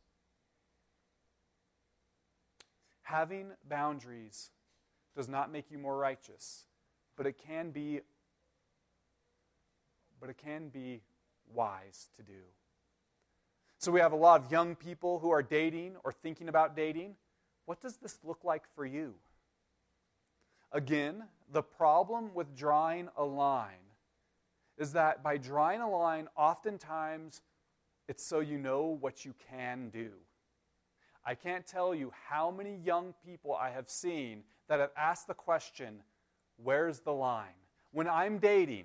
Having 3.01 3.53
boundaries 3.66 4.51
does 5.16 5.30
not 5.30 5.51
make 5.51 5.70
you 5.70 5.78
more 5.78 5.97
righteous, 5.97 6.66
but 7.16 7.26
it 7.26 7.39
can 7.39 7.70
be 7.70 8.01
but 10.20 10.28
it 10.28 10.37
can 10.37 10.68
be 10.68 11.01
wise 11.53 12.11
to 12.16 12.22
do. 12.22 12.43
So 13.78 13.91
we 13.91 14.01
have 14.01 14.12
a 14.12 14.16
lot 14.16 14.45
of 14.45 14.53
young 14.53 14.76
people 14.76 15.18
who 15.18 15.30
are 15.30 15.43
dating 15.43 15.97
or 16.05 16.12
thinking 16.12 16.51
about 16.51 16.76
dating. 16.76 17.16
What 17.64 17.80
does 17.80 17.97
this 17.97 18.18
look 18.22 18.45
like 18.45 18.64
for 18.76 18.85
you? 18.85 19.14
Again, 20.70 21.24
the 21.51 21.62
problem 21.62 22.35
with 22.35 22.55
drawing 22.55 23.09
a 23.16 23.24
line 23.24 23.82
is 24.79 24.93
that 24.93 25.23
by 25.23 25.37
drawing 25.37 25.81
a 25.81 25.91
line, 25.91 26.29
oftentimes 26.37 27.43
it's 28.09 28.25
so 28.25 28.41
you 28.41 28.59
know 28.59 28.99
what 29.01 29.25
you 29.25 29.35
can 29.51 29.91
do. 29.91 30.11
I 31.25 31.35
can't 31.35 31.66
tell 31.66 31.95
you 31.95 32.12
how 32.29 32.51
many 32.51 32.77
young 32.85 33.14
people 33.25 33.55
I 33.55 33.70
have 33.70 33.89
seen 33.89 34.43
that 34.68 34.81
have 34.81 34.91
asked 34.97 35.29
the 35.29 35.35
question, 35.35 36.01
Where's 36.62 37.01
the 37.01 37.12
line? 37.12 37.55
When 37.93 38.09
I'm 38.09 38.39
dating, 38.39 38.85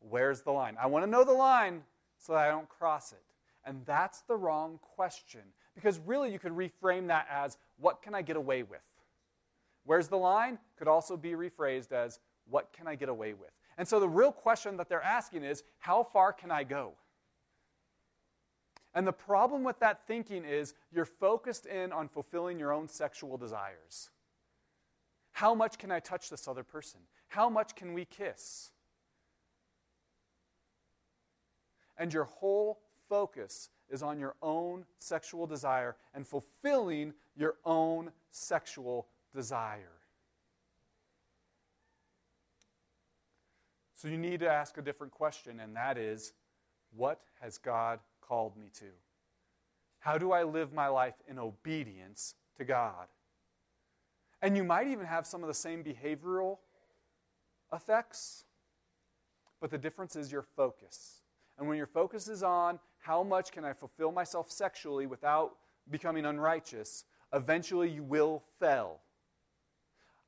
where's 0.00 0.42
the 0.42 0.52
line? 0.52 0.76
I 0.80 0.86
want 0.86 1.04
to 1.04 1.10
know 1.10 1.24
the 1.24 1.32
line 1.32 1.82
so 2.18 2.32
that 2.32 2.40
I 2.40 2.48
don't 2.48 2.68
cross 2.68 3.12
it? 3.12 3.22
And 3.64 3.84
that's 3.86 4.22
the 4.22 4.36
wrong 4.36 4.78
question. 4.82 5.40
Because 5.74 5.98
really, 6.00 6.32
you 6.32 6.38
could 6.38 6.52
reframe 6.52 7.08
that 7.08 7.26
as, 7.30 7.56
what 7.78 8.02
can 8.02 8.14
I 8.14 8.22
get 8.22 8.36
away 8.36 8.62
with? 8.62 8.80
Where's 9.84 10.08
the 10.08 10.16
line? 10.16 10.58
Could 10.78 10.88
also 10.88 11.16
be 11.16 11.32
rephrased 11.32 11.92
as, 11.92 12.20
what 12.48 12.72
can 12.72 12.86
I 12.86 12.94
get 12.94 13.08
away 13.08 13.32
with? 13.32 13.50
And 13.76 13.88
so 13.88 13.98
the 13.98 14.08
real 14.08 14.32
question 14.32 14.76
that 14.76 14.88
they're 14.88 15.02
asking 15.02 15.44
is, 15.44 15.64
how 15.78 16.04
far 16.04 16.32
can 16.32 16.50
I 16.50 16.64
go? 16.64 16.92
And 18.94 19.06
the 19.06 19.12
problem 19.12 19.64
with 19.64 19.80
that 19.80 20.06
thinking 20.06 20.44
is 20.44 20.74
you're 20.92 21.04
focused 21.04 21.66
in 21.66 21.92
on 21.92 22.08
fulfilling 22.08 22.58
your 22.58 22.72
own 22.72 22.86
sexual 22.86 23.36
desires. 23.36 24.10
How 25.32 25.54
much 25.54 25.78
can 25.78 25.90
I 25.90 25.98
touch 25.98 26.30
this 26.30 26.46
other 26.46 26.62
person? 26.62 27.00
How 27.26 27.48
much 27.48 27.74
can 27.74 27.92
we 27.92 28.04
kiss? 28.04 28.70
And 31.98 32.12
your 32.12 32.24
whole 32.24 32.78
focus 33.08 33.70
is 33.90 34.02
on 34.02 34.20
your 34.20 34.36
own 34.42 34.84
sexual 35.00 35.46
desire 35.46 35.96
and 36.14 36.26
fulfilling 36.26 37.14
your 37.36 37.56
own 37.64 38.12
sexual 38.30 39.08
desire. 39.34 39.90
So 44.04 44.10
you 44.10 44.18
need 44.18 44.40
to 44.40 44.50
ask 44.50 44.76
a 44.76 44.82
different 44.82 45.14
question, 45.14 45.60
and 45.60 45.74
that 45.76 45.96
is 45.96 46.34
what 46.94 47.22
has 47.40 47.56
God 47.56 48.00
called 48.20 48.54
me 48.54 48.66
to? 48.80 48.90
How 49.98 50.18
do 50.18 50.30
I 50.30 50.42
live 50.42 50.74
my 50.74 50.88
life 50.88 51.14
in 51.26 51.38
obedience 51.38 52.34
to 52.58 52.66
God? 52.66 53.06
And 54.42 54.58
you 54.58 54.62
might 54.62 54.88
even 54.88 55.06
have 55.06 55.26
some 55.26 55.42
of 55.42 55.48
the 55.48 55.54
same 55.54 55.82
behavioral 55.82 56.58
effects, 57.72 58.44
but 59.58 59.70
the 59.70 59.78
difference 59.78 60.16
is 60.16 60.30
your 60.30 60.42
focus. 60.42 61.22
And 61.56 61.66
when 61.66 61.78
your 61.78 61.86
focus 61.86 62.28
is 62.28 62.42
on 62.42 62.80
how 62.98 63.22
much 63.22 63.52
can 63.52 63.64
I 63.64 63.72
fulfill 63.72 64.12
myself 64.12 64.52
sexually 64.52 65.06
without 65.06 65.56
becoming 65.90 66.26
unrighteous, 66.26 67.06
eventually 67.32 67.88
you 67.88 68.02
will 68.02 68.42
fail. 68.60 69.00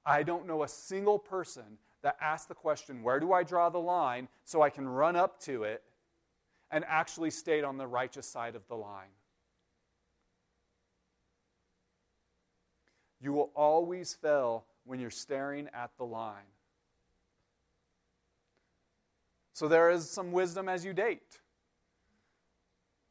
I 0.07 0.23
don't 0.23 0.47
know 0.47 0.63
a 0.63 0.69
single 0.69 1.19
person 1.19 1.77
that 2.07 2.17
ask 2.21 2.47
the 2.47 2.55
question, 2.55 3.03
Where 3.03 3.19
do 3.19 3.33
I 3.33 3.43
draw 3.43 3.69
the 3.69 3.81
line 3.81 4.29
so 4.45 4.63
I 4.63 4.71
can 4.71 4.89
run 4.89 5.17
up 5.17 5.41
to 5.41 5.65
it 5.65 5.83
and 6.71 6.85
actually 6.87 7.33
stayed 7.33 7.65
on 7.65 7.79
the 7.79 7.87
righteous 7.89 8.29
side 8.29 8.55
of 8.55 8.63
the 8.69 8.77
line. 8.77 9.09
You 13.21 13.33
will 13.33 13.51
always 13.57 14.15
fail 14.15 14.67
when 14.85 15.01
you're 15.01 15.11
staring 15.11 15.69
at 15.75 15.91
the 15.99 16.05
line. 16.05 16.47
So 19.53 19.67
there 19.67 19.91
is 19.91 20.09
some 20.09 20.31
wisdom 20.31 20.69
as 20.69 20.85
you 20.85 20.93
date. 20.93 21.41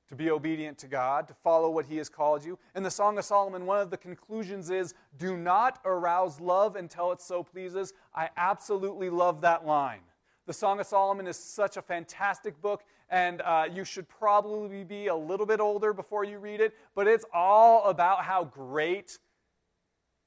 To 0.09 0.15
be 0.15 0.29
obedient 0.29 0.77
to 0.79 0.87
God, 0.87 1.27
to 1.27 1.33
follow 1.33 1.69
what 1.69 1.87
He 1.87 1.97
has 1.97 2.09
called 2.09 2.45
you. 2.45 2.59
In 2.75 2.83
the 2.83 2.91
Song 2.91 3.17
of 3.17 3.25
Solomon, 3.25 3.65
one 3.65 3.79
of 3.79 3.89
the 3.89 3.97
conclusions 3.97 4.69
is 4.69 4.93
do 5.17 5.35
not 5.35 5.79
arouse 5.83 6.39
love 6.39 6.75
until 6.75 7.11
it 7.11 7.21
so 7.21 7.41
pleases. 7.43 7.93
I 8.13 8.29
absolutely 8.37 9.09
love 9.09 9.41
that 9.41 9.65
line. 9.65 10.01
The 10.45 10.53
Song 10.53 10.79
of 10.79 10.85
Solomon 10.85 11.25
is 11.25 11.37
such 11.37 11.75
a 11.75 11.81
fantastic 11.81 12.61
book, 12.61 12.83
and 13.09 13.41
uh, 13.41 13.65
you 13.71 13.83
should 13.83 14.07
probably 14.07 14.83
be 14.83 15.07
a 15.07 15.15
little 15.15 15.47
bit 15.47 15.59
older 15.59 15.91
before 15.91 16.23
you 16.23 16.37
read 16.37 16.61
it, 16.61 16.75
but 16.93 17.07
it's 17.07 17.25
all 17.33 17.85
about 17.85 18.23
how 18.23 18.43
great 18.43 19.17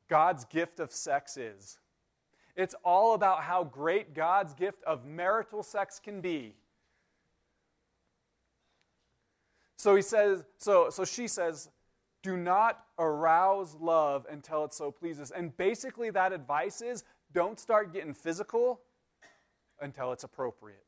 God's 0.09 0.45
gift 0.45 0.81
of 0.81 0.91
sex 0.91 1.37
is. 1.37 1.79
It's 2.57 2.75
all 2.85 3.15
about 3.15 3.43
how 3.43 3.63
great 3.63 4.15
God's 4.15 4.55
gift 4.55 4.83
of 4.83 5.05
marital 5.05 5.63
sex 5.63 6.01
can 6.03 6.21
be. 6.21 6.57
So 9.79 9.95
he 9.95 10.03
says, 10.03 10.45
so, 10.59 10.91
so 10.91 11.05
she 11.05 11.29
says, 11.29 11.71
do 12.25 12.37
not 12.37 12.85
arouse 12.99 13.77
love 13.81 14.27
until 14.29 14.65
it 14.65 14.75
so 14.75 14.91
pleases. 14.91 15.31
And 15.31 15.57
basically, 15.57 16.11
that 16.11 16.33
advice 16.33 16.83
is 16.83 17.05
don't 17.33 17.61
start 17.61 17.93
getting 17.93 18.13
physical 18.13 18.81
until 19.81 20.13
it's 20.13 20.25
appropriate. 20.25 20.85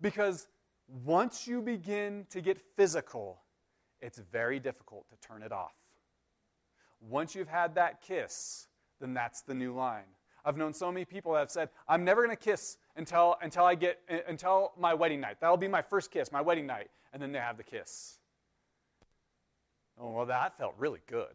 Because 0.00 0.46
once 1.04 1.48
you 1.48 1.60
begin 1.60 2.24
to 2.30 2.40
get 2.40 2.60
physical, 2.76 3.40
it's 4.00 4.18
very 4.18 4.60
difficult 4.60 5.06
to 5.10 5.16
turn 5.28 5.42
it 5.42 5.50
off. 5.50 5.74
Once 7.00 7.34
you've 7.34 7.48
had 7.48 7.74
that 7.74 8.00
kiss, 8.00 8.68
then 9.00 9.12
that's 9.12 9.42
the 9.42 9.54
new 9.54 9.74
line. 9.74 10.04
I've 10.44 10.56
known 10.56 10.72
so 10.72 10.92
many 10.92 11.04
people 11.04 11.32
that 11.32 11.40
have 11.40 11.50
said, 11.50 11.68
I'm 11.88 12.04
never 12.04 12.24
going 12.24 12.36
to 12.36 12.42
kiss 12.42 12.78
until, 12.94 13.36
until 13.42 13.64
I 13.64 13.74
get 13.74 13.98
until 14.28 14.72
my 14.78 14.94
wedding 14.94 15.20
night. 15.20 15.38
That'll 15.40 15.56
be 15.56 15.66
my 15.66 15.82
first 15.82 16.12
kiss, 16.12 16.30
my 16.30 16.40
wedding 16.40 16.66
night. 16.66 16.90
And 17.12 17.22
then 17.22 17.32
they 17.32 17.38
have 17.38 17.56
the 17.56 17.64
kiss. 17.64 18.18
Oh, 20.00 20.10
well, 20.10 20.26
that 20.26 20.56
felt 20.56 20.74
really 20.78 21.00
good. 21.06 21.34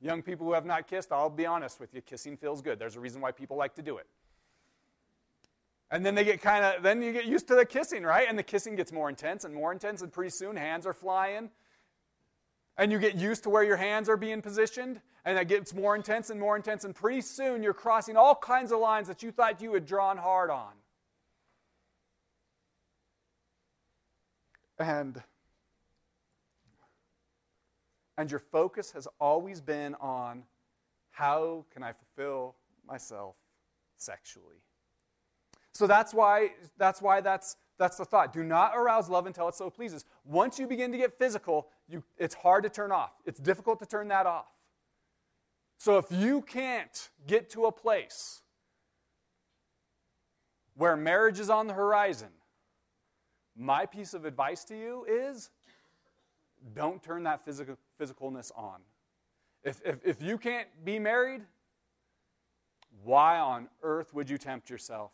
Young 0.00 0.22
people 0.22 0.46
who 0.46 0.52
have 0.52 0.66
not 0.66 0.86
kissed, 0.86 1.12
I'll 1.12 1.30
be 1.30 1.46
honest 1.46 1.80
with 1.80 1.94
you, 1.94 2.00
kissing 2.00 2.36
feels 2.36 2.62
good. 2.62 2.78
There's 2.78 2.96
a 2.96 3.00
reason 3.00 3.20
why 3.20 3.32
people 3.32 3.56
like 3.56 3.74
to 3.76 3.82
do 3.82 3.98
it. 3.98 4.06
And 5.90 6.04
then 6.04 6.14
they 6.14 6.24
get 6.24 6.40
kind 6.40 6.64
of, 6.64 6.82
then 6.82 7.02
you 7.02 7.12
get 7.12 7.26
used 7.26 7.46
to 7.48 7.54
the 7.54 7.64
kissing, 7.64 8.02
right? 8.02 8.26
And 8.28 8.38
the 8.38 8.42
kissing 8.42 8.74
gets 8.74 8.92
more 8.92 9.08
intense 9.08 9.44
and 9.44 9.54
more 9.54 9.72
intense, 9.72 10.02
and 10.02 10.12
pretty 10.12 10.30
soon 10.30 10.56
hands 10.56 10.86
are 10.86 10.92
flying. 10.92 11.50
And 12.76 12.90
you 12.90 12.98
get 12.98 13.14
used 13.14 13.44
to 13.44 13.50
where 13.50 13.62
your 13.62 13.76
hands 13.76 14.08
are 14.08 14.16
being 14.16 14.42
positioned, 14.42 15.00
and 15.24 15.38
it 15.38 15.46
gets 15.46 15.72
more 15.72 15.94
intense 15.94 16.30
and 16.30 16.40
more 16.40 16.56
intense, 16.56 16.84
and 16.84 16.94
pretty 16.94 17.20
soon 17.20 17.62
you're 17.62 17.74
crossing 17.74 18.16
all 18.16 18.34
kinds 18.34 18.72
of 18.72 18.80
lines 18.80 19.06
that 19.08 19.22
you 19.22 19.30
thought 19.30 19.60
you 19.60 19.72
had 19.74 19.86
drawn 19.86 20.16
hard 20.16 20.50
on. 20.50 20.72
And 24.78 25.22
and 28.16 28.30
your 28.30 28.40
focus 28.40 28.92
has 28.92 29.08
always 29.20 29.60
been 29.60 29.94
on 29.96 30.44
how 31.10 31.64
can 31.72 31.82
I 31.82 31.92
fulfill 31.92 32.56
myself 32.86 33.36
sexually? 33.96 34.62
So 35.72 35.86
that's 35.86 36.14
why 36.14 36.50
that's 36.78 37.02
why 37.02 37.20
that's 37.20 37.56
that's 37.78 37.96
the 37.96 38.04
thought. 38.04 38.32
Do 38.32 38.44
not 38.44 38.72
arouse 38.76 39.08
love 39.08 39.26
until 39.26 39.48
it 39.48 39.54
so 39.54 39.68
pleases. 39.70 40.04
Once 40.24 40.58
you 40.58 40.66
begin 40.66 40.92
to 40.92 40.98
get 40.98 41.18
physical, 41.18 41.68
you, 41.88 42.04
it's 42.16 42.34
hard 42.34 42.62
to 42.62 42.70
turn 42.70 42.92
off. 42.92 43.10
It's 43.26 43.40
difficult 43.40 43.80
to 43.80 43.86
turn 43.86 44.08
that 44.08 44.26
off. 44.26 44.46
So 45.78 45.98
if 45.98 46.06
you 46.10 46.42
can't 46.42 47.10
get 47.26 47.50
to 47.50 47.66
a 47.66 47.72
place 47.72 48.42
where 50.76 50.96
marriage 50.96 51.40
is 51.40 51.50
on 51.50 51.66
the 51.66 51.74
horizon, 51.74 52.28
my 53.56 53.86
piece 53.86 54.14
of 54.14 54.24
advice 54.24 54.64
to 54.64 54.76
you 54.76 55.04
is 55.08 55.50
don't 56.74 57.02
turn 57.02 57.22
that 57.24 57.44
physical, 57.44 57.76
physicalness 58.00 58.50
on. 58.56 58.80
If, 59.62 59.80
if, 59.84 59.96
if 60.04 60.22
you 60.22 60.38
can't 60.38 60.68
be 60.84 60.98
married, 60.98 61.42
why 63.02 63.38
on 63.38 63.68
earth 63.82 64.14
would 64.14 64.28
you 64.30 64.38
tempt 64.38 64.70
yourself? 64.70 65.10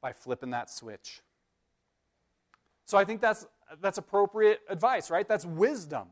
by 0.00 0.12
flipping 0.12 0.50
that 0.50 0.70
switch. 0.70 1.20
So 2.84 2.96
I 2.96 3.04
think 3.04 3.20
that's, 3.20 3.46
that's 3.80 3.98
appropriate 3.98 4.60
advice, 4.68 5.10
right? 5.10 5.26
That's 5.28 5.44
wisdom. 5.44 6.08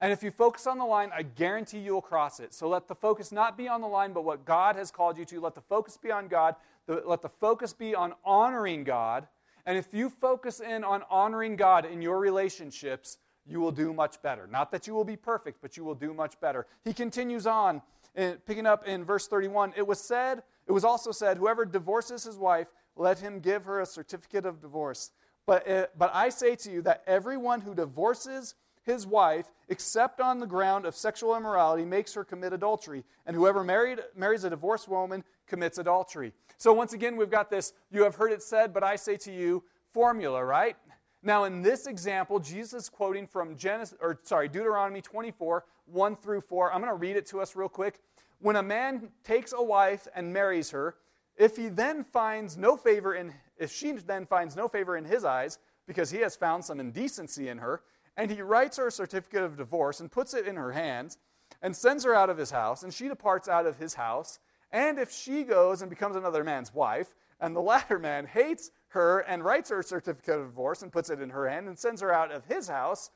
And 0.00 0.12
if 0.12 0.22
you 0.22 0.30
focus 0.30 0.66
on 0.66 0.78
the 0.78 0.84
line, 0.84 1.10
I 1.14 1.22
guarantee 1.22 1.78
you'll 1.78 2.02
cross 2.02 2.40
it. 2.40 2.54
So 2.54 2.68
let 2.68 2.88
the 2.88 2.94
focus 2.94 3.30
not 3.30 3.56
be 3.56 3.68
on 3.68 3.80
the 3.80 3.86
line, 3.86 4.12
but 4.12 4.24
what 4.24 4.44
God 4.44 4.76
has 4.76 4.90
called 4.90 5.16
you 5.16 5.24
to. 5.26 5.40
Let 5.40 5.54
the 5.54 5.60
focus 5.60 5.96
be 5.96 6.10
on 6.10 6.28
God. 6.28 6.56
let 6.88 7.22
the 7.22 7.28
focus 7.28 7.72
be 7.72 7.94
on 7.94 8.14
honoring 8.24 8.82
God. 8.82 9.28
And 9.66 9.78
if 9.78 9.94
you 9.94 10.10
focus 10.10 10.60
in 10.60 10.84
on 10.84 11.02
honoring 11.10 11.56
God 11.56 11.84
in 11.84 12.02
your 12.02 12.18
relationships, 12.18 13.18
you 13.46 13.60
will 13.60 13.72
do 13.72 13.92
much 13.92 14.20
better. 14.22 14.46
Not 14.46 14.70
that 14.72 14.86
you 14.86 14.94
will 14.94 15.04
be 15.04 15.16
perfect, 15.16 15.60
but 15.60 15.76
you 15.76 15.84
will 15.84 15.94
do 15.94 16.14
much 16.14 16.38
better. 16.40 16.66
He 16.84 16.92
continues 16.92 17.46
on, 17.46 17.82
picking 18.14 18.66
up 18.66 18.86
in 18.86 19.04
verse 19.04 19.26
31. 19.26 19.74
It 19.76 19.86
was 19.86 20.00
said, 20.00 20.42
it 20.66 20.72
was 20.72 20.84
also 20.84 21.12
said, 21.12 21.38
Whoever 21.38 21.64
divorces 21.64 22.24
his 22.24 22.36
wife, 22.36 22.68
let 22.96 23.18
him 23.18 23.40
give 23.40 23.64
her 23.64 23.80
a 23.80 23.86
certificate 23.86 24.46
of 24.46 24.60
divorce. 24.60 25.10
But, 25.46 25.68
uh, 25.68 25.86
but 25.98 26.10
I 26.14 26.28
say 26.28 26.54
to 26.56 26.70
you 26.70 26.82
that 26.82 27.02
everyone 27.06 27.62
who 27.62 27.74
divorces 27.74 28.54
his 28.82 29.06
wife, 29.06 29.46
except 29.68 30.20
on 30.20 30.40
the 30.40 30.46
ground 30.46 30.86
of 30.86 30.94
sexual 30.94 31.36
immorality, 31.36 31.84
makes 31.84 32.14
her 32.14 32.24
commit 32.24 32.52
adultery. 32.52 33.04
And 33.26 33.36
whoever 33.36 33.62
married, 33.62 34.00
marries 34.16 34.44
a 34.44 34.50
divorced 34.50 34.88
woman 34.88 35.24
commits 35.46 35.78
adultery. 35.78 36.32
So 36.56 36.72
once 36.72 36.92
again, 36.92 37.16
we've 37.16 37.30
got 37.30 37.50
this 37.50 37.72
you 37.90 38.02
have 38.04 38.16
heard 38.16 38.32
it 38.32 38.42
said, 38.42 38.72
but 38.72 38.82
I 38.82 38.96
say 38.96 39.16
to 39.18 39.32
you 39.32 39.64
formula, 39.92 40.44
right? 40.44 40.76
Now, 41.22 41.44
in 41.44 41.62
this 41.62 41.86
example, 41.86 42.40
Jesus 42.40 42.84
is 42.84 42.88
quoting 42.88 43.26
from 43.26 43.56
Genesis, 43.56 43.96
or 44.00 44.18
sorry, 44.24 44.48
Deuteronomy 44.48 45.00
24, 45.00 45.64
1 45.86 46.16
through 46.16 46.40
4. 46.40 46.72
I'm 46.72 46.80
going 46.80 46.92
to 46.92 46.96
read 46.96 47.16
it 47.16 47.26
to 47.26 47.40
us 47.40 47.54
real 47.54 47.68
quick. 47.68 48.00
When 48.40 48.56
a 48.56 48.62
man 48.62 49.08
takes 49.22 49.52
a 49.52 49.62
wife 49.62 50.08
and 50.16 50.32
marries 50.32 50.70
her, 50.70 50.96
if 51.36 51.56
he 51.56 51.68
then 51.68 52.02
finds 52.02 52.56
no 52.56 52.76
favor 52.76 53.14
in 53.14 53.32
if 53.56 53.70
she 53.70 53.92
then 53.92 54.26
finds 54.26 54.56
no 54.56 54.66
favor 54.66 54.96
in 54.96 55.04
his 55.04 55.24
eyes 55.24 55.58
because 55.86 56.10
he 56.10 56.18
has 56.18 56.34
found 56.34 56.64
some 56.64 56.80
indecency 56.80 57.48
in 57.48 57.58
her, 57.58 57.82
and 58.16 58.30
he 58.30 58.42
writes 58.42 58.76
her 58.76 58.88
a 58.88 58.92
certificate 58.92 59.42
of 59.42 59.56
divorce 59.56 60.00
and 60.00 60.10
puts 60.10 60.34
it 60.34 60.46
in 60.46 60.56
her 60.56 60.72
hands 60.72 61.18
and 61.60 61.76
sends 61.76 62.04
her 62.04 62.14
out 62.14 62.30
of 62.30 62.38
his 62.38 62.50
house, 62.50 62.82
and 62.82 62.92
she 62.92 63.08
departs 63.08 63.48
out 63.48 63.66
of 63.66 63.76
his 63.76 63.94
house, 63.94 64.38
and 64.70 64.98
if 64.98 65.12
she 65.12 65.42
goes 65.42 65.82
and 65.82 65.90
becomes 65.90 66.16
another 66.16 66.42
man's 66.42 66.74
wife, 66.74 67.14
and 67.40 67.54
the 67.54 67.60
latter 67.60 67.98
man 67.98 68.26
hates 68.26 68.70
her 68.88 69.20
and 69.20 69.44
writes 69.44 69.70
her 69.70 69.80
a 69.80 69.84
certificate 69.84 70.38
of 70.38 70.46
divorce 70.46 70.82
and 70.82 70.92
puts 70.92 71.10
it 71.10 71.20
in 71.20 71.30
her 71.30 71.48
hand 71.48 71.66
and 71.66 71.78
sends 71.78 72.00
her 72.00 72.12
out 72.12 72.30
of 72.30 72.44
his 72.46 72.68
house, 72.68 73.10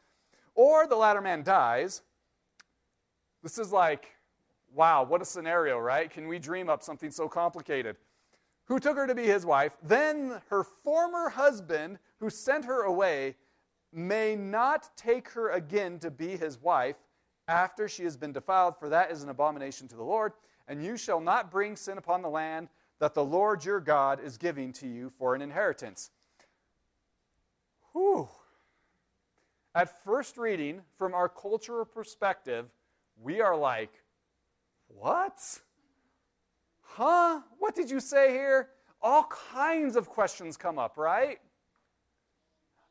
or 0.54 0.86
the 0.86 0.96
latter 0.96 1.20
man 1.20 1.42
dies. 1.42 2.02
This 3.42 3.58
is 3.58 3.72
like, 3.72 4.16
wow, 4.74 5.04
what 5.04 5.22
a 5.22 5.24
scenario, 5.24 5.78
right? 5.78 6.10
Can 6.10 6.28
we 6.28 6.38
dream 6.38 6.68
up 6.68 6.82
something 6.82 7.10
so 7.10 7.28
complicated? 7.28 7.96
Who 8.64 8.80
took 8.80 8.96
her 8.96 9.06
to 9.06 9.14
be 9.14 9.24
his 9.24 9.46
wife, 9.46 9.76
then 9.82 10.42
her 10.48 10.64
former 10.64 11.28
husband, 11.28 11.98
who 12.18 12.30
sent 12.30 12.64
her 12.64 12.82
away, 12.82 13.36
may 13.96 14.36
not 14.36 14.90
take 14.96 15.30
her 15.30 15.50
again 15.50 15.98
to 16.00 16.10
be 16.10 16.36
his 16.36 16.60
wife 16.60 16.98
after 17.48 17.88
she 17.88 18.04
has 18.04 18.16
been 18.16 18.32
defiled, 18.32 18.76
for 18.78 18.88
that 18.90 19.10
is 19.10 19.22
an 19.22 19.30
abomination 19.30 19.88
to 19.88 19.96
the 19.96 20.04
Lord. 20.04 20.32
And 20.68 20.84
you 20.84 20.96
shall 20.96 21.20
not 21.20 21.50
bring 21.50 21.76
sin 21.76 21.96
upon 21.96 22.22
the 22.22 22.28
land 22.28 22.68
that 22.98 23.14
the 23.14 23.24
Lord 23.24 23.64
your 23.64 23.80
God 23.80 24.20
is 24.22 24.36
giving 24.36 24.72
to 24.74 24.86
you 24.86 25.10
for 25.18 25.34
an 25.34 25.42
inheritance. 25.42 26.10
Whew. 27.92 28.28
At 29.74 30.04
first 30.04 30.36
reading, 30.36 30.82
from 30.98 31.14
our 31.14 31.28
cultural 31.28 31.84
perspective, 31.84 32.66
we 33.22 33.40
are 33.40 33.56
like, 33.56 33.92
what? 34.88 35.60
Huh? 36.82 37.40
What 37.58 37.74
did 37.74 37.90
you 37.90 38.00
say 38.00 38.30
here? 38.30 38.70
All 39.02 39.24
kinds 39.52 39.96
of 39.96 40.08
questions 40.08 40.56
come 40.56 40.78
up, 40.78 40.96
right? 40.96 41.38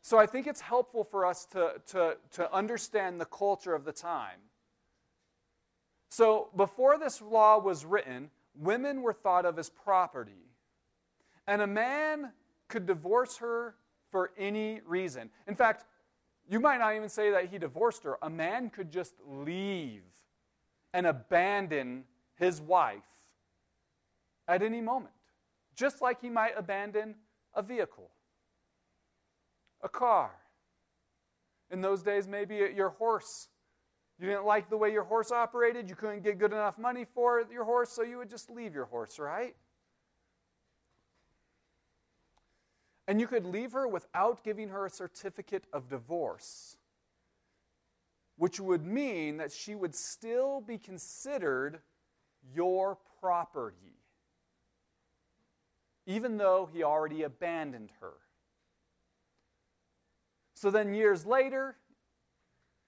So 0.05 0.19
I 0.19 0.27
think 0.27 0.45
it's 0.45 0.61
helpful 0.61 1.03
for 1.03 1.25
us 1.25 1.45
to, 1.45 1.81
to, 1.87 2.17
to 2.33 2.53
understand 2.53 3.19
the 3.19 3.25
culture 3.25 3.73
of 3.73 3.85
the 3.85 3.91
time. 3.91 4.37
So 6.09 6.49
before 6.55 6.99
this 6.99 7.23
law 7.23 7.57
was 7.57 7.85
written, 7.85 8.29
women 8.55 9.01
were 9.01 9.13
thought 9.13 9.47
of 9.47 9.57
as 9.57 9.71
property. 9.71 10.51
And 11.47 11.59
a 11.59 11.65
man 11.65 12.33
could 12.67 12.85
divorce 12.85 13.37
her 13.37 13.77
for 14.11 14.29
any 14.37 14.79
reason. 14.85 15.31
In 15.47 15.55
fact, 15.55 15.85
you 16.47 16.59
might 16.59 16.77
not 16.77 16.95
even 16.95 17.09
say 17.09 17.31
that 17.31 17.47
he 17.47 17.57
divorced 17.57 18.03
her. 18.03 18.19
A 18.21 18.29
man 18.29 18.69
could 18.69 18.91
just 18.91 19.15
leave 19.27 20.03
and 20.93 21.07
abandon 21.07 22.03
his 22.35 22.61
wife 22.61 23.01
at 24.47 24.61
any 24.61 24.81
moment, 24.81 25.15
just 25.75 25.99
like 25.99 26.21
he 26.21 26.29
might 26.29 26.53
abandon 26.55 27.15
a 27.55 27.63
vehicle, 27.63 28.11
a 29.81 29.89
car. 29.89 30.31
In 31.71 31.81
those 31.81 32.03
days, 32.03 32.27
maybe 32.27 32.55
your 32.75 32.89
horse 32.89 33.49
you 34.19 34.27
didn't 34.27 34.45
like 34.45 34.69
the 34.69 34.77
way 34.77 34.91
your 34.91 35.03
horse 35.03 35.31
operated. 35.31 35.89
You 35.89 35.95
couldn't 35.95 36.23
get 36.23 36.37
good 36.37 36.53
enough 36.53 36.77
money 36.77 37.05
for 37.13 37.43
your 37.51 37.65
horse, 37.65 37.89
so 37.89 38.01
you 38.01 38.17
would 38.17 38.29
just 38.29 38.49
leave 38.49 38.73
your 38.73 38.85
horse, 38.85 39.19
right? 39.19 39.55
And 43.07 43.19
you 43.19 43.27
could 43.27 43.45
leave 43.45 43.73
her 43.73 43.87
without 43.87 44.43
giving 44.43 44.69
her 44.69 44.85
a 44.85 44.89
certificate 44.89 45.65
of 45.73 45.89
divorce, 45.89 46.77
which 48.37 48.59
would 48.59 48.85
mean 48.85 49.37
that 49.37 49.51
she 49.51 49.75
would 49.75 49.93
still 49.93 50.61
be 50.61 50.77
considered 50.77 51.81
your 52.53 52.97
property, 53.19 53.99
even 56.05 56.37
though 56.37 56.69
he 56.71 56.83
already 56.83 57.23
abandoned 57.23 57.89
her. 57.99 58.13
So 60.65 60.71
then, 60.71 60.95
years 60.95 61.27
later, 61.27 61.75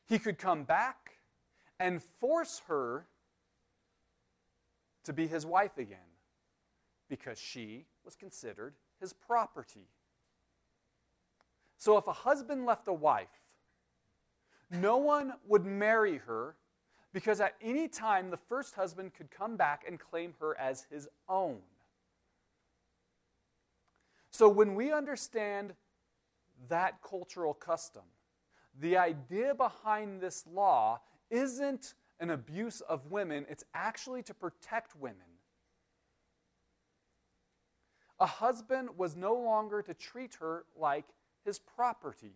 he 0.10 0.18
could 0.18 0.40
come 0.40 0.64
back 0.64 1.20
and 1.80 2.02
force 2.02 2.64
her 2.68 3.06
to 5.04 5.14
be 5.14 5.28
his 5.28 5.46
wife 5.46 5.78
again 5.78 6.00
because 7.08 7.38
she 7.38 7.86
was 8.04 8.16
considered 8.16 8.74
his 9.00 9.14
property. 9.14 9.86
So 11.78 12.00
if 12.00 12.08
a 12.08 12.14
husband 12.14 12.66
left 12.66 12.88
a 12.88 12.94
wife, 12.94 13.44
no 14.72 14.98
one 14.98 15.34
would 15.48 15.64
marry 15.64 16.18
her 16.18 16.56
because 17.14 17.40
at 17.40 17.54
any 17.62 17.88
time 17.88 18.32
the 18.32 18.38
first 18.38 18.74
husband 18.74 19.14
could 19.14 19.30
come 19.30 19.56
back 19.56 19.84
and 19.88 20.00
claim 20.00 20.34
her 20.40 20.60
as 20.60 20.88
his 20.90 21.08
own. 21.30 21.60
So 24.32 24.50
when 24.50 24.74
we 24.74 24.92
understand 24.92 25.76
that 26.70 27.02
cultural 27.02 27.54
custom, 27.54 28.04
the 28.80 28.98
idea 28.98 29.56
behind 29.56 30.22
this 30.22 30.46
law 30.48 31.02
isn't 31.30 31.94
an 32.20 32.30
abuse 32.30 32.82
of 32.82 33.12
women, 33.12 33.46
it's 33.50 33.64
actually 33.74 34.24
to 34.24 34.34
protect 34.34 34.96
women. 34.96 35.38
A 38.20 38.26
husband 38.26 38.90
was 38.98 39.16
no 39.16 39.36
longer 39.36 39.82
to 39.84 39.94
treat 39.94 40.36
her 40.36 40.66
like 40.76 41.06
his 41.46 41.60
property. 41.60 42.34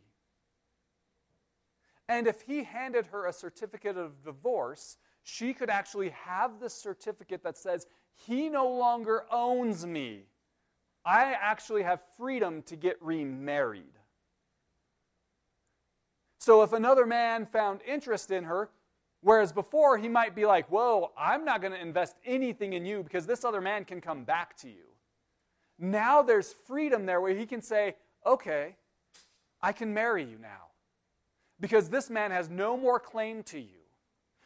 And 2.07 2.27
if 2.27 2.41
he 2.41 2.63
handed 2.63 3.07
her 3.07 3.25
a 3.25 3.33
certificate 3.33 3.97
of 3.97 4.23
divorce, 4.23 4.97
she 5.23 5.53
could 5.53 5.69
actually 5.69 6.09
have 6.09 6.59
the 6.59 6.69
certificate 6.69 7.43
that 7.43 7.57
says, 7.57 7.87
He 8.15 8.49
no 8.49 8.69
longer 8.69 9.25
owns 9.31 9.85
me. 9.85 10.25
I 11.03 11.33
actually 11.33 11.83
have 11.83 12.01
freedom 12.17 12.61
to 12.63 12.75
get 12.75 13.01
remarried. 13.01 13.97
So 16.41 16.63
if 16.63 16.73
another 16.73 17.05
man 17.05 17.45
found 17.45 17.81
interest 17.87 18.31
in 18.31 18.45
her, 18.45 18.69
Whereas 19.21 19.51
before, 19.51 19.99
he 19.99 20.09
might 20.09 20.35
be 20.35 20.45
like, 20.45 20.67
Whoa, 20.69 21.11
I'm 21.17 21.45
not 21.45 21.61
going 21.61 21.73
to 21.73 21.81
invest 21.81 22.15
anything 22.25 22.73
in 22.73 22.85
you 22.85 23.03
because 23.03 23.25
this 23.25 23.45
other 23.45 23.61
man 23.61 23.85
can 23.85 24.01
come 24.01 24.23
back 24.23 24.57
to 24.57 24.67
you. 24.67 24.87
Now 25.77 26.21
there's 26.21 26.53
freedom 26.67 27.05
there 27.05 27.21
where 27.21 27.35
he 27.35 27.45
can 27.45 27.61
say, 27.61 27.95
Okay, 28.25 28.75
I 29.61 29.71
can 29.73 29.93
marry 29.93 30.23
you 30.23 30.37
now 30.39 30.69
because 31.59 31.89
this 31.89 32.09
man 32.09 32.31
has 32.31 32.49
no 32.49 32.75
more 32.75 32.99
claim 32.99 33.43
to 33.43 33.59
you. 33.59 33.81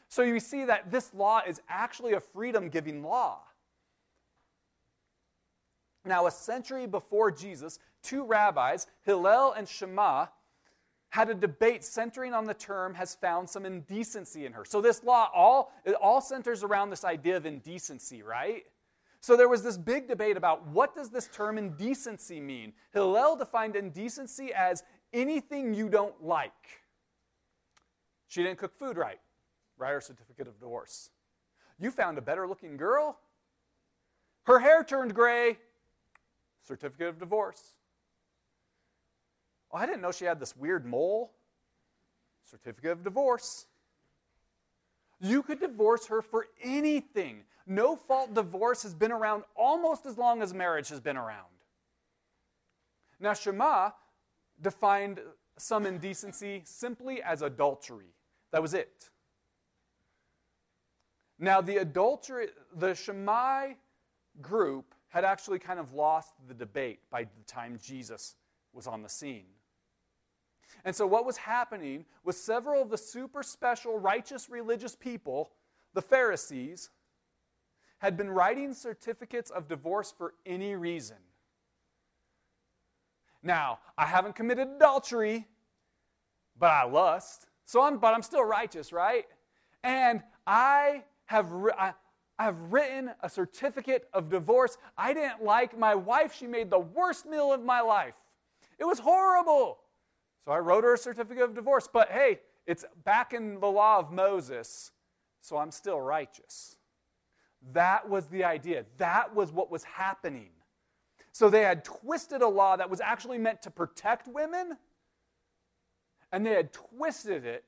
So 0.10 0.22
you 0.22 0.40
see 0.40 0.66
that 0.66 0.92
this 0.92 1.14
law 1.14 1.42
is 1.48 1.62
actually 1.70 2.14
a 2.14 2.20
freedom 2.20 2.70
giving 2.70 3.02
law. 3.02 3.40
Now, 6.08 6.28
a 6.28 6.32
century 6.32 6.86
before 6.86 7.32
Jesus, 7.32 7.80
two 8.04 8.26
rabbis, 8.26 8.86
Hillel 9.06 9.54
and 9.54 9.68
Shammai, 9.68 10.26
had 11.16 11.30
a 11.30 11.34
debate 11.34 11.82
centering 11.82 12.34
on 12.34 12.44
the 12.44 12.54
term 12.54 12.94
has 12.94 13.16
found 13.16 13.50
some 13.50 13.66
indecency 13.66 14.46
in 14.46 14.52
her. 14.52 14.66
So 14.66 14.82
this 14.82 15.02
law 15.02 15.30
all 15.34 15.72
it 15.86 15.96
all 15.96 16.20
centers 16.20 16.62
around 16.62 16.90
this 16.90 17.06
idea 17.06 17.38
of 17.38 17.46
indecency, 17.46 18.22
right? 18.22 18.66
So 19.22 19.38
there 19.38 19.48
was 19.48 19.64
this 19.64 19.78
big 19.78 20.10
debate 20.10 20.36
about 20.36 20.68
what 20.68 20.94
does 20.94 21.10
this 21.10 21.30
term 21.30 21.58
indecency 21.58 22.42
mean? 22.42 22.74
Hillel 22.92 23.38
defined 23.38 23.78
indecency 23.78 24.54
as 24.54 24.84
anything 25.14 25.74
you 25.74 25.88
don't 25.88 26.22
like. 26.22 26.84
She 28.28 28.44
didn't 28.44 28.58
cook 28.58 28.78
food 28.78 28.98
right. 28.98 29.22
Write 29.78 29.94
her 29.94 30.02
certificate 30.02 30.50
of 30.50 30.60
divorce. 30.60 31.12
You 31.80 31.92
found 31.92 32.18
a 32.18 32.22
better 32.22 32.46
looking 32.46 32.76
girl. 32.76 33.18
Her 34.44 34.60
hair 34.60 34.84
turned 34.84 35.16
gray. 35.16 35.60
Certificate 36.68 37.08
of 37.08 37.20
divorce. 37.20 37.78
Oh, 39.72 39.78
I 39.78 39.86
didn't 39.86 40.02
know 40.02 40.12
she 40.12 40.26
had 40.26 40.40
this 40.40 40.56
weird 40.56 40.86
mole. 40.86 41.34
Certificate 42.44 42.92
of 42.92 43.04
divorce. 43.04 43.66
You 45.20 45.44
could 45.44 45.60
divorce 45.60 46.08
her 46.08 46.22
for 46.22 46.48
anything. 46.62 47.44
No 47.66 47.96
fault 47.96 48.34
divorce 48.34 48.84
has 48.84 48.94
been 48.94 49.12
around 49.12 49.44
almost 49.56 50.06
as 50.06 50.18
long 50.18 50.42
as 50.42 50.54
marriage 50.54 50.90
has 50.90 51.00
been 51.00 51.18
around. 51.18 51.48
Now, 53.20 53.34
Shammai 53.34 53.90
defined 54.62 55.20
some 55.58 55.86
indecency 55.86 56.62
simply 56.66 57.22
as 57.24 57.42
adultery. 57.42 58.14
That 58.52 58.62
was 58.62 58.74
it. 58.74 59.10
Now, 61.40 61.62
the 61.62 61.78
adultery, 61.78 62.48
the 62.76 62.94
Shammai 62.94 63.74
group 64.42 64.94
had 65.10 65.26
actually 65.26 65.60
kind 65.60 65.80
of 65.80 65.94
lost 65.94 66.34
the 66.48 66.54
debate 66.54 67.00
by 67.10 67.24
the 67.24 67.44
time 67.48 67.80
Jesus 67.82 68.36
was 68.74 68.86
on 68.86 69.02
the 69.02 69.10
scene. 69.10 69.46
And 70.84 70.96
so, 70.96 71.08
what 71.08 71.26
was 71.26 71.38
happening 71.38 72.06
was 72.24 72.38
several 72.38 72.82
of 72.82 72.90
the 72.90 72.98
super 72.98 73.44
special, 73.44 73.98
righteous, 73.98 74.50
religious 74.50 74.96
people, 74.96 75.52
the 75.94 76.02
Pharisees, 76.02 76.90
had 78.00 78.18
been 78.18 78.30
writing 78.30 78.74
certificates 78.74 79.50
of 79.50 79.68
divorce 79.68 80.14
for 80.16 80.34
any 80.46 80.76
reason. 80.76 81.18
Now, 83.42 83.80
I 83.98 84.06
haven't 84.06 84.36
committed 84.36 84.68
adultery, 84.76 85.48
but 86.58 86.72
I 86.72 86.84
lust. 86.84 87.48
So 87.66 87.82
I'm, 87.82 87.98
but 87.98 88.14
I'm 88.14 88.22
still 88.22 88.44
righteous, 88.44 88.92
right? 88.92 89.26
And 89.84 90.24
I 90.46 91.04
have, 91.26 91.52
I, 91.78 91.94
I 92.38 92.44
have 92.44 92.58
written 92.72 93.12
a 93.22 93.30
certificate 93.30 94.08
of 94.14 94.30
divorce. 94.30 94.78
I 94.98 95.14
didn't 95.14 95.44
like 95.44 95.78
my 95.78 95.96
wife. 95.96 96.36
She 96.36 96.48
made 96.48 96.70
the 96.70 96.80
worst 96.80 97.26
meal 97.26 97.54
of 97.54 97.64
my 97.64 97.82
life. 97.82 98.16
It 98.78 98.86
was 98.86 99.00
horrible. 99.00 99.80
So 100.46 100.52
I 100.52 100.60
wrote 100.60 100.84
her 100.84 100.94
a 100.94 100.98
certificate 100.98 101.44
of 101.44 101.56
divorce. 101.56 101.90
But 101.92 102.12
hey, 102.12 102.40
it's 102.68 102.86
back 103.04 103.34
in 103.34 103.60
the 103.60 103.68
law 103.68 104.00
of 104.00 104.12
Moses, 104.12 104.92
so 105.42 105.58
I'm 105.58 105.72
still 105.72 106.00
righteous. 106.00 106.78
That 107.74 108.10
was 108.10 108.28
the 108.28 108.44
idea. 108.44 108.86
That 108.98 109.36
was 109.36 109.52
what 109.52 109.72
was 109.72 109.84
happening. 109.84 110.50
So 111.32 111.50
they 111.50 111.64
had 111.64 111.84
twisted 111.84 112.42
a 112.42 112.48
law 112.48 112.76
that 112.76 112.90
was 112.90 113.02
actually 113.02 113.40
meant 113.40 113.62
to 113.64 113.72
protect 113.72 114.28
women, 114.28 114.78
and 116.32 116.46
they 116.46 116.52
had 116.52 116.72
twisted 116.72 117.46
it 117.46 117.66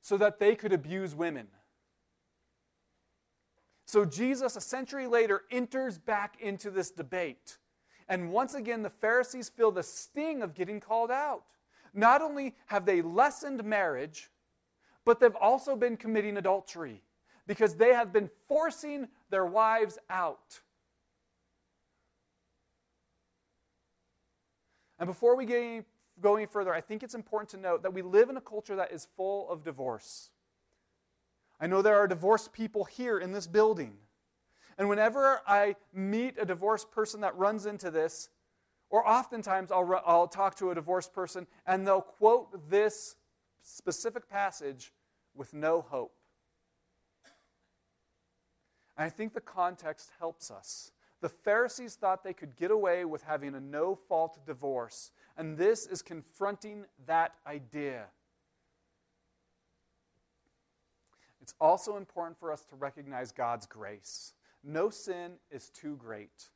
so 0.00 0.16
that 0.18 0.38
they 0.38 0.54
could 0.54 0.72
abuse 0.72 1.14
women. 1.14 1.48
So 3.86 4.04
Jesus, 4.04 4.56
a 4.56 4.60
century 4.60 5.06
later, 5.06 5.42
enters 5.50 5.98
back 5.98 6.36
into 6.40 6.70
this 6.70 6.90
debate. 6.90 7.58
And 8.08 8.30
once 8.30 8.54
again, 8.54 8.82
the 8.82 8.90
Pharisees 8.90 9.48
feel 9.48 9.70
the 9.70 9.82
sting 9.82 10.42
of 10.42 10.54
getting 10.54 10.80
called 10.80 11.10
out. 11.10 11.44
Not 11.94 12.22
only 12.22 12.54
have 12.66 12.86
they 12.86 13.02
lessened 13.02 13.62
marriage, 13.64 14.30
but 15.04 15.20
they've 15.20 15.36
also 15.36 15.76
been 15.76 15.96
committing 15.96 16.36
adultery 16.36 17.02
because 17.46 17.74
they 17.74 17.92
have 17.92 18.12
been 18.12 18.30
forcing 18.48 19.08
their 19.30 19.44
wives 19.44 19.98
out. 20.08 20.60
And 24.98 25.06
before 25.08 25.36
we 25.36 25.44
get 25.44 25.84
go 26.20 26.36
any 26.36 26.46
further, 26.46 26.72
I 26.72 26.80
think 26.80 27.02
it's 27.02 27.14
important 27.14 27.50
to 27.50 27.56
note 27.56 27.82
that 27.82 27.92
we 27.92 28.02
live 28.02 28.30
in 28.30 28.36
a 28.36 28.40
culture 28.40 28.76
that 28.76 28.92
is 28.92 29.08
full 29.16 29.50
of 29.50 29.64
divorce. 29.64 30.30
I 31.58 31.66
know 31.66 31.82
there 31.82 31.98
are 31.98 32.06
divorced 32.06 32.52
people 32.52 32.84
here 32.84 33.18
in 33.18 33.32
this 33.32 33.46
building. 33.46 33.94
And 34.78 34.88
whenever 34.88 35.40
I 35.46 35.76
meet 35.92 36.36
a 36.38 36.44
divorced 36.44 36.90
person 36.90 37.20
that 37.20 37.36
runs 37.36 37.66
into 37.66 37.90
this, 37.90 38.30
or 38.92 39.08
oftentimes 39.08 39.72
I'll, 39.72 40.02
I'll 40.06 40.28
talk 40.28 40.54
to 40.56 40.70
a 40.70 40.74
divorced 40.74 41.12
person 41.12 41.48
and 41.66 41.84
they'll 41.84 42.02
quote 42.02 42.70
this 42.70 43.16
specific 43.62 44.28
passage 44.28 44.92
with 45.34 45.52
no 45.54 45.80
hope. 45.80 46.14
And 48.96 49.06
I 49.06 49.08
think 49.08 49.32
the 49.32 49.40
context 49.40 50.10
helps 50.20 50.50
us. 50.50 50.92
The 51.22 51.30
Pharisees 51.30 51.94
thought 51.94 52.22
they 52.22 52.34
could 52.34 52.54
get 52.56 52.70
away 52.70 53.04
with 53.04 53.22
having 53.22 53.54
a 53.54 53.60
no 53.60 53.94
fault 53.94 54.44
divorce, 54.44 55.12
and 55.36 55.56
this 55.56 55.86
is 55.86 56.02
confronting 56.02 56.84
that 57.06 57.34
idea. 57.46 58.06
It's 61.40 61.54
also 61.60 61.96
important 61.96 62.38
for 62.38 62.52
us 62.52 62.64
to 62.66 62.76
recognize 62.76 63.30
God's 63.30 63.66
grace. 63.66 64.34
No 64.64 64.90
sin 64.90 65.34
is 65.50 65.70
too 65.70 65.96
great 65.96 66.50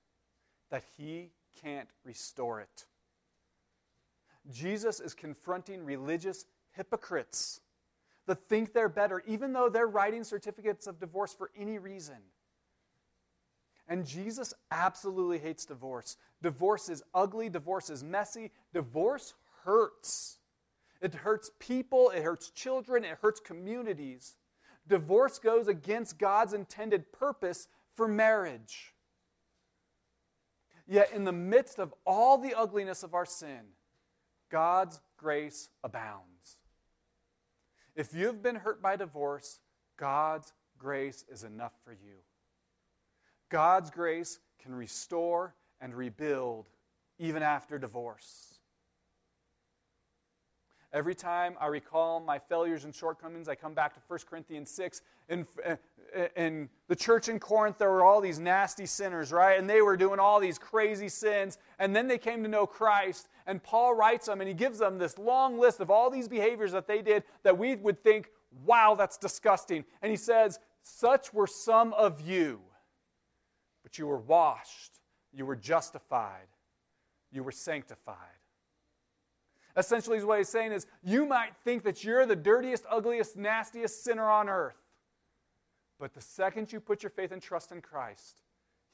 that 0.70 0.82
He 0.96 1.30
can't 1.62 1.88
restore 2.04 2.60
it. 2.60 2.86
Jesus 4.50 5.00
is 5.00 5.14
confronting 5.14 5.84
religious 5.84 6.46
hypocrites 6.72 7.60
that 8.26 8.48
think 8.48 8.72
they're 8.72 8.88
better, 8.88 9.22
even 9.26 9.52
though 9.52 9.68
they're 9.68 9.86
writing 9.86 10.24
certificates 10.24 10.86
of 10.86 11.00
divorce 11.00 11.32
for 11.32 11.50
any 11.56 11.78
reason. 11.78 12.16
And 13.88 14.04
Jesus 14.04 14.52
absolutely 14.70 15.38
hates 15.38 15.64
divorce. 15.64 16.16
Divorce 16.42 16.88
is 16.88 17.02
ugly, 17.14 17.48
divorce 17.48 17.88
is 17.88 18.02
messy, 18.02 18.50
divorce 18.72 19.34
hurts. 19.64 20.38
It 21.00 21.14
hurts 21.14 21.50
people, 21.58 22.10
it 22.10 22.22
hurts 22.22 22.50
children, 22.50 23.04
it 23.04 23.18
hurts 23.20 23.40
communities 23.40 24.36
divorce 24.88 25.38
goes 25.38 25.68
against 25.68 26.18
God's 26.18 26.52
intended 26.52 27.12
purpose 27.12 27.68
for 27.94 28.06
marriage. 28.06 28.92
Yet, 30.86 31.12
in 31.12 31.24
the 31.24 31.32
midst 31.32 31.78
of 31.78 31.92
all 32.06 32.38
the 32.38 32.54
ugliness 32.54 33.02
of 33.02 33.14
our 33.14 33.26
sin, 33.26 33.60
God's 34.50 35.00
grace 35.16 35.68
abounds. 35.82 36.58
If 37.96 38.14
you've 38.14 38.42
been 38.42 38.56
hurt 38.56 38.80
by 38.80 38.96
divorce, 38.96 39.58
God's 39.96 40.52
grace 40.78 41.24
is 41.30 41.42
enough 41.42 41.72
for 41.84 41.92
you. 41.92 42.18
God's 43.48 43.90
grace 43.90 44.38
can 44.62 44.74
restore 44.74 45.54
and 45.80 45.94
rebuild 45.94 46.68
even 47.18 47.42
after 47.42 47.78
divorce. 47.78 48.55
Every 50.96 51.14
time 51.14 51.56
I 51.60 51.66
recall 51.66 52.20
my 52.20 52.38
failures 52.38 52.84
and 52.84 52.94
shortcomings, 52.94 53.50
I 53.50 53.54
come 53.54 53.74
back 53.74 53.92
to 53.92 54.00
1 54.08 54.20
Corinthians 54.30 54.70
6. 54.70 55.02
In, 55.28 55.46
in 56.34 56.62
uh, 56.62 56.66
the 56.88 56.96
church 56.96 57.28
in 57.28 57.38
Corinth, 57.38 57.76
there 57.76 57.90
were 57.90 58.02
all 58.02 58.22
these 58.22 58.38
nasty 58.38 58.86
sinners, 58.86 59.30
right? 59.30 59.58
And 59.58 59.68
they 59.68 59.82
were 59.82 59.98
doing 59.98 60.18
all 60.18 60.40
these 60.40 60.58
crazy 60.58 61.10
sins. 61.10 61.58
And 61.78 61.94
then 61.94 62.08
they 62.08 62.16
came 62.16 62.42
to 62.44 62.48
know 62.48 62.66
Christ. 62.66 63.28
And 63.46 63.62
Paul 63.62 63.94
writes 63.94 64.24
them 64.24 64.40
and 64.40 64.48
he 64.48 64.54
gives 64.54 64.78
them 64.78 64.96
this 64.96 65.18
long 65.18 65.58
list 65.58 65.80
of 65.80 65.90
all 65.90 66.08
these 66.08 66.28
behaviors 66.28 66.72
that 66.72 66.86
they 66.86 67.02
did 67.02 67.24
that 67.42 67.58
we 67.58 67.74
would 67.74 68.02
think, 68.02 68.30
wow, 68.64 68.94
that's 68.94 69.18
disgusting. 69.18 69.84
And 70.00 70.10
he 70.10 70.16
says, 70.16 70.58
Such 70.80 71.30
were 71.34 71.46
some 71.46 71.92
of 71.92 72.22
you, 72.22 72.58
but 73.82 73.98
you 73.98 74.06
were 74.06 74.16
washed, 74.16 74.92
you 75.30 75.44
were 75.44 75.56
justified, 75.56 76.48
you 77.30 77.42
were 77.42 77.52
sanctified. 77.52 78.16
Essentially, 79.76 80.22
what 80.24 80.38
he's 80.38 80.48
saying 80.48 80.72
is, 80.72 80.86
you 81.02 81.26
might 81.26 81.54
think 81.64 81.84
that 81.84 82.02
you're 82.02 82.24
the 82.24 82.34
dirtiest, 82.34 82.84
ugliest, 82.90 83.36
nastiest 83.36 84.02
sinner 84.02 84.28
on 84.28 84.48
earth. 84.48 84.76
But 85.98 86.14
the 86.14 86.20
second 86.20 86.72
you 86.72 86.80
put 86.80 87.02
your 87.02 87.10
faith 87.10 87.32
and 87.32 87.42
trust 87.42 87.72
in 87.72 87.80
Christ, 87.82 88.42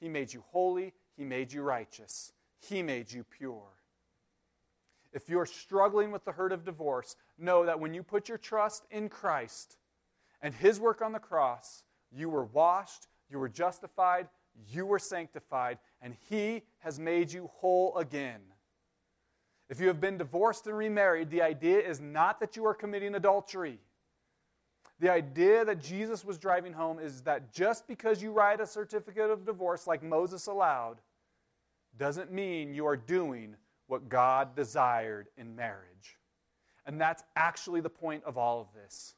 he 0.00 0.08
made 0.08 0.32
you 0.32 0.42
holy, 0.50 0.92
he 1.16 1.24
made 1.24 1.52
you 1.52 1.62
righteous, 1.62 2.32
he 2.58 2.82
made 2.82 3.12
you 3.12 3.24
pure. 3.24 3.68
If 5.12 5.28
you're 5.28 5.46
struggling 5.46 6.10
with 6.10 6.24
the 6.24 6.32
hurt 6.32 6.52
of 6.52 6.64
divorce, 6.64 7.16
know 7.38 7.66
that 7.66 7.78
when 7.78 7.92
you 7.94 8.02
put 8.02 8.28
your 8.28 8.38
trust 8.38 8.84
in 8.90 9.08
Christ 9.08 9.76
and 10.40 10.54
his 10.54 10.80
work 10.80 11.02
on 11.02 11.12
the 11.12 11.18
cross, 11.18 11.84
you 12.10 12.28
were 12.28 12.44
washed, 12.44 13.08
you 13.28 13.38
were 13.38 13.48
justified, 13.48 14.28
you 14.70 14.86
were 14.86 14.98
sanctified, 14.98 15.78
and 16.00 16.16
he 16.28 16.62
has 16.78 16.98
made 16.98 17.32
you 17.32 17.50
whole 17.54 17.96
again. 17.96 18.40
If 19.72 19.80
you 19.80 19.86
have 19.86 20.02
been 20.02 20.18
divorced 20.18 20.66
and 20.66 20.76
remarried, 20.76 21.30
the 21.30 21.40
idea 21.40 21.78
is 21.78 21.98
not 21.98 22.40
that 22.40 22.56
you 22.56 22.66
are 22.66 22.74
committing 22.74 23.14
adultery. 23.14 23.78
The 25.00 25.10
idea 25.10 25.64
that 25.64 25.80
Jesus 25.80 26.26
was 26.26 26.36
driving 26.36 26.74
home 26.74 26.98
is 26.98 27.22
that 27.22 27.54
just 27.54 27.88
because 27.88 28.22
you 28.22 28.32
write 28.32 28.60
a 28.60 28.66
certificate 28.66 29.30
of 29.30 29.46
divorce 29.46 29.86
like 29.86 30.02
Moses 30.02 30.46
allowed, 30.46 30.98
doesn't 31.96 32.30
mean 32.30 32.74
you 32.74 32.84
are 32.84 32.98
doing 32.98 33.56
what 33.86 34.10
God 34.10 34.54
desired 34.54 35.28
in 35.38 35.56
marriage. 35.56 36.18
And 36.84 37.00
that's 37.00 37.24
actually 37.34 37.80
the 37.80 37.88
point 37.88 38.24
of 38.24 38.36
all 38.36 38.60
of 38.60 38.66
this. 38.74 39.14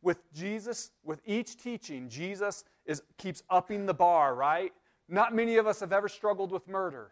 With 0.00 0.32
Jesus, 0.32 0.90
with 1.04 1.20
each 1.26 1.58
teaching, 1.58 2.08
Jesus 2.08 2.64
is, 2.86 3.02
keeps 3.18 3.42
upping 3.50 3.84
the 3.84 3.92
bar, 3.92 4.34
right? 4.34 4.72
Not 5.06 5.34
many 5.34 5.56
of 5.56 5.66
us 5.66 5.80
have 5.80 5.92
ever 5.92 6.08
struggled 6.08 6.50
with 6.50 6.66
murder. 6.66 7.10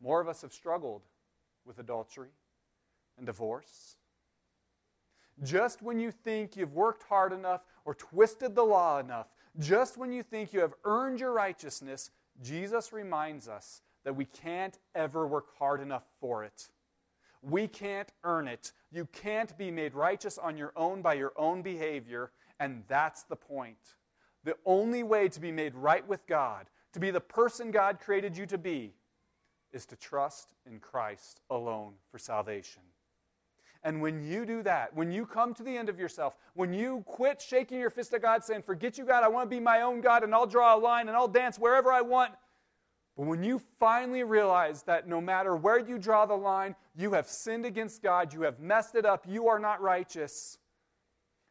More 0.00 0.20
of 0.20 0.28
us 0.28 0.42
have 0.42 0.52
struggled 0.52 1.02
with 1.66 1.78
adultery 1.78 2.30
and 3.16 3.26
divorce. 3.26 3.96
Just 5.42 5.82
when 5.82 5.98
you 5.98 6.10
think 6.10 6.56
you've 6.56 6.74
worked 6.74 7.04
hard 7.04 7.32
enough 7.32 7.62
or 7.84 7.94
twisted 7.94 8.54
the 8.54 8.62
law 8.62 9.00
enough, 9.00 9.26
just 9.58 9.96
when 9.96 10.12
you 10.12 10.22
think 10.22 10.52
you 10.52 10.60
have 10.60 10.74
earned 10.84 11.20
your 11.20 11.32
righteousness, 11.32 12.10
Jesus 12.42 12.92
reminds 12.92 13.48
us 13.48 13.82
that 14.04 14.16
we 14.16 14.24
can't 14.24 14.78
ever 14.94 15.26
work 15.26 15.46
hard 15.58 15.80
enough 15.80 16.04
for 16.20 16.44
it. 16.44 16.68
We 17.42 17.66
can't 17.68 18.10
earn 18.22 18.48
it. 18.48 18.72
You 18.90 19.06
can't 19.06 19.56
be 19.58 19.70
made 19.70 19.94
righteous 19.94 20.38
on 20.38 20.56
your 20.56 20.72
own 20.76 21.02
by 21.02 21.14
your 21.14 21.32
own 21.36 21.62
behavior, 21.62 22.30
and 22.60 22.84
that's 22.88 23.24
the 23.24 23.36
point. 23.36 23.96
The 24.44 24.56
only 24.64 25.02
way 25.02 25.28
to 25.28 25.40
be 25.40 25.52
made 25.52 25.74
right 25.74 26.06
with 26.06 26.26
God, 26.26 26.66
to 26.92 27.00
be 27.00 27.10
the 27.10 27.20
person 27.20 27.70
God 27.70 27.98
created 27.98 28.36
you 28.36 28.46
to 28.46 28.58
be, 28.58 28.94
is 29.74 29.84
to 29.86 29.96
trust 29.96 30.54
in 30.64 30.78
Christ 30.78 31.40
alone 31.50 31.94
for 32.10 32.18
salvation. 32.18 32.82
And 33.82 34.00
when 34.00 34.22
you 34.22 34.46
do 34.46 34.62
that, 34.62 34.96
when 34.96 35.12
you 35.12 35.26
come 35.26 35.52
to 35.54 35.62
the 35.62 35.76
end 35.76 35.90
of 35.90 35.98
yourself, 35.98 36.38
when 36.54 36.72
you 36.72 37.04
quit 37.06 37.42
shaking 37.42 37.78
your 37.78 37.90
fist 37.90 38.14
at 38.14 38.22
God 38.22 38.42
saying, 38.42 38.62
Forget 38.62 38.96
you, 38.96 39.04
God, 39.04 39.22
I 39.22 39.28
want 39.28 39.50
to 39.50 39.54
be 39.54 39.60
my 39.60 39.82
own 39.82 40.00
God 40.00 40.24
and 40.24 40.34
I'll 40.34 40.46
draw 40.46 40.74
a 40.74 40.78
line 40.78 41.08
and 41.08 41.16
I'll 41.16 41.28
dance 41.28 41.58
wherever 41.58 41.92
I 41.92 42.00
want. 42.00 42.32
But 43.16 43.26
when 43.26 43.44
you 43.44 43.60
finally 43.78 44.22
realize 44.22 44.82
that 44.84 45.06
no 45.06 45.20
matter 45.20 45.54
where 45.54 45.78
you 45.78 45.98
draw 45.98 46.24
the 46.24 46.34
line, 46.34 46.74
you 46.96 47.12
have 47.12 47.28
sinned 47.28 47.66
against 47.66 48.02
God, 48.02 48.32
you 48.32 48.42
have 48.42 48.58
messed 48.58 48.94
it 48.94 49.04
up, 49.04 49.26
you 49.28 49.48
are 49.48 49.58
not 49.58 49.82
righteous, 49.82 50.58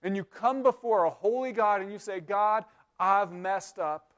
and 0.02 0.16
you 0.16 0.24
come 0.24 0.64
before 0.64 1.06
a 1.06 1.10
holy 1.10 1.52
God 1.52 1.82
and 1.82 1.92
you 1.92 2.00
say, 2.00 2.20
God, 2.20 2.66
I've 3.00 3.32
messed 3.32 3.80
up. 3.80 4.13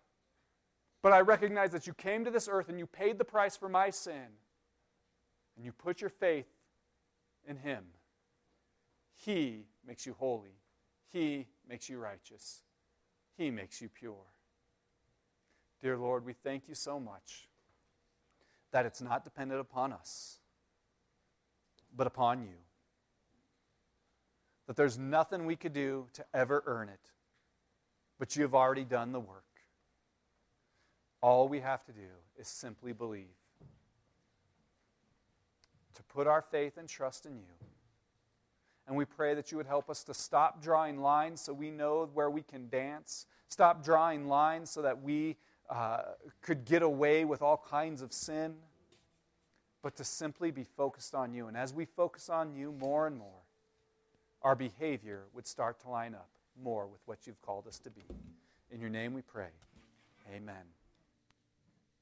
But 1.06 1.14
I 1.14 1.20
recognize 1.20 1.70
that 1.70 1.86
you 1.86 1.94
came 1.94 2.26
to 2.26 2.32
this 2.32 2.50
earth 2.52 2.68
and 2.68 2.80
you 2.80 2.88
paid 2.88 3.20
the 3.20 3.24
price 3.24 3.56
for 3.56 3.70
my 3.70 3.92
sin. 3.92 4.26
And 5.56 5.64
you 5.64 5.72
put 5.72 6.02
your 6.02 6.10
faith 6.10 6.48
in 7.48 7.58
Him. 7.58 7.84
He 9.14 9.66
makes 9.86 10.08
you 10.08 10.16
holy, 10.18 10.58
He 11.14 11.46
makes 11.70 11.90
you 11.90 12.00
righteous, 12.00 12.64
He 13.38 13.52
makes 13.52 13.84
you 13.84 13.88
pure. 13.88 14.16
Dear 15.80 15.96
Lord, 15.96 16.26
we 16.26 16.34
thank 16.34 16.68
you 16.68 16.74
so 16.74 17.00
much 17.00 17.50
that 18.72 18.88
it's 18.88 19.00
not 19.00 19.24
dependent 19.24 19.62
upon 19.62 19.94
us, 19.94 20.40
but 21.96 22.08
upon 22.08 22.42
you. 22.42 22.58
That 24.66 24.76
there's 24.76 24.98
nothing 24.98 25.46
we 25.46 25.56
could 25.56 25.74
do 25.74 26.08
to 26.14 26.26
ever 26.34 26.64
earn 26.66 26.90
it, 26.90 27.12
but 28.18 28.36
you 28.36 28.42
have 28.42 28.56
already 28.56 28.86
done 28.86 29.12
the 29.12 29.20
work. 29.20 29.45
All 31.26 31.48
we 31.48 31.60
have 31.62 31.84
to 31.86 31.92
do 31.92 32.08
is 32.38 32.48
simply 32.48 32.94
believe, 32.94 33.26
to 35.96 36.04
put 36.04 36.28
our 36.28 36.44
faith 36.44 36.78
and 36.78 36.88
trust 36.88 37.26
in 37.26 37.36
you. 37.36 37.68
And 38.86 38.96
we 38.96 39.06
pray 39.06 39.34
that 39.34 39.52
you 39.52 39.58
would 39.58 39.66
help 39.66 39.90
us 39.90 40.04
to 40.04 40.14
stop 40.14 40.62
drawing 40.62 41.02
lines 41.02 41.42
so 41.42 41.52
we 41.52 41.72
know 41.72 42.08
where 42.14 42.30
we 42.30 42.44
can 42.44 42.70
dance, 42.70 43.26
stop 43.48 43.84
drawing 43.84 44.28
lines 44.28 44.70
so 44.70 44.84
that 44.84 45.02
we 45.02 45.36
uh, 45.68 46.02
could 46.44 46.64
get 46.64 46.84
away 46.84 47.26
with 47.26 47.42
all 47.42 47.58
kinds 47.58 48.04
of 48.04 48.14
sin, 48.14 48.54
but 49.82 49.96
to 49.96 50.04
simply 50.04 50.52
be 50.52 50.64
focused 50.78 51.16
on 51.16 51.34
you. 51.34 51.48
And 51.48 51.58
as 51.58 51.74
we 51.74 51.86
focus 51.86 52.30
on 52.30 52.54
you 52.54 52.72
more 52.72 53.08
and 53.08 53.18
more, 53.18 53.42
our 54.44 54.56
behavior 54.56 55.24
would 55.34 55.48
start 55.48 55.80
to 55.80 55.90
line 55.90 56.14
up 56.14 56.30
more 56.64 56.86
with 56.86 57.02
what 57.08 57.26
you've 57.26 57.42
called 57.42 57.66
us 57.66 57.80
to 57.80 57.90
be. 57.90 58.04
In 58.72 58.80
your 58.80 58.92
name 58.92 59.16
we 59.16 59.24
pray. 59.24 59.50
Amen. 60.32 60.75